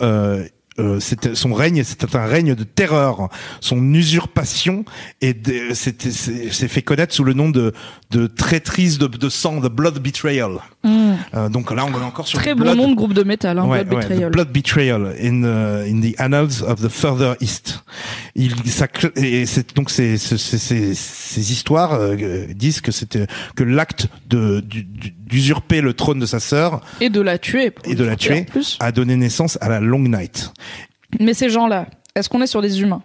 [0.78, 3.28] Euh, c'était son règne, c'était un règne de terreur.
[3.60, 4.84] Son usurpation
[5.20, 5.36] et
[5.74, 7.72] c'est fait connaître sous le nom de
[8.10, 10.58] de traîtrise de, de sang, de blood betrayal.
[10.82, 11.12] Hmm.
[11.34, 13.22] Euh, donc là, on est encore sur Très le bon blood, nom de groupe de
[13.22, 14.30] métal, hein, Ouais, Blood ouais, Betrayal.
[14.30, 17.84] the Blood Betrayal in in the annals of the further east.
[18.34, 18.86] Il ça
[19.16, 22.16] et c'est donc ces ces ces- ces- ces histoires euh,
[22.54, 23.26] disent que c'était
[23.56, 27.72] que l'acte de du- du- d'usurper le trône de sa sœur Et de la tuer.
[27.84, 28.78] et de la tuer plus.
[28.80, 30.50] a donné naissance à la Long Night.
[31.20, 33.02] Mais ces gens-là, est-ce qu'on est sur des humains?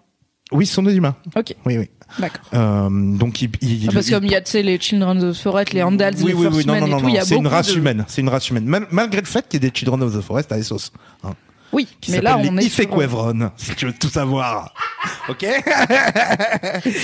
[0.51, 1.15] Oui, ce sont des humains.
[1.35, 1.89] Ok, Oui, oui.
[2.19, 2.45] D'accord.
[2.53, 4.79] Euh, donc il, il- Ah, parce il- que comme il y a, tu sais, les
[4.79, 6.89] Children of the Forest, les Andals, oui, les oui, First oui, non, Men non, et
[6.91, 8.05] non, tout, il y non, a c'est une beaucoup race de- humaine.
[8.07, 8.65] C'est une race humaine.
[8.65, 10.91] Mal- malgré le fait qu'il y ait des Children of the Forest à Essos.
[11.23, 11.31] Hein,
[11.73, 12.69] Oui, qui mais là, on les est
[13.57, 14.73] si tu veux tout savoir.
[15.29, 15.45] ok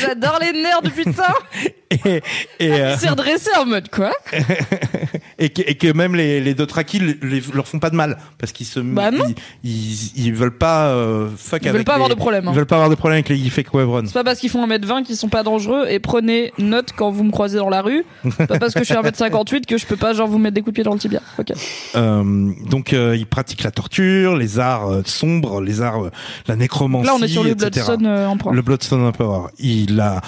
[0.02, 1.34] J'adore les nerds, putain
[1.92, 2.22] et,
[2.60, 4.12] et, euh, Il s'est redressé en mode quoi
[5.40, 8.52] et, que, et que même les, les Dothraki les, leur font pas de mal parce
[8.52, 9.26] qu'ils se Bah non.
[9.64, 9.70] ils,
[10.16, 12.52] ils, ils veulent pas euh, fuck Ils avec veulent pas les- avoir de problème, hein.
[12.54, 14.04] Ils veulent pas avoir de problème avec les Ifequevron.
[14.06, 17.24] C'est pas parce qu'ils font 1m20 qu'ils sont pas dangereux et prenez note quand vous
[17.24, 18.06] me croisez dans la rue.
[18.48, 20.72] Pas parce que je suis 1m58 que je peux pas genre vous mettre des coups
[20.74, 21.22] de pied dans le tibia.
[21.38, 21.52] Ok.
[21.96, 26.12] Euh, donc euh, ils pratiquent la torture, les arts euh, sombres, les arts, euh,
[26.48, 27.70] la nécromancie, Là on est sur le etc.
[27.72, 28.54] Bloodstone euh, Emperor.
[28.54, 29.50] Le Bloodstone Emperor.
[29.60, 30.22] Il a,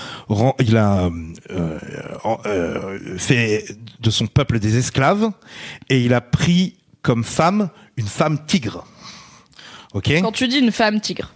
[0.60, 1.10] il a
[1.52, 1.80] euh,
[2.46, 3.66] euh, fait
[4.00, 5.30] de son peuple des esclaves
[5.90, 8.86] et il a pris comme femme une femme tigre.
[9.94, 10.12] Ok?
[10.22, 11.34] Quand tu dis une femme tigre,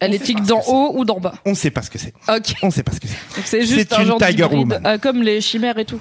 [0.00, 1.34] elle On est tigre d'en haut ou d'en bas?
[1.46, 2.12] On sait pas ce que c'est.
[2.28, 2.54] Ok.
[2.62, 3.42] On sait pas ce que c'est.
[3.44, 4.80] C'est juste un une genre Tiger Woman.
[4.86, 6.00] euh, comme les chimères et tout.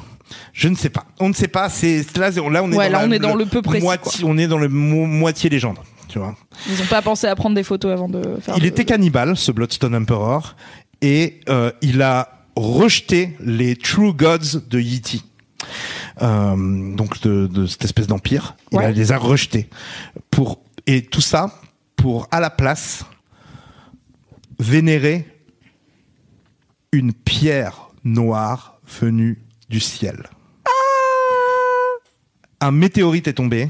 [0.53, 1.05] Je ne sais pas.
[1.19, 1.69] On ne sait pas.
[1.69, 3.83] C'est là, là, on est Ouais, dans là, la- on est dans le peu précis,
[3.85, 5.77] Moitié, on est dans le mo- moitié légende.
[6.17, 6.35] Tu vois.
[6.67, 8.55] Ils ont pas pensé à prendre des photos avant de faire.
[8.57, 10.55] Il était cannibale, ce Bloodstone Emperor,
[11.01, 15.23] et euh, il a rejeté les True Gods de Yiti.
[16.23, 19.69] Euh, donc de, de cette espèce d'empire, il a- les a rejetés
[20.31, 21.53] pour et tout ça
[21.95, 23.03] pour à la place
[24.59, 25.27] vénérer
[26.91, 29.39] une pierre noire venue
[29.69, 30.23] du ciel.
[32.59, 33.69] Un météorite est tombé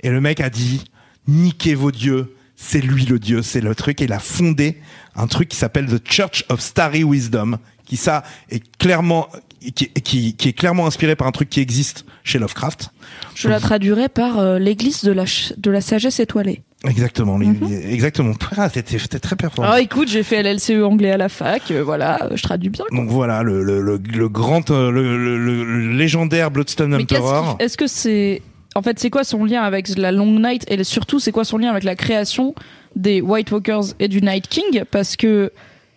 [0.00, 0.84] et le mec a dit
[1.28, 4.00] niquez vos dieux, c'est lui le dieu, c'est le truc.
[4.00, 4.80] Et il a fondé
[5.16, 9.28] un truc qui s'appelle The Church of Starry Wisdom, qui ça est clairement
[9.60, 12.90] qui, qui, qui est clairement inspiré par un truc qui existe chez Lovecraft.
[13.34, 15.24] Je la traduirais par euh, l'église de la
[15.56, 16.62] de la sagesse étoilée.
[16.86, 18.34] Exactement, les- exactement.
[18.58, 19.70] Ah, t'étais très performant.
[19.72, 22.84] Ah écoute, j'ai fait LLCE anglais à la fac, euh, voilà, euh, je traduis bien.
[22.86, 22.98] quoi.
[22.98, 27.56] Donc voilà, le, le, le, le grand, le, le- le- le légendaire Bloodstone Emperor.
[27.58, 28.42] est-ce que c'est
[28.74, 31.58] en fait c'est quoi son lien avec la Long Night et surtout c'est quoi son
[31.58, 32.54] lien avec la création
[32.96, 34.82] des White Walkers et du Night King?
[34.90, 35.52] Parce que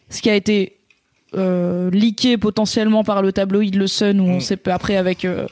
[0.10, 0.74] ce qui a été
[1.36, 4.42] euh, leaké potentiellement par le tabloïd Le Sun ou on Mm.
[4.42, 5.46] sait après avec euh,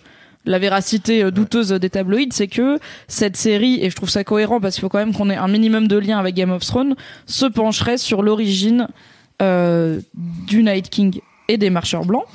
[0.46, 4.62] la véracité euh, douteuse des tabloïds, c'est que cette série, et je trouve ça cohérent
[4.62, 6.96] parce qu'il faut quand même qu'on ait un minimum de lien avec Game of Thrones,
[7.26, 8.88] se pencherait sur l'origine
[9.42, 11.20] euh, du Night King
[11.50, 12.26] et des Marcheurs Blancs.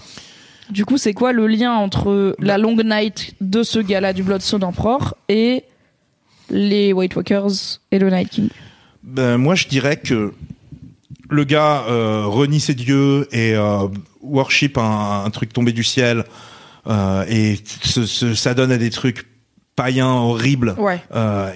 [0.70, 4.64] Du coup, c'est quoi le lien entre la Long Night de ce gars-là du Bloodstone
[4.64, 5.64] Emperor et
[6.48, 8.48] les White Walkers et le Night King?
[9.02, 10.32] Ben, moi, je dirais que
[11.28, 13.86] le gars euh, renie ses dieux et euh,
[14.22, 16.24] worship un, un truc tombé du ciel
[16.86, 17.58] euh, et
[18.34, 19.26] ça donne à des trucs
[19.76, 21.00] païens horribles Ouais.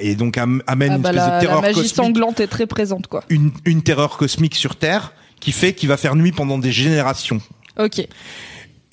[0.01, 2.41] et donc am- amène Ah une bah, espèce la, de la terreur magie cosmique, sanglante
[2.41, 3.25] est très présente, quoi.
[3.29, 7.41] une, une terreur cosmique sur Terre qui fait qu'il va faire nuit pendant des générations.
[7.79, 8.07] Ok.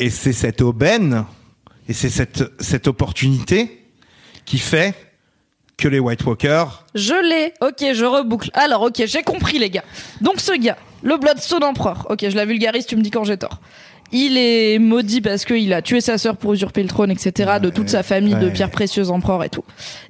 [0.02, 1.26] Et c'est cette aubaine
[1.88, 3.86] et c'est cette, opportunité
[4.45, 4.95] qui fait
[5.78, 7.53] que les White Walkers Je l'ai.
[7.61, 8.49] Ok, je reboucle.
[8.56, 9.84] Alors, ok, j'ai compris, les gars.
[10.19, 12.07] Donc, ce gars, le Bloodstone Emperor.
[12.10, 13.61] Ok, je la vulgarise, tu me dis quand j'ai tort.
[14.13, 17.53] Il est maudit parce qu'il a tué sa sœur pour usurper le trône, etc.
[17.61, 19.63] de toute sa famille de pierres précieuses empereurs et tout.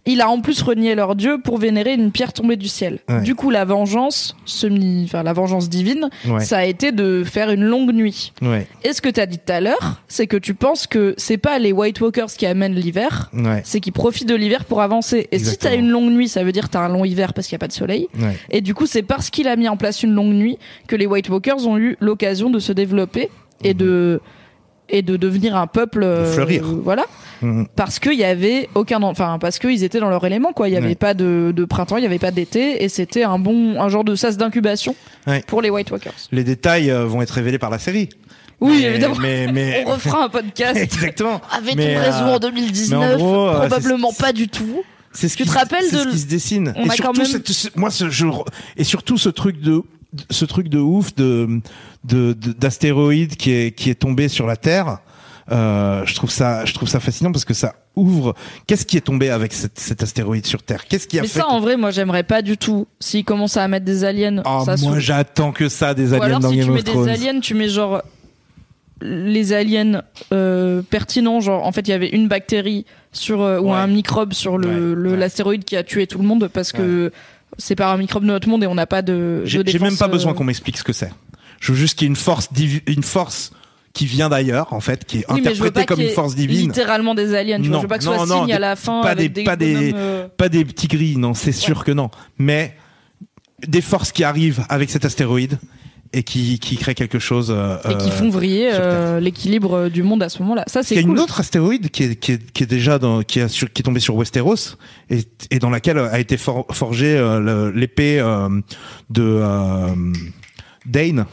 [0.05, 2.99] Il a en plus renié leur dieu pour vénérer une pierre tombée du ciel.
[3.23, 6.09] Du coup, la vengeance semi, enfin la vengeance divine,
[6.39, 8.33] ça a été de faire une longue nuit.
[8.83, 11.59] Et ce que t'as dit tout à l'heure, c'est que tu penses que c'est pas
[11.59, 13.29] les White Walkers qui amènent l'hiver,
[13.63, 15.27] c'est qu'ils profitent de l'hiver pour avancer.
[15.31, 17.53] Et si t'as une longue nuit, ça veut dire t'as un long hiver parce qu'il
[17.53, 18.07] y a pas de soleil.
[18.49, 20.57] Et du coup, c'est parce qu'il a mis en place une longue nuit
[20.87, 23.29] que les White Walkers ont eu l'occasion de se développer
[23.63, 24.21] et de
[24.89, 26.63] et de devenir un peuple euh, fleurir.
[26.83, 27.05] voilà
[27.41, 27.65] Mhm.
[27.75, 30.77] parce qu'il y avait aucun enfin parce qu'ils étaient dans leur élément quoi il y
[30.77, 30.95] avait Ouais.
[30.95, 34.03] pas de, de printemps il y avait pas d'été et c'était un bon un genre
[34.03, 34.95] de sas d'incubation
[35.27, 35.43] Ouais.
[35.47, 38.09] pour les White Walkers Les détails euh, vont être révélés par la série.
[38.59, 39.83] oui Mais- évidemment Mais, mais...
[39.87, 41.41] on refera un podcast Exactement.
[41.51, 44.83] avait-on Mais, raison euh, en 2019 mais en gros, euh, probablement pas du tout
[45.13, 46.73] C'est ce Tu qui te rappelles c'est de ce qui se dessine.
[46.75, 48.27] On et a surtout, quand même- cette- moi, ce, je,
[48.77, 49.81] et surtout ce truc de,
[50.29, 51.61] ce truc de ouf de,
[52.03, 54.99] de, de- d'astéroïde qui est, qui est tombé sur la Terre.
[55.51, 58.35] Euh, je trouve ça, je trouve ça fascinant parce que ça ouvre.
[58.67, 60.87] Qu'est-ce qui est tombé avec cet, cet astéroïde sur Terre?
[60.87, 63.25] Qu'est-ce qui a mais fait ça que- en vrai moi j'aimerais pas du tout s'ils
[63.25, 66.39] commencent à mettre des aliens Ah, ça moi, j'attends que ça des Ou aliens alors
[66.39, 68.01] dans si Game tu mets des aliens, tu mets genre
[69.01, 73.71] les aliens euh, pertinents, genre en fait il y avait une bactérie sur euh, ou
[73.71, 73.77] Ouais.
[73.77, 75.17] un microbe sur le Ouais, le- ouais.
[75.17, 77.11] l'astéroïde qui a tué tout le monde parce que
[77.57, 80.07] c'est par un microbe de notre monde et on n'a pas de, J'ai même pas
[80.07, 81.11] besoin euh, qu'on m'explique ce que c'est.
[81.59, 82.49] Je veux juste qu'il y ait une force,
[82.87, 83.51] une force
[83.93, 85.41] qui vient d'ailleurs, en fait, qui est oui,
[85.71, 86.67] pas comme une force divine.
[86.69, 87.71] Littéralement des aliens, tu vois.
[87.73, 89.09] Non, Je veux pas que ce non, soit non, signe à des- la fin pas
[89.09, 91.91] avec des- des, pas des- bonhommes, euh, pas des petits gris, non, c'est sûr que
[91.91, 92.09] non.
[92.37, 92.75] Mais
[93.67, 95.59] des forces qui arrivent avec cet astéroïde
[96.13, 97.53] et qui, qui créent quelque chose.
[97.55, 98.87] euh, et qui euh, font vriller sur Terre.
[98.89, 100.63] euh, l'équilibre du monde à ce moment-là.
[100.67, 101.11] Ça Il y c'est a cool.
[101.11, 103.81] une autre astéroïde qui est, qui est, qui est déjà dans, qui, a sur, qui
[103.81, 104.75] est tombée sur Westeros
[105.09, 105.19] et,
[105.51, 108.49] et dans laquelle a été for, forgée euh, l'épée euh,
[109.09, 109.87] de euh,
[110.85, 111.25] Dane.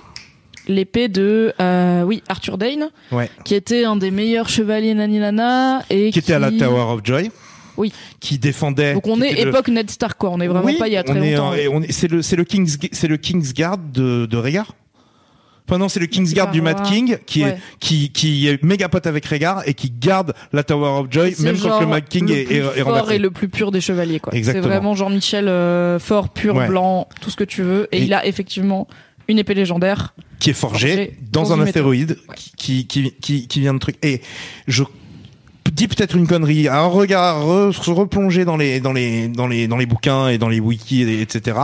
[0.69, 3.31] L'épée de euh, oui Arthur Dane, Ouais.
[3.45, 7.31] qui était un des meilleurs chevaliers Naninana et Qui était à la Tower of Joy.
[7.79, 7.93] Oui.
[8.21, 8.93] Qui défendait.
[8.95, 10.93] Donc on est était le- époque Ned Stark quoi, on est vraiment Oui, pas il
[10.93, 11.83] y a très est longtemps.
[11.89, 14.75] c'est le le Kings c'est le Kingsguard de de Rhaegar.
[15.71, 16.83] Enfin non, c'est le Kingsguard du Mad.
[16.83, 17.51] King qui Ouais.
[17.51, 21.35] est qui qui est méga pote avec Rhaegar et qui garde la Tower of Joy
[21.41, 23.83] même quand le Mad King le est, est, est fort et le plus pur des
[23.83, 24.33] chevaliers quoi.
[24.35, 26.69] C'est vraiment Jean-Michel euh, fort, pur, Ouais.
[26.69, 28.89] blanc, tout ce que tu veux et, Et- il a effectivement
[29.29, 30.15] une épée légendaire.
[30.41, 32.35] qui est forgé, Forgé dans, dans un astéroïde Ouais.
[32.57, 33.97] qui, qui, qui, qui vient de truc.
[34.03, 34.23] Et
[34.69, 34.85] je
[35.79, 39.67] dis peut-être une connerie, un regard, re- se replonger dans les, dans les, dans les,
[39.69, 41.59] dans les bouquins et dans les wikis, et- etc.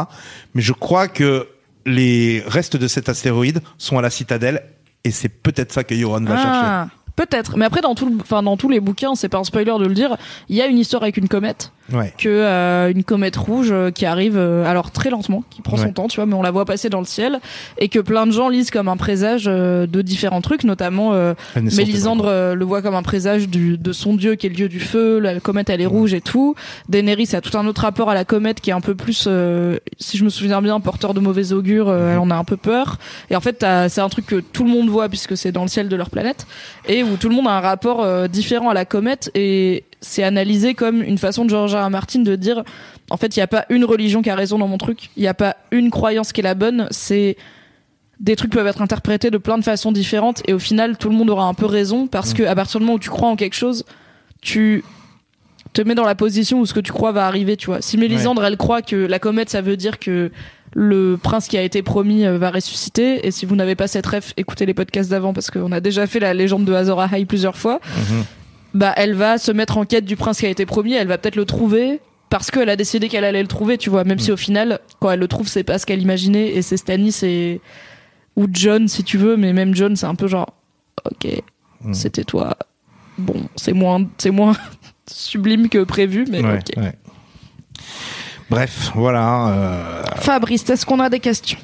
[0.55, 1.49] Mais je crois que
[1.87, 4.63] les restes de cet astéroïde sont à la citadelle
[5.05, 6.49] et c'est peut-être ça que Yoron va chercher.
[6.65, 6.87] Ah,
[7.17, 7.57] peut-être.
[7.59, 9.93] Mais après dans tout enfin dans tous les bouquins, c'est pas un spoiler de le
[9.95, 10.17] dire,
[10.49, 12.15] il y a une histoire avec une comète Ouais.
[12.17, 15.93] que euh, une comète rouge euh, qui arrive euh, alors très lentement, qui prend son
[15.93, 17.41] temps, tu vois, mais on la voit passer dans le ciel
[17.79, 21.35] et que plein de gens lisent comme un présage euh, de différents trucs, notamment euh,
[21.57, 24.81] Mélisandre le voit comme un présage du, de son dieu qui est le dieu du
[24.81, 26.55] feu, la comète elle est rouge et tout.
[26.89, 29.79] Daenerys a tout un autre rapport à la comète qui est un peu plus, euh,
[29.99, 32.57] si je me souviens bien, porteur de mauvais augure, euh, elle en a un peu
[32.57, 32.99] peur.
[33.31, 35.69] Et en fait c'est un truc que tout le monde voit puisque c'est dans le
[35.69, 36.47] ciel de leur planète
[36.89, 40.23] et où tout le monde a un rapport euh, différent à la comète et c'est
[40.23, 41.87] analysé comme une façon de George R.
[41.87, 41.91] R.
[41.91, 42.63] Martin de dire
[43.11, 45.23] en fait il n'y a pas une religion qui a raison dans mon truc, il
[45.23, 47.37] n'y a pas une croyance qui est la bonne, c'est
[48.21, 50.43] des trucs peuvent être interprétés de plein de façons différentes.
[50.47, 52.87] Et au final tout le monde aura un peu raison parce que à partir du
[52.87, 53.85] moment où tu crois en quelque chose
[54.41, 54.85] tu
[55.73, 57.81] te mets dans la position où ce que tu crois va arriver tu vois.
[57.81, 60.31] Si Mélisandre elle croit que la comète ça veut dire que
[60.77, 64.07] le prince qui a été promis euh, va ressusciter et si vous n'avez pas cette
[64.07, 67.25] ref écoutez les podcasts d'avant parce qu'on a déjà fait la légende de Azor Ahai
[67.25, 67.81] plusieurs fois.
[67.97, 68.25] Mhm.
[68.75, 71.17] Bah elle va se mettre en quête du prince qui a été promis elle va
[71.19, 74.33] peut-être le trouver parce qu'elle a décidé qu'elle allait le trouver tu vois même si
[74.33, 77.61] au final quand elle le trouve c'est pas ce qu'elle imaginait et c'est Stannis et
[78.37, 80.53] ou John si tu veux mais même John c'est un peu genre
[81.05, 81.43] ok
[81.85, 81.93] Mhm.
[81.93, 82.57] c'était toi
[83.19, 84.57] bon c'est moins c'est moins
[85.11, 86.95] sublime que prévu mais Ouais, ok ouais.
[88.51, 89.49] Bref, voilà.
[89.49, 91.59] euh, Fabrice est-ce qu'on a des questions?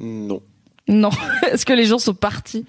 [0.00, 0.40] Non.
[0.88, 1.10] non
[1.52, 2.64] est-ce que les gens sont partis?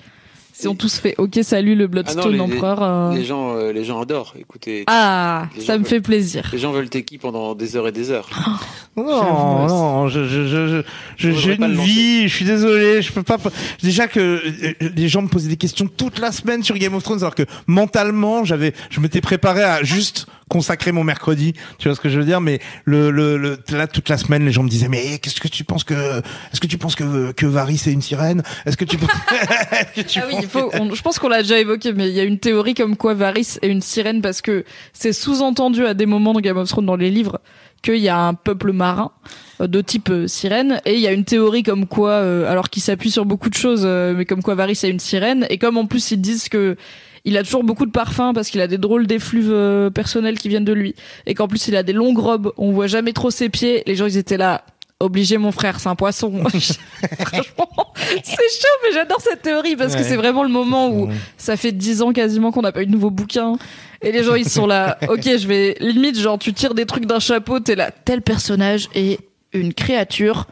[0.62, 3.14] Si on tous fait ok salut le Ah non, Bloodstone les, empereur euh.
[3.14, 4.34] les gens, euh, les gens adorent.
[4.40, 7.88] Écoutez, ah ça me veulent- fait plaisir les gens veulent tes qui pendant des heures
[7.88, 8.30] et des heures.
[8.98, 10.84] J'avoue, Non, non, je, je,
[11.18, 13.38] je, j'ai une vie, je suis désolé, je peux pas.
[13.82, 17.04] Déjà que euh, les gens me posaient des questions toute la semaine sur Game of
[17.04, 21.54] Thrones, alors que mentalement, j'avais, je m'étais préparé à juste consacrer mon mercredi.
[21.80, 24.44] Tu vois ce que je veux dire Mais le, le, le, là, toute la semaine,
[24.46, 26.20] les gens me disaient, mais qu'est-ce que tu penses que,
[26.52, 28.44] est-ce que tu penses que que Varys est une sirène?
[28.66, 29.10] Est-ce que tu, penses-
[29.72, 31.94] est-ce que tu Ah oui, penses il faut, on- je pense qu'on l'a déjà évoqué,
[31.94, 35.14] mais il y a une théorie comme quoi Varys est une sirène parce que c'est
[35.14, 37.40] sous-entendu à des moments de Game of Thrones dans les livres
[37.82, 39.12] qu'il y a un peuple marin
[39.62, 42.70] euh, de type euh, sirène et il y a une théorie comme quoi euh, alors
[42.70, 45.58] qu'il s'appuie sur beaucoup de choses euh, mais comme quoi Varys a une sirène et
[45.58, 46.76] comme en plus ils disent que
[47.26, 50.50] il a toujours beaucoup de parfums parce qu'il a des drôles d'effluves euh, personnels qui
[50.50, 50.96] viennent de lui.
[51.26, 52.52] Et qu'en plus il a des longues robes.
[52.58, 53.84] On voit jamais trop ses pieds.
[53.86, 54.64] Les gens ils étaient là
[55.00, 56.44] obligé mon frère c'est un poisson.
[57.20, 57.94] Franchement
[58.24, 61.72] c'est chaud mais j'adore cette théorie parce que c'est vraiment le moment où ça fait
[61.72, 63.58] dix ans quasiment qu'on n'a pas eu de nouveau bouquin
[64.02, 67.06] et les gens ils sont là ok je vais limite genre tu tires des trucs
[67.06, 67.92] d'un chapeau t'es là.
[67.92, 69.20] Tel personnage est
[69.54, 70.48] une créature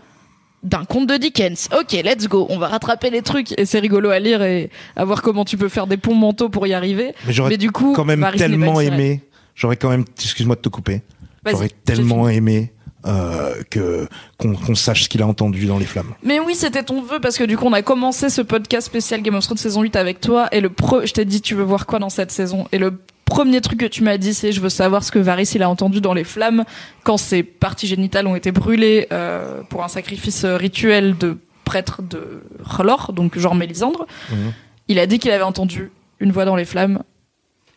[0.63, 1.69] d'un conte de Dickens.
[1.77, 2.47] Ok, let's go.
[2.49, 5.57] On va rattraper les trucs et c'est rigolo à lire et à voir comment tu
[5.57, 7.13] peux faire des ponts mentaux pour y arriver.
[7.25, 9.21] Mais j'aurais du coup, quand même tellement aimé.
[9.55, 11.01] J'aurais quand même, excuse-moi de te couper.
[11.45, 12.73] J'aurais tellement aimé
[13.05, 14.07] euh, que
[14.37, 16.13] qu'on sache ce qu'il a entendu dans les flammes.
[16.23, 19.21] Mais oui, c'était ton vœu parce que du coup, on a commencé ce podcast spécial
[19.21, 21.05] Game of Thrones saison 8 avec toi et le pre...
[21.05, 22.67] je t'ai dit tu veux voir quoi dans cette saison?
[22.71, 25.51] Et le premier truc que tu m'as dit c'est je veux savoir ce que Varys
[25.55, 26.65] il a entendu dans les flammes
[27.03, 32.41] quand ses parties génitales ont été brûlées euh, pour un sacrifice rituel de prêtre de
[32.63, 34.07] R'hllor, donc genre Mélisandre.
[34.31, 34.53] Mhm.
[34.87, 37.03] Il a dit qu'il avait entendu une voix dans les flammes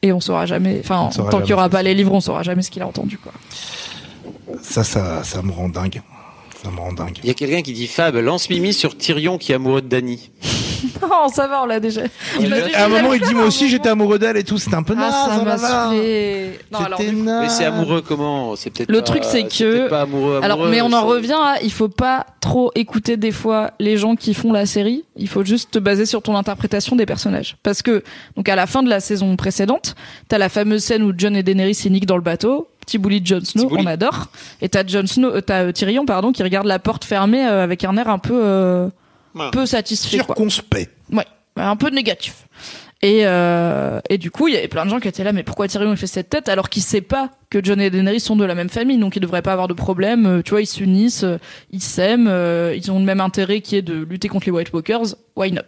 [0.01, 2.63] et on saura jamais enfin tant qu'il y aura pas les livres, on saura jamais
[2.63, 3.33] ce qu'il a entendu quoi.
[4.63, 6.03] Ça, ça, ça me rend dingue.
[6.63, 7.19] Ça me rend dingue.
[7.23, 9.89] Il y a quelqu'un qui dit Fab, lance Mimi sur Tyrion qui est amoureux de
[9.89, 10.31] Dany.
[11.03, 12.03] Non, ça va, on l'a déjà.
[12.41, 14.59] Il l'a À un moment, il dit moi aussi j'étais amoureux d'elle et tout.
[14.59, 16.59] C'était un peu Ah, naze, ça oh là m'a saoulé.
[16.73, 17.43] Non, alors, C'était du coup- naze.
[17.43, 19.49] Mais c'est amoureux comment C'est peut-être Le pas- truc, c'est que-
[19.79, 22.71] peut-être pas amoureux, Alors, amoureux, mais on en c'est- revient à, il faut pas trop
[22.75, 25.05] écouter des fois les gens qui font la série.
[25.17, 27.57] Il faut juste te baser sur ton interprétation des personnages.
[27.63, 28.03] Parce que,
[28.37, 29.95] donc à la fin de la saison précédente,
[30.29, 32.69] t'as la fameuse scène où John et Daenerys s'y dans le bateau.
[32.85, 33.87] Petit bully de Jon Snow, Petit bully.
[33.87, 34.27] on adore.
[34.61, 37.63] Et t'as Jon Snow, euh, t'as euh, Tyrion, pardon, qui regarde la porte fermée euh,
[37.63, 38.89] avec un air un peu, euh,
[39.35, 39.51] Ouais.
[39.51, 40.35] peu satisfait, quoi.
[40.37, 40.91] Circonspect.
[41.11, 41.25] Ouais,
[41.57, 42.47] un peu négatif.
[43.05, 45.43] Et, euh, et du coup, il y avait plein de gens qui étaient là, mais
[45.43, 48.37] pourquoi Tyrion il fait cette tête alors qu'il sait pas que John et Daenerys sont
[48.37, 50.27] de la même famille, donc ils devraient pas avoir de problème.
[50.27, 51.39] Euh, Tu vois, ils s'unissent, euh,
[51.73, 55.17] ils s'aiment, ils ont le même intérêt qui est de lutter contre les White Walkers.
[55.35, 55.63] Why not?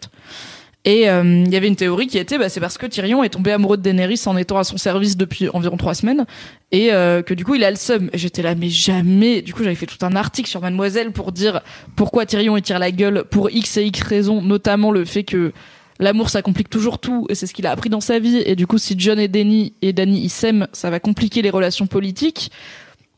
[0.86, 3.30] Et euh, il y avait une théorie qui était, bah, c'est parce que Tyrion est
[3.30, 6.26] tombé amoureux de Daenerys en étant à son service depuis environ trois semaines,
[6.72, 8.10] et euh, que du coup il a le seum.
[8.12, 9.40] Et j'étais là, mais jamais.
[9.40, 11.62] Du coup, j'avais fait tout un article sur Mademoiselle pour dire
[11.96, 15.52] pourquoi Tyrion il tire la gueule pour X et X raisons, notamment le fait que
[16.00, 18.56] l'amour ça complique toujours tout et c'est ce qu'il a appris dans sa vie et
[18.56, 21.86] du coup si John et Danny et Danny ils s'aiment ça va compliquer les relations
[21.86, 22.50] politiques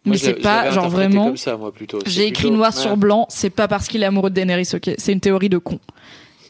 [0.05, 2.01] mais c'est pas genre vraiment comme ça, moi, plutôt.
[2.05, 2.81] C'est j'ai écrit plutôt- noir ouais.
[2.83, 5.57] sur blanc c'est pas parce qu'il est amoureux de Daenerys ok c'est une théorie de
[5.57, 5.81] con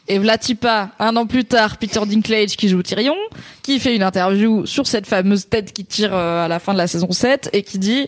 [0.07, 3.15] et Vlatipa, un an plus tard, Peter Dinklage qui joue Tyrion,
[3.61, 6.77] qui fait une interview sur cette fameuse tête qui tire euh, à la fin de
[6.77, 8.07] la saison 7 et qui dit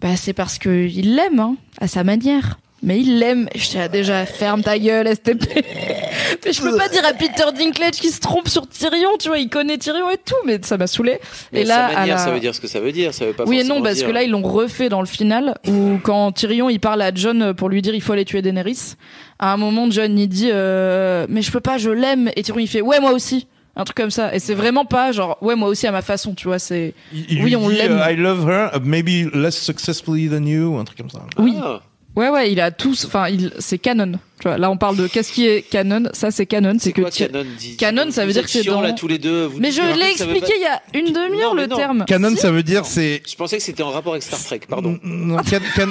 [0.00, 2.58] bah c'est parce que il l'aime hein, à sa manière.
[2.84, 3.48] Mais il l'aime.
[3.54, 5.44] Je t'ai déjà ferme ta gueule STP.
[6.44, 9.38] mais je peux pas dire à Peter Dinklage qui se trompe sur Tyrion, tu vois,
[9.38, 11.20] il connaît Tyrion et tout, mais ça m'a saoulé.
[11.52, 13.14] Mais Et là, sa manière, à la- ça veut dire ce que ça veut dire.
[13.14, 15.06] Ça veut pas oui et non, parce dire- que là, ils l'ont refait dans le
[15.06, 18.42] final, où quand Tyrion, il parle à John pour lui dire il faut aller tuer
[18.42, 18.94] Daenerys.
[19.38, 22.30] À un moment, John, il dit euh, mais je peux pas, je l'aime.
[22.36, 23.46] Et Tyrion, il fait ouais, moi aussi.
[23.74, 24.34] Un truc comme ça.
[24.34, 26.92] Et c'est vraiment pas genre ouais, moi aussi à ma façon, tu vois, c'est...
[27.12, 27.92] Oui, on l'aime.
[28.02, 31.20] euh, I love her, uh, maybe less successfully than you, un truc comme ça.
[31.38, 31.54] Oui.
[31.62, 31.80] Ah.
[32.14, 33.06] Ouais, ouais, il a tous...
[33.06, 33.52] Enfin, il...
[33.58, 34.12] c'est canon.
[34.40, 36.10] Tu vois, là, on parle de qu'est-ce qui est canon.
[36.12, 36.76] Ça, c'est canon.
[36.78, 37.00] C'est que...
[37.00, 39.46] quoi Canon dit Canon, ça veut dire que c'est dans- là tous les deux.
[39.46, 41.76] vous Mais je l'ai expliqué pas- il y a une demi-heure, le non.
[41.76, 42.04] terme.
[42.06, 42.36] Canon, Si.
[42.38, 43.22] ça veut dire c'est.
[43.26, 44.60] Je pensais que c'était en rapport avec Star Trek.
[44.68, 44.98] Pardon.
[45.02, 45.88] Non, can- can-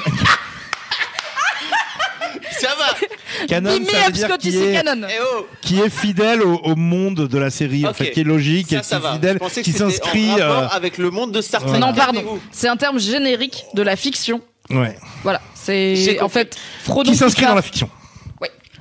[2.60, 3.48] ça va.
[3.48, 5.08] canon, ça veut dire qui est, canon.
[5.10, 5.48] Eh oh.
[5.62, 8.98] qui est fidèle au, au monde de la série, en fait, qui est logique, Ça,
[8.98, 10.30] et qui est fidèle, qui s'inscrit.
[10.40, 11.80] euh, avec le monde de Star Trek.
[11.80, 12.40] Non, pardon.
[12.52, 14.42] C'est un terme générique de la fiction.
[14.70, 14.96] ouais.
[15.24, 15.42] Voilà.
[15.64, 17.90] C'est en fait Frodon Qui s'inscrit dans la fiction.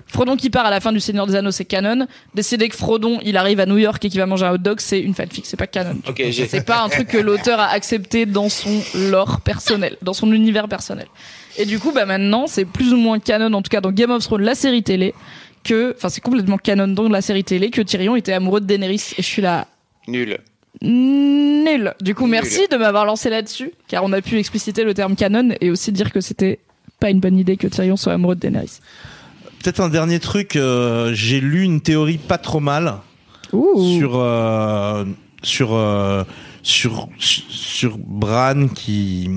[0.07, 2.07] Frodon qui part à la fin du Seigneur des Anneaux, c'est canon.
[2.35, 4.81] Décider que Frodon, il arrive à New York et qu'il va manger un hot dog,
[4.81, 5.99] c'est une fanfic, c'est pas canon.
[6.09, 6.49] Ok, j'ai.
[6.49, 10.67] C'est pas un truc que l'auteur a accepté dans son lore personnel, dans son univers
[10.69, 11.07] personnel.
[11.59, 14.11] Et du coup, bah maintenant, c'est plus ou moins canon, en tout cas dans Game
[14.11, 15.15] of Thrones, la série télé,
[15.63, 19.13] que, enfin, c'est complètement canon dans la série télé que Tyrion était amoureux de Daenerys.
[19.17, 19.69] Et je suis là,
[20.09, 20.39] Nul.
[20.83, 21.95] nul.
[22.01, 22.33] Du coup, Nul.
[22.33, 25.93] merci de m'avoir lancé là-dessus, car on a pu expliciter le terme canon et aussi
[25.93, 26.59] dire que c'était
[27.01, 28.79] pas une bonne idée que Tyrion soit amoureux de Daenerys.
[29.63, 32.97] Peut-être un dernier truc, euh, j'ai lu une théorie pas trop mal
[33.53, 33.99] Ouh.
[33.99, 35.05] sur euh,
[35.43, 36.25] sur euh,
[36.63, 39.29] sur sur Bran qui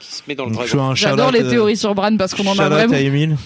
[0.00, 0.94] Qui se met dans le dragon.
[0.94, 2.94] J'adore les théories sur Bran parce qu'on en a vraiment.
[2.94, 3.36] à Emile.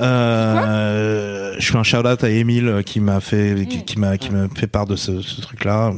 [0.00, 4.18] Euh, je fais un shout out à Emile euh, qui m'a fait qui, qui m'a
[4.18, 5.92] qui m'a fait part de ce, ce truc là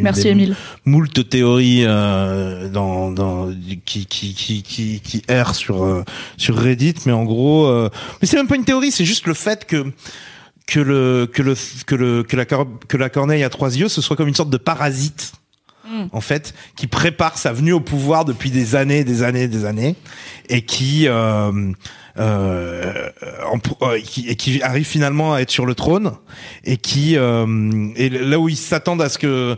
[0.00, 0.56] Merci Émile.
[0.84, 3.48] moult théories euh, dans, dans
[3.84, 6.02] qui qui qui qui qui errent sur euh,
[6.36, 6.94] sur Reddit.
[7.06, 7.88] Mais en gros euh,
[8.20, 9.84] mais c'est même pas une théorie c'est juste le fait que
[10.66, 11.54] que le que le
[11.86, 14.50] que le que la que la corneille à trois yeux ce soit comme une sorte
[14.50, 15.32] de parasite
[16.12, 19.96] en fait, qui prépare sa venue au pouvoir depuis des années, des années, des années,
[20.48, 21.72] et qui euh,
[22.18, 23.08] euh,
[23.50, 26.12] en- euh, qui, qui arrive finalement à être sur le trône,
[26.64, 29.56] et qui euh, et là où ils s'attendent à ce que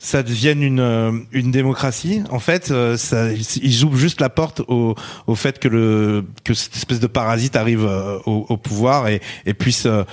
[0.00, 2.22] ça devienne une euh, une démocratie.
[2.30, 4.94] En fait, euh, ça, ils ouvrent juste la porte au
[5.26, 9.20] au fait que le que cette espèce de parasite arrive euh, au, au pouvoir et
[9.46, 10.04] et puisse euh,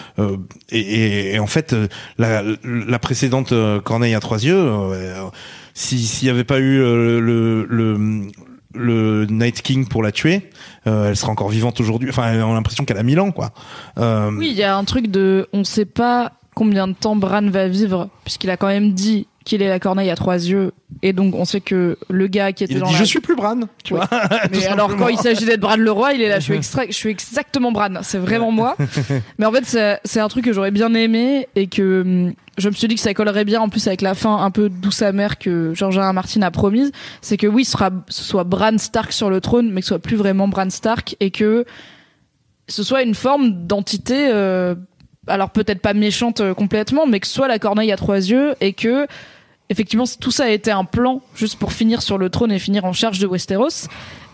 [0.69, 1.75] et, et, et en fait
[2.17, 3.53] la la précédente
[3.83, 5.25] Corneille à trois yeux, euh,
[5.73, 7.97] si s'il y avait pas eu le le
[8.73, 10.49] le Night King pour la tuer,
[10.87, 12.09] euh, elle serait encore vivante aujourd'hui.
[12.09, 13.51] Enfin, on a l'impression qu'elle a mille ans, quoi.
[13.97, 17.47] Euh, Oui, il y a un truc de, on sait pas combien de temps Bran
[17.49, 21.13] va vivre, puisqu'il a quand même dit qu'il est la corneille à trois yeux, et
[21.13, 22.99] donc on sait que le gars qui était il dans dit la...
[22.99, 24.07] je suis plus Bran, tu vois.
[24.51, 25.07] Mais alors simplement.
[25.07, 26.83] quand il s'agit d'être Bran le roi, il est là, je suis, extra...
[26.87, 28.77] je suis exactement Bran, c'est vraiment moi.
[29.39, 32.69] Mais en fait, c'est- c'est un truc que j'aurais bien aimé et que hum, je
[32.69, 35.01] me suis dit que ça collerait bien en plus avec la fin un peu douce
[35.01, 36.09] amère que George R.
[36.09, 36.13] R.
[36.13, 36.91] Martin a promise.
[37.21, 39.89] C'est que oui, ce, sera, ce soit Bran Stark sur le trône, mais que ce
[39.95, 41.65] soit plus vraiment Bran Stark et que
[42.67, 44.75] ce soit une forme d'entité, euh,
[45.31, 48.55] alors peut-être pas méchante euh, complètement, mais que ce soit la corneille à trois yeux
[48.61, 49.07] et que
[49.69, 52.85] effectivement tout ça a été un plan juste pour finir sur le trône et finir
[52.85, 53.87] en charge de Westeros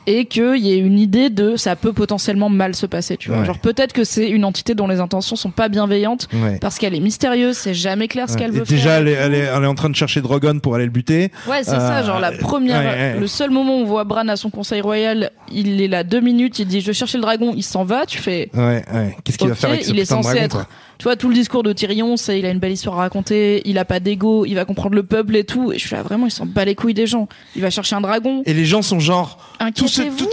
[0.10, 3.40] et qu'il y ait une idée de ça peut potentiellement mal se passer tu vois
[3.40, 3.46] Ouais.
[3.46, 6.58] genre peut-être que c'est une entité dont les intentions sont pas bienveillantes Ouais.
[6.60, 8.40] parce qu'elle est mystérieuse c'est jamais clair ce Ouais.
[8.40, 10.60] qu'elle veut déjà, faire elle est, elle, est, elle est en train de chercher Drogon
[10.60, 11.30] pour aller le buter.
[11.48, 13.20] Ouais, c'est Euh, ça, genre la première, ouais, ouais.
[13.20, 16.22] le seul moment où on voit Bran à son conseil royal, il est là deux
[16.22, 19.16] minutes, il dit je vais chercher le dragon, il s'en va, tu fais, Ouais, ouais.
[19.26, 21.34] Qu'est-ce qu'il va faire avec ce il est censé dragon, être- tu vois, tout le
[21.36, 24.46] discours de Tyrion, c'est il a une belle histoire à raconter, il a pas d'ego,
[24.46, 26.66] il va comprendre le peuple et tout, et je suis là vraiment, il s'en bat
[26.66, 29.38] les couilles des gens, il va chercher un dragon, Et les gens sont genre
[29.76, 30.28] tout ce, tout,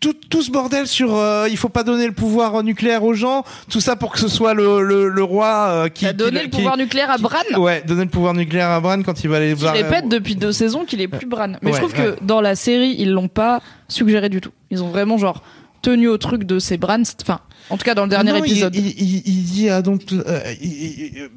[0.00, 3.44] tout, tout ce bordel sur euh, il faut pas donner le pouvoir nucléaire aux gens,
[3.70, 6.44] tout ça pour que ce soit le, le, le roi euh, qui T'as donné qui-
[6.46, 7.38] le qui- pouvoir nucléaire à Bran?
[7.58, 10.52] Ouais, donner le pouvoir nucléaire à Bran quand il va aller voir- répète depuis deux
[10.52, 11.52] saisons qu'il est plus Bran.
[11.62, 12.14] Mais je trouve ouais.
[12.18, 14.50] que dans la série, ils l'ont pas suggéré du tout.
[14.70, 15.42] Ils ont vraiment genre
[15.82, 17.40] tenu au truc de ces Bran, enfin,
[17.70, 18.74] en tout cas dans le dernier Non, épisode.
[18.74, 21.28] Il, il, il dit ah, donc euh, il,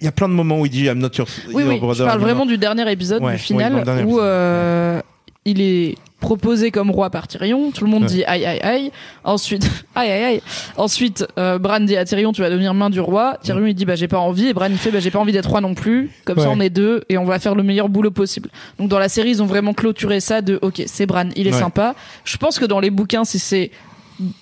[0.00, 1.80] y a plein de moments où il dit I'm not your, Oui, your oui, je
[1.80, 2.26] brother parle anymore.
[2.28, 4.24] vraiment du dernier épisode, Ouais, du final, oui, dernier où épisode.
[4.24, 5.00] euh,
[5.44, 7.70] il est proposé comme roi par Tyrion.
[7.70, 8.08] Tout le monde Ouais.
[8.08, 8.92] dit aïe aïe aïe.
[9.24, 10.42] Ensuite, aïe aïe aïe.
[10.76, 13.38] Ensuite, euh, Bran dit à Tyrion, tu vas devenir main du roi.
[13.42, 15.32] Tyrion il dit bah j'ai pas envie et Bran il fait bah j'ai pas envie
[15.32, 16.10] d'être roi non plus.
[16.26, 18.50] Comme ça on est deux et on va faire le meilleur boulot possible.
[18.78, 21.52] Donc dans la série ils ont vraiment clôturé ça de ok c'est Bran, il est
[21.54, 21.58] Ouais.
[21.58, 21.94] sympa.
[22.24, 23.70] Je pense que dans les bouquins si c'est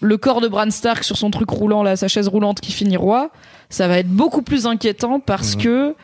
[0.00, 2.96] le corps de Bran Stark sur son truc roulant là, sa chaise roulante qui finit
[2.96, 3.30] roi,
[3.70, 5.94] ça va être beaucoup plus inquiétant parce que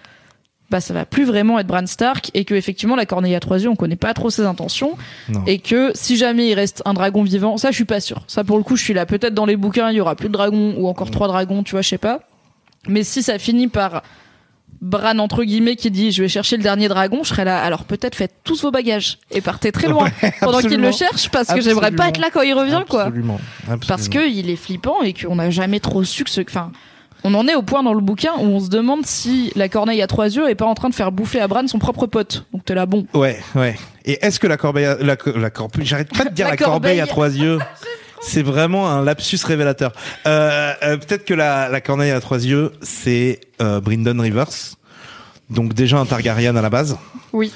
[0.71, 3.61] bah ça va plus vraiment être Bran Stark et que effectivement la corneille à trois
[3.63, 4.97] yeux on connaît pas trop ses intentions
[5.29, 5.43] Non.
[5.47, 8.23] et que si jamais il reste un dragon vivant ça je suis pas sûr.
[8.29, 9.05] Ça pour le coup je suis là.
[9.07, 11.73] Peut-être dans les bouquins il y aura plus de dragons ou encore trois dragons tu
[11.73, 12.21] vois je sais pas.
[12.89, 14.03] Mais si ça finit par
[14.85, 17.85] Bran entre guillemets qui dit je vais chercher le dernier dragon je serai là alors
[17.85, 20.09] peut-être faites tous vos bagages et partez très loin
[20.41, 23.41] pendant qu'il le cherche parce que j'aimerais pas être là quand il revient quoi Absolument.
[23.89, 26.71] parce que il est flippant et qu'on n'a jamais trop su que ce enfin
[27.27, 30.03] on en est au point dans le bouquin où on se demande si la corneille
[30.03, 32.45] à trois yeux est pas en train de faire bouffer à Bran son propre pote.
[32.53, 33.07] Donc t'es là, bon.
[33.15, 33.77] Ouais, ouais.
[34.05, 37.01] Et est-ce que la corbeille, la, la corbeille, j'arrête pas de dire La la, corbeille
[37.01, 37.09] à corbeille.
[37.09, 37.59] trois yeux.
[38.27, 39.93] C'est vraiment un lapsus révélateur.
[40.27, 44.49] Euh, euh, Peut-être que la, la corneille à trois yeux, c'est euh, Rivers.
[45.51, 46.97] Donc déjà un Targaryen à la base.
[47.33, 47.53] Oui.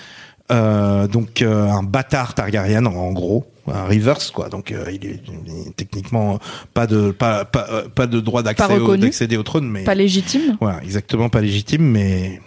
[0.50, 4.48] Euh, donc euh, un bâtard Targaryen en, en gros, un Rivers quoi.
[4.48, 6.38] Donc euh, il, est, il est techniquement
[6.72, 8.66] pas de pas pas, euh, pas de droit d'accès
[8.98, 10.56] d'accéder au trône, mais Pas légitime.
[10.60, 12.40] voilà, exactement pas légitime, mais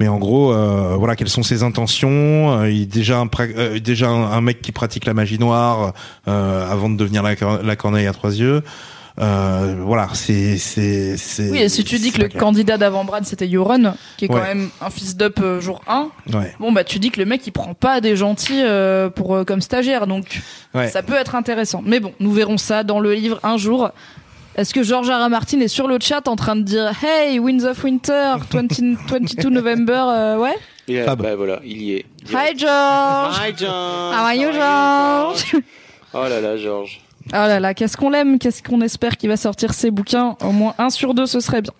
[0.00, 3.78] mais en gros, euh, voilà, quelles sont ses intentions Euh, Il est déjà un euh,
[3.78, 5.92] déjà un, un mec qui pratique la magie noire
[6.28, 8.62] euh, avant de devenir la, la corneille à trois yeux.
[9.20, 11.48] Euh, voilà, c'est c'est c'est.
[11.50, 12.42] Oui, et si tu dis que le clair.
[12.42, 16.08] candidat d'avant Bran c'était Euron, qui est quand même un fils d'up euh, jour 1,
[16.32, 19.36] Ouais, bon bah tu dis que le mec il prend pas des gentils euh, pour
[19.36, 20.40] euh, comme stagiaire, donc
[20.74, 20.88] ouais.
[20.90, 21.80] ça peut être intéressant.
[21.86, 23.90] Mais bon, nous verrons ça dans le livre un jour.
[24.56, 25.24] Est-ce que George R.
[25.26, 25.30] R.
[25.30, 28.68] Martin est sur le chat en train de dire Hey, Winds of Winter, 20
[29.08, 30.54] 22 November, euh, ouais
[30.88, 31.22] là, Fab.
[31.22, 32.04] bah voilà, il y est.
[32.30, 33.70] Hi George Hi George.
[33.70, 35.52] How are you, George?
[35.52, 35.60] You,
[36.14, 37.00] Oh là là, George.
[37.30, 40.36] Oh là là, qu'est-ce qu'on l'aime, qu'est-ce qu'on espère qu'il va sortir ces bouquins.
[40.40, 41.72] Au moins un sur deux, ce serait bien.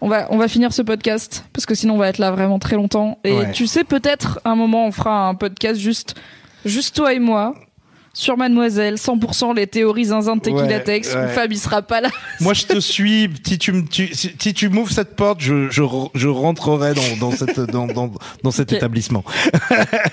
[0.00, 2.58] On va, on va finir ce podcast, parce que sinon on va être là vraiment
[2.60, 3.18] très longtemps.
[3.24, 3.50] Et Ouais.
[3.52, 6.14] tu sais, peut-être, un moment, on fera un podcast juste,
[6.64, 7.54] juste toi et moi,
[8.14, 11.28] sur Mademoiselle, 100% les théories zinzin de Tequila Ouais, Tex, ouais.
[11.28, 12.10] Fab, il sera pas là.
[12.40, 13.30] Moi, je te suis.
[13.46, 17.16] Si tu tu, si, si tu m'ouvres cette porte, je, je, re- je rentrerai dans,
[17.20, 18.10] dans cette, dans, dans,
[18.42, 19.24] dans cet établissement.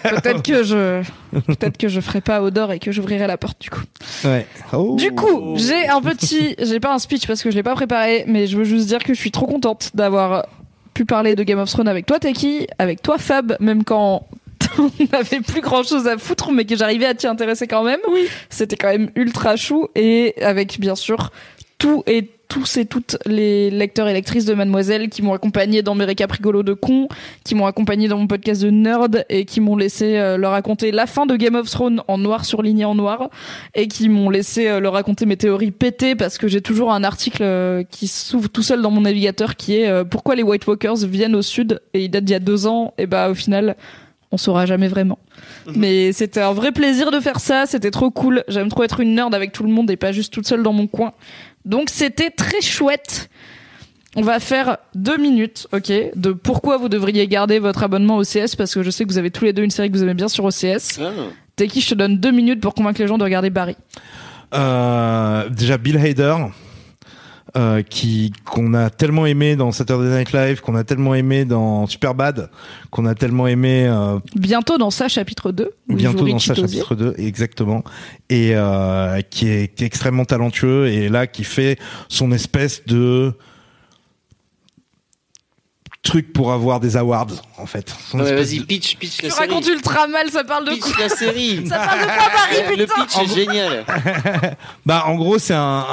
[0.03, 1.01] Peut-être que je,
[1.41, 3.83] peut-être que je ferai pas Odor et que j'ouvrirai la porte, du coup.
[4.23, 4.45] Ouais.
[4.73, 4.95] Oh.
[4.97, 8.23] Du coup, j'ai un petit, j'ai pas un speech parce que je l'ai pas préparé,
[8.27, 10.45] mais je veux juste dire que je suis trop contente d'avoir
[10.93, 14.25] pu parler de Game of Thrones avec toi, Teki, avec toi, Fab, même quand
[14.99, 17.99] on n'avait plus grand chose à foutre, mais que j'arrivais à t'y intéresser quand même.
[18.09, 18.27] Oui.
[18.49, 21.31] C'était quand même ultra chou et avec bien sûr
[21.77, 25.93] tout et tous et toutes les lecteurs et lectrices de Mademoiselle qui m'ont accompagné dans
[25.93, 27.07] mes récaps rigolos de cons,
[27.45, 30.91] qui m'ont accompagné dans mon podcast de nerd et qui m'ont laissé euh, leur raconter
[30.91, 33.29] la fin de Game of Thrones en noir surligné en noir
[33.75, 37.03] et qui m'ont laissé euh, leur raconter mes théories pétées parce que j'ai toujours un
[37.03, 41.05] article euh, qui s'ouvre tout seul dans mon navigateur qui est pourquoi les White Walkers
[41.05, 42.93] viennent au sud et il date d'il y a deux ans?
[42.97, 43.75] Et bah au final
[44.31, 45.19] on saura jamais vraiment.
[45.73, 48.43] Mais c'était un vrai plaisir de faire ça, c'était trop cool.
[48.47, 50.73] J'aime trop être une nerd avec tout le monde et pas juste toute seule dans
[50.73, 51.13] mon coin.
[51.65, 53.29] Donc c'était très chouette.
[54.15, 58.55] On va faire deux minutes, ok, de pourquoi vous devriez garder votre abonnement au CS
[58.57, 60.15] parce que je sais que vous avez tous les deux une série que vous aimez
[60.15, 60.99] bien sur OCS.
[60.99, 61.11] Ah.
[61.55, 63.75] Teki, je te donne deux minutes pour convaincre les gens de regarder Barry.
[64.53, 66.35] Euh, déjà Bill Hader,
[67.59, 71.87] euh, qui qu'on a tellement aimé dans Saturday Night Live, qu'on a tellement aimé dans
[71.87, 72.49] Superbad,
[72.89, 75.65] qu'on a tellement aimé euh, Bientôt dans ça, chapitre 2.
[75.65, 76.55] où il bientôt dans Tozier.
[76.55, 77.83] chapitre 2, exactement,
[78.29, 81.77] et euh, qui, est, qui est extrêmement talentueux et là qui fait
[82.07, 83.33] son espèce de
[86.01, 87.27] truc pour avoir des awards
[87.57, 87.93] en fait.
[88.13, 89.47] Non, mais vas-y, de- pitch, pitch la Tu série.
[89.49, 91.67] racontes ultra mal, ça parle de quoi Pitch la série.
[91.67, 92.15] Ça parle de quoi
[92.53, 93.85] Euh, Le putain pitch est génial.
[94.85, 95.85] Bah en gros c'est un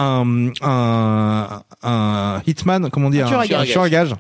[0.63, 4.15] un, un un hitman comment dire Un tueur à tueur à gages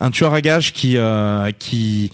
[0.00, 2.10] un tueur à gages qui euh, qui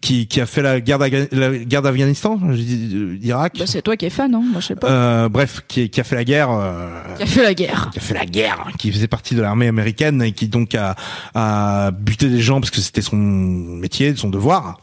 [0.00, 3.96] qui qui a fait la guerre d'Afga- la guerre d'Afghanistan euh, d'Irak Bah, c'est toi
[3.96, 4.90] qui es fan, hein Moi, je sais pas.
[4.90, 7.90] euh, bref qui qui a fait la guerre euh, Qui a fait la guerre.
[7.92, 10.96] qui a fait la guerre, qui faisait partie de l'armée américaine et qui donc a,
[11.34, 14.80] a buté des gens parce que c'était son métier, son devoir,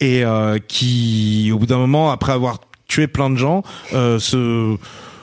[0.00, 3.62] et euh, qui, au bout d'un moment, après avoir tué plein de gens,
[3.94, 4.76] euh, se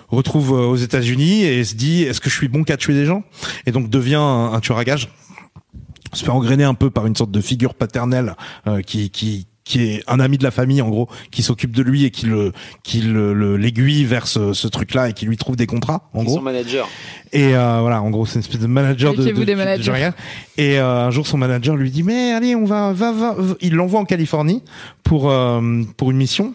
[0.09, 3.23] retrouve aux États-Unis et se dit est-ce que je suis bon qu'à tuer des gens?
[3.65, 5.09] Et donc devient un, un tueur à gages
[6.13, 8.35] se fait engrainer un peu par une sorte de figure paternelle
[8.67, 11.81] euh, qui qui qui est un ami de la famille en gros qui s'occupe de
[11.81, 12.51] lui et qui le
[12.83, 16.09] qui le le- l'aiguille vers ce, ce truc là et qui lui trouve des contrats
[16.13, 16.85] en gros sont manager.
[17.31, 20.09] et euh, voilà, en gros, c'est une espèce de manager de, de, des de- managers.
[20.57, 20.61] de.
[20.61, 23.35] Et euh, un jour, son manager lui dit mais allez, on va, va, va.
[23.37, 23.55] va.
[23.61, 24.63] Il l'envoie en Californie
[25.01, 25.61] pour euh,
[25.95, 26.53] pour une mission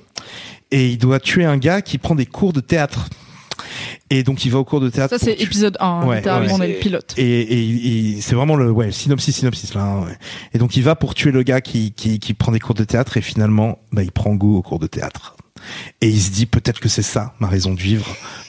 [0.70, 3.08] et il doit tuer un gars qui prend des cours de théâtre.
[4.10, 5.16] Et donc il va au cours de théâtre.
[5.18, 6.06] Ça, c'est épisode 1.
[6.06, 6.52] Ouais, littéralement, ouais.
[6.58, 7.14] on est le pilote.
[7.16, 9.82] et, et, et c'est vraiment le ouais synopsis synopsis là.
[9.82, 10.16] hein, ouais.
[10.54, 12.84] Et donc il va pour tuer le gars qui, qui qui prend des cours de
[12.84, 15.36] théâtre et finalement bah il prend goût aux cours de théâtre.
[16.00, 18.06] Et il se dit peut-être que c'est ça ma raison de vivre,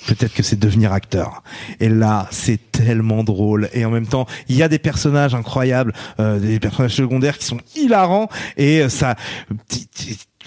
[0.07, 1.43] peut-être que c'est devenir acteur.
[1.79, 5.93] Et là c'est tellement drôle et en même temps il y a des personnages incroyables,
[6.19, 9.15] euh, des personnages secondaires qui sont hilarants et euh, ça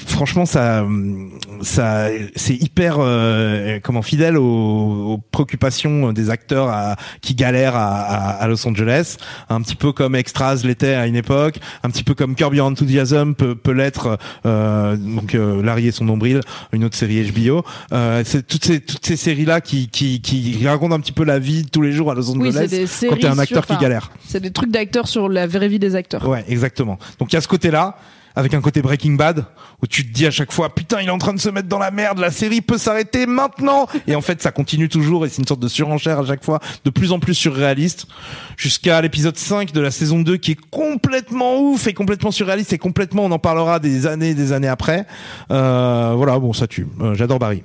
[0.06, 0.84] franchement ça
[1.62, 8.00] ça c'est hyper euh, comment fidèle aux, aux préoccupations des acteurs à, qui galèrent à,
[8.00, 9.16] à, à Los Angeles.
[9.48, 11.58] Un petit peu comme Extras l'était à une époque.
[11.82, 15.92] Un petit peu comme Curb Your Enthusiasm peut, peut l'être euh, donc euh, Larry et
[15.92, 16.40] son nombril
[16.72, 20.66] une autre série HBO euh, c'est toutes ces toutes ces séries là qui, qui qui
[20.66, 23.06] racontent un petit peu la vie de tous les jours à Los Oui, Angeles c'est
[23.06, 24.10] des quand t'es un acteur sur- qui galère.
[24.26, 26.26] C'est des trucs d'acteurs sur la vraie vie des acteurs.
[26.28, 26.98] Ouais, exactement.
[27.18, 27.96] Donc il y a ce côté-là,
[28.34, 29.44] avec un côté Breaking Bad,
[29.82, 31.68] où tu te dis à chaque fois, putain, il est en train de se mettre
[31.68, 33.86] dans la merde, la série peut s'arrêter maintenant.
[34.06, 36.60] Et en fait, ça continue toujours, et c'est une sorte de surenchère à chaque fois,
[36.84, 38.06] de plus en plus surréaliste,
[38.56, 42.78] jusqu'à l'épisode 5 de la saison 2, qui est complètement ouf et complètement surréaliste, et
[42.78, 45.06] complètement, on en parlera des années et des années après.
[45.50, 46.86] Euh, voilà, bon, ça tue.
[47.00, 47.62] Euh, J'adore Barry.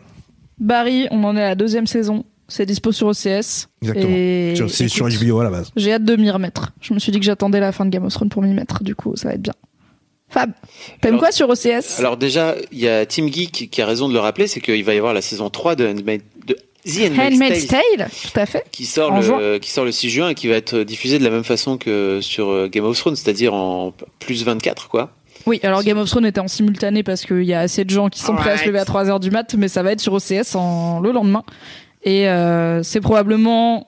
[0.60, 2.26] Barry, on en est à la deuxième saison.
[2.48, 3.68] C'est dispo sur OCS.
[3.82, 4.68] Exactement.
[4.70, 5.72] C'est sur HBO à la base.
[5.76, 6.72] J'ai hâte de m'y remettre.
[6.80, 8.84] Je me suis dit que j'attendais la fin de Game of Thrones pour m'y mettre.
[8.84, 9.54] Du coup, ça va être bien.
[10.30, 10.52] Fab,
[11.02, 14.14] t'aimes quoi sur OCS Alors déjà, il y a Team Geek qui a raison de
[14.14, 16.56] le rappeler, c'est qu'il va y avoir la saison 3 de, Handmaid- de
[16.86, 18.66] The Handmaid's Handmaid's Tale Tale, tout à fait.
[18.72, 21.24] qui sort, En le, qui sort le 6 juin et qui va être diffusé de
[21.24, 25.12] la même façon que sur euh, Game of Thrones, c'est-à-dire en plus 24 quoi.
[25.46, 28.10] Oui, alors Game of Thrones était en simultané parce qu'il y a assez de gens
[28.10, 30.12] qui sont prêts à se lever à 3h du mat, mais ça va être sur
[30.14, 31.44] OCS en, le lendemain.
[32.04, 33.88] Et euh, c'est probablement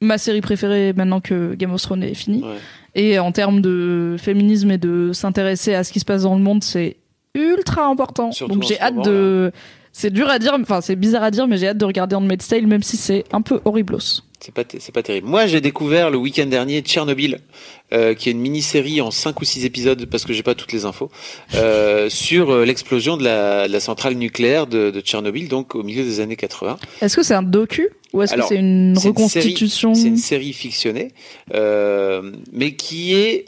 [0.00, 2.42] ma série préférée maintenant que Game of Thrones est fini.
[2.42, 2.58] Ouais.
[2.94, 6.42] Et en termes de féminisme et de s'intéresser à ce qui se passe dans le
[6.42, 6.98] monde, c'est
[7.34, 8.30] ultra important.
[8.32, 9.52] Surtout Donc j'ai hâte moment, de...
[9.96, 12.48] C'est dur à dire, enfin c'est bizarre à dire, mais j'ai hâte de regarder Handmaid's
[12.48, 14.22] Tale, même si c'est un peu horriblos.
[14.40, 15.28] C'est pas, c'est pas terrible.
[15.28, 17.38] Moi, j'ai découvert le week-end dernier Tchernobyl,
[17.94, 20.72] euh, qui est une mini-série en 5 ou 6 épisodes, parce que j'ai pas toutes
[20.72, 21.10] les infos,
[21.54, 25.82] euh, sur euh, l'explosion de la, de la centrale nucléaire de, de Tchernobyl, donc au
[25.84, 26.76] milieu des années 80.
[27.00, 29.94] Est-ce que c'est un docu ou est-ce que Alors, c'est une C'est une série- reconstitution
[29.94, 31.12] C'est une série fictionnée,
[31.54, 33.46] euh, mais qui est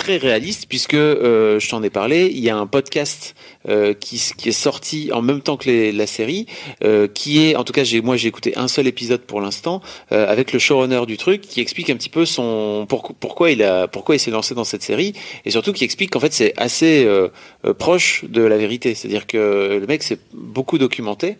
[0.00, 2.30] très réaliste puisque euh, je t'en ai parlé.
[2.32, 3.34] Il y a un podcast
[3.68, 6.46] euh, qui, qui est sorti en même temps que les, la série,
[6.82, 9.82] euh, qui est, en tout cas, j'ai moi j'ai écouté un seul épisode pour l'instant
[10.12, 13.62] euh, avec le showrunner du truc, qui explique un petit peu son pour- pourquoi il
[13.62, 15.12] a pourquoi il s'est lancé dans cette série
[15.44, 17.28] et surtout qui explique qu'en fait c'est assez euh,
[17.66, 21.36] euh, proche de la vérité, c'est-à-dire que le mec s'est beaucoup documenté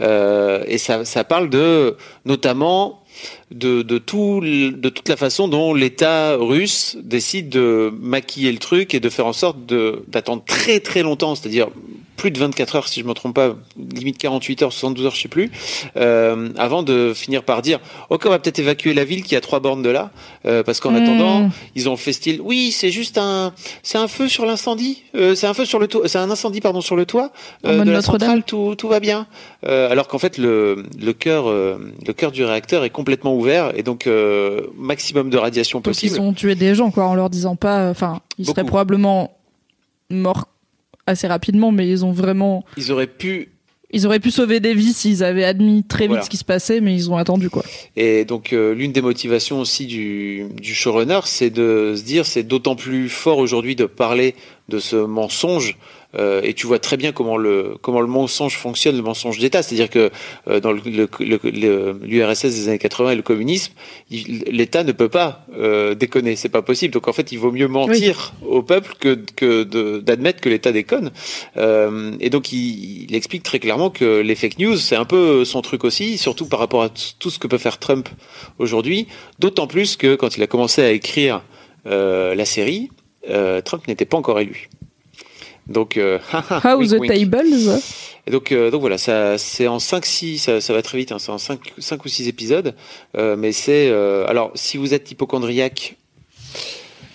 [0.00, 3.02] euh, et ça parle de notamment
[3.50, 8.94] de, de, tout, de toute la façon dont l'État russe décide de maquiller le truc
[8.94, 9.58] et de faire en sorte
[10.08, 11.68] d'attendre très très longtemps, c'est-à-dire
[12.22, 15.22] plus de 24 heures si je me trompe pas, limite 48 heures, 72 heures, je
[15.22, 15.50] sais plus,
[15.96, 17.80] euh, avant de finir par dire
[18.10, 20.10] ok on va peut-être évacuer la ville qui a trois bornes de là,
[20.46, 21.02] euh, parce qu'en Hmm.
[21.02, 25.34] attendant ils ont fait style oui c'est juste un c'est un feu sur l'incendie, euh,
[25.34, 27.32] c'est un feu sur le toit, c'est un incendie pardon sur le toit
[27.66, 29.26] euh, de la centrale, tout, tout va bien.
[29.66, 33.72] Euh, alors qu'en fait le le cœur euh, le cœur du réacteur est complètement ouvert
[33.76, 36.20] et donc euh, maximum de radiation Donc ils possible.
[36.20, 37.90] ont tué des gens, quoi, en leur disant pas.
[37.90, 38.68] Enfin, ils seraient Beaucoup.
[38.68, 39.36] probablement
[40.10, 40.46] morts
[41.06, 42.64] assez rapidement, mais ils ont vraiment.
[42.76, 43.48] Ils auraient pu
[43.92, 46.22] Ils auraient pu sauver des vies s'ils avaient admis très vite Voilà.
[46.24, 47.62] ce qui se passait, mais ils ont attendu, quoi.
[47.96, 52.42] Et donc euh, l'une des motivations aussi du, du showrunner, c'est de se dire c'est
[52.42, 54.34] d'autant plus fort aujourd'hui de parler
[54.68, 55.76] de ce mensonge.
[56.14, 59.62] Euh, et tu vois très bien comment le comment le mensonge fonctionne, le mensonge d'État.
[59.62, 60.10] C'est-à-dire que
[60.48, 63.72] euh, dans le- le- le- le- l'URSS des années 80 et le communisme,
[64.10, 66.36] l'État ne peut pas euh, déconner.
[66.36, 66.92] C'est pas possible.
[66.94, 69.62] Donc en fait, il vaut mieux mentir au peuple que que
[70.00, 71.12] d'admettre que l'État déconne.
[71.56, 75.44] Euh, et donc il, il explique très clairement que les fake news, c'est un peu
[75.44, 78.08] son truc aussi, surtout par rapport à tout ce que peut faire Trump
[78.58, 79.06] aujourd'hui.
[79.38, 81.42] D'autant plus que quand il a commencé à écrire
[81.86, 82.90] euh, la série,
[83.30, 84.68] euh, Trump n'était pas encore élu.
[85.68, 86.18] Donc, euh,
[86.64, 87.12] How wink, the wink.
[87.30, 87.80] tables
[88.26, 91.12] Et donc, euh, donc voilà, ça, c'est en 5 6 ça, ça va très vite,
[91.12, 92.74] hein, c'est en 5, 5 ou 6 épisodes.
[93.16, 93.88] Euh, mais c'est.
[93.90, 95.96] euh, alors, si vous êtes hypochondriaque,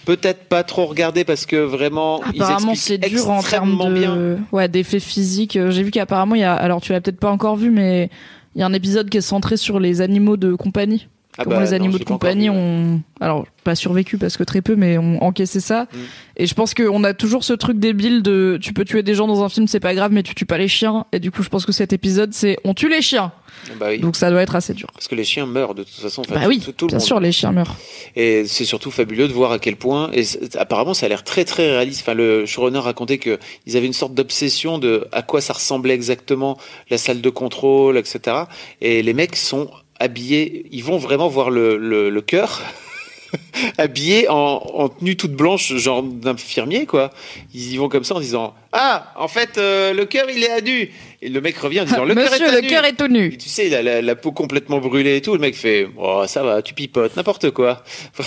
[0.05, 2.21] peut-être pas trop regarder parce que vraiment.
[2.23, 4.37] Apparemment, c'est dur en termes extrêmement de bien.
[4.51, 5.55] ouais d'effets physiques.
[5.57, 8.09] Euh, J'ai vu qu'apparemment il y a, alors tu l'as peut-être pas encore vu, mais
[8.55, 11.07] il y a un épisode qui est centré sur les animaux de compagnie.
[11.37, 14.75] Ah Comment bah, les animaux de compagnie ont, alors pas survécu parce que très peu,
[14.75, 15.83] mais ont encaissé ça.
[15.83, 15.97] Mm.
[16.37, 19.27] Et je pense qu'on a toujours ce truc débile de tu peux tuer des gens
[19.27, 21.05] dans un film, c'est pas grave, mais tu tues pas les chiens.
[21.11, 23.31] Et du coup, je pense que cet épisode c'est on tue les chiens.
[23.79, 23.99] Bah oui.
[23.99, 24.87] Donc ça doit être assez dur.
[24.93, 26.21] Parce que les chiens meurent de toute façon.
[26.21, 27.05] Enfin, bah oui, tout, tout le bien monde.
[27.05, 27.75] sûr, les chiens meurent.
[28.15, 30.23] Et c'est surtout fabuleux de voir à quel point, et
[30.57, 32.01] apparemment ça a l'air très très réaliste.
[32.01, 35.93] Enfin, le showrunner racontait que ils avaient une sorte d'obsession de à quoi ça ressemblait
[35.93, 36.57] exactement
[36.89, 38.37] la salle de contrôle, etc.
[38.81, 39.69] Et les mecs sont
[39.99, 42.61] habillés, ils vont vraiment voir le, le, le cœur.
[43.77, 47.11] habillés en, en tenue toute blanche, genre d'infirmier, quoi.
[47.53, 50.49] Ils y vont comme ça en disant Ah, en fait, euh, le cœur il est
[50.49, 50.91] à nu.
[51.21, 52.67] Et le mec revient en disant Le cœur est le nu.
[52.67, 53.37] cœur est tout Et nu.
[53.37, 55.33] tu sais, il a la, la peau complètement brûlée et tout.
[55.33, 57.83] Le mec fait Oh, ça va, tu pipotes, n'importe quoi.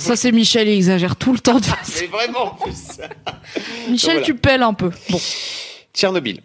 [0.00, 2.04] Ça c'est Michel, il exagère tout le temps de façon.
[2.10, 2.98] Vraiment en plus.
[3.88, 4.26] Michel, voilà.
[4.26, 4.90] tu pelles un peu.
[5.10, 5.20] Bon.
[5.94, 6.40] Tchernobyl.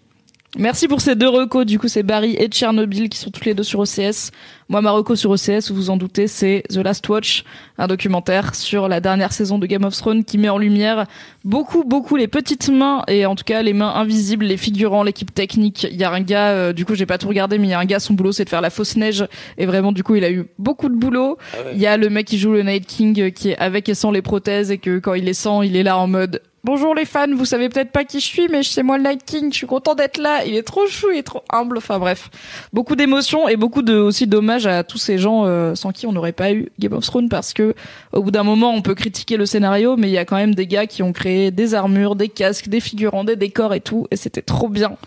[0.58, 1.66] Merci pour ces deux recos.
[1.66, 4.32] Du coup, c'est Barry et Tchernobyl qui sont tous les deux sur OCS.
[4.68, 7.44] Moi, ma reco sur OCS, vous vous en doutez, c'est The Last Watch,
[7.78, 11.06] un documentaire sur la dernière saison de Game of Thrones qui met en lumière
[11.44, 15.32] beaucoup, beaucoup les petites mains et en tout cas les mains invisibles, les figurants, l'équipe
[15.32, 15.86] technique.
[15.92, 17.74] Il y a un gars, euh, du coup, j'ai pas tout regardé, mais il y
[17.74, 19.28] a un gars, son boulot, c'est de faire la fausse neige
[19.60, 21.38] et vraiment, du coup, il a eu beaucoup de boulot.
[21.54, 21.72] Ah ouais.
[21.76, 23.94] Il y a le mec qui joue le Night King euh, qui est avec et
[23.94, 26.96] sans les prothèses et que quand il les sent, il est là en mode Bonjour
[26.96, 29.52] les fans, vous savez peut-être pas qui je suis, mais c'est moi le Night King,
[29.52, 30.44] je suis content d'être là.
[30.46, 31.78] Il est trop chou, il est trop humble.
[31.78, 32.32] Enfin bref,
[32.74, 36.12] beaucoup d'émotions et beaucoup de aussi d'hommages à tous ces gens euh, sans qui on
[36.12, 37.76] n'aurait pas eu Game of Thrones parce que
[38.14, 40.56] au bout d'un moment on peut critiquer le scénario, mais il y a quand même
[40.56, 44.08] des gars qui ont créé des armures, des casques, des figurants, des décors et tout,
[44.12, 44.98] et c'était trop bien.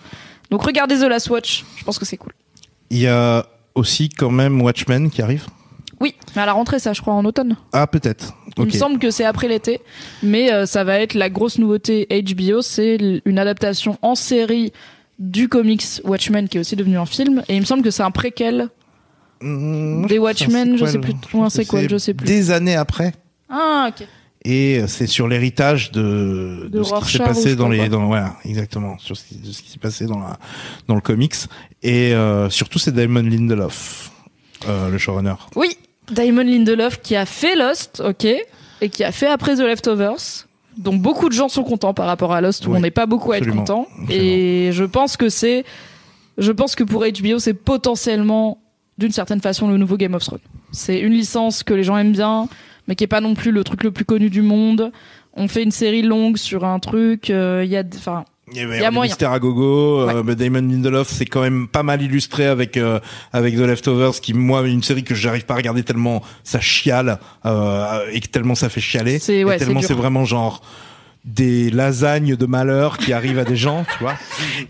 [0.50, 2.32] Donc regardez The Last Watch, je pense que c'est cool.
[2.90, 5.46] Il y a aussi quand même Watchmen qui arrive.
[6.00, 7.56] Oui, mais à la rentrée ça, je crois en automne.
[7.72, 8.34] Ah, peut-être.
[8.56, 9.80] Il me semble que c'est après l'été,
[10.22, 14.72] mais euh, ça va être la grosse nouveauté HBO, c'est une adaptation en série
[15.18, 18.02] du comics Watchmen qui est aussi devenu un film, et il me semble que c'est
[18.02, 18.68] un préquel.
[19.40, 22.26] Mmh, Des Watchmen, je sais plus, ou un Je sequel, sais plus.
[22.26, 23.12] Des années après.
[23.48, 24.06] Ah ok.
[24.44, 28.96] Et c'est sur l'héritage de, De ce qui s'est passé dans les, dans, voilà, exactement,
[28.98, 30.38] sur ce qui, de ce qui s'est passé dans la,
[30.86, 31.34] dans le comics.
[31.82, 34.12] Et euh, surtout, c'est Damon Lindelof,
[34.68, 35.34] euh, le showrunner.
[35.56, 35.76] Oui,
[36.12, 38.26] Damon Lindelof qui a fait Lost, ok,
[38.80, 40.46] et qui a fait après The Leftovers,
[40.76, 43.06] dont beaucoup de gens sont contents par rapport à Lost, où Oui, on n'est pas
[43.06, 43.88] beaucoup à être content.
[44.08, 45.64] Et je pense que c'est,
[46.38, 48.58] je pense que pour HBO, c'est potentiellement,
[48.98, 50.40] d'une certaine façon, le nouveau Game of Thrones.
[50.72, 52.48] C'est une licence que les gens aiment bien,
[52.86, 54.90] mais qui est pas non plus le truc le plus connu du monde.
[55.34, 58.62] On fait une série longue sur un truc, euh, il y a, enfin, Il y,
[58.62, 59.10] a moyen.
[59.12, 62.98] Mystère à gogo, euh, mais Damon Lindelof, c'est quand même pas mal illustré avec euh,
[63.32, 67.18] avec The Leftovers, qui moi une série que j'arrive pas à regarder tellement ça chiale
[67.46, 70.62] euh, et que tellement ça fait chialer, C'est- et ouais, tellement c'est vraiment genre
[71.28, 74.14] des lasagnes de malheur qui arrivent à des gens, tu vois.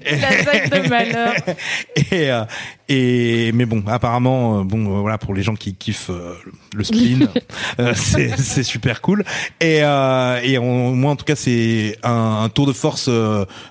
[0.05, 1.35] La vague de malheur.
[2.13, 2.45] Et, euh,
[2.89, 6.35] et mais bon, apparemment, euh, bon, euh, voilà, pour les gens qui kiffent euh,
[6.75, 7.29] le spleen,
[7.81, 9.25] euh, c'est c'est super cool.
[9.61, 13.11] Et euh, et on, moi, en tout cas, c'est un, un tour de force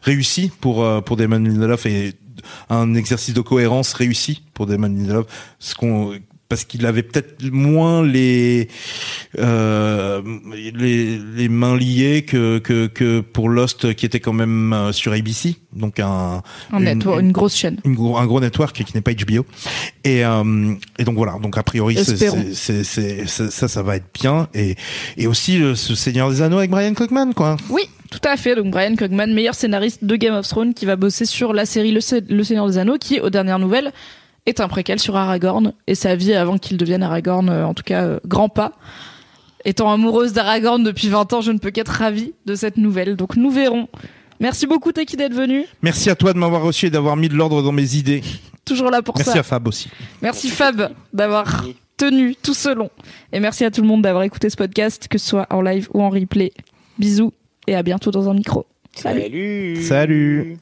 [0.04, 2.14] réussi pour pour Damon Lindelof et
[2.70, 5.26] un exercice de cohérence réussi pour Damon Lindelof,
[5.60, 6.14] ce qu'on
[6.50, 8.70] parce qu'il avait peut-être moins les,
[9.38, 10.22] euh,
[10.54, 15.12] les les mains liées que que que pour Lost qui était quand même euh, sur
[15.14, 16.42] ABC donc un
[16.72, 17.78] Un une- network, une grosse chaîne.
[17.86, 19.46] une gros- un gros network qui n'est pas HBO
[20.04, 21.38] et euh, et donc voilà.
[21.42, 24.48] Donc a priori c'est- ça ça va être bien.
[24.54, 24.76] Et
[25.18, 27.58] et aussi euh, ce Seigneur des Anneaux avec Brian Cockman quoi.
[27.70, 28.56] Oui, tout à fait.
[28.56, 31.92] Donc Brian Cogman, meilleur scénariste de Game of Thrones, qui va bosser sur la série
[31.92, 32.00] Le
[32.44, 33.92] Seigneur des Anneaux, qui, aux dernières nouvelles,
[34.48, 37.84] est un préquel sur Aragorn et sa vie avant qu'il devienne Aragorn, euh, en tout
[37.84, 38.72] cas euh, grand pas.
[39.66, 43.16] Étant amoureuse d'Aragorn depuis 20 ans, je ne peux qu'être ravie de cette nouvelle.
[43.16, 43.88] Donc nous verrons.
[44.40, 45.66] Merci beaucoup Teki d'être venu.
[45.82, 48.22] merci à toi de m'avoir reçu et d'avoir mis de l'ordre dans mes idées
[48.66, 49.40] Toujours là pour merci ça.
[49.40, 49.90] à Fab aussi
[50.22, 51.66] Merci Fab d'avoir
[51.98, 52.90] tenu tout ce long.
[53.34, 55.88] Et merci à tout le monde d'avoir écouté ce podcast, que ce soit en live
[55.94, 56.52] ou en replay.
[57.00, 57.34] Bisous
[57.66, 58.66] et à bientôt dans un micro.
[58.96, 59.22] Salut.
[59.22, 59.84] Salut.
[59.84, 60.58] Salut.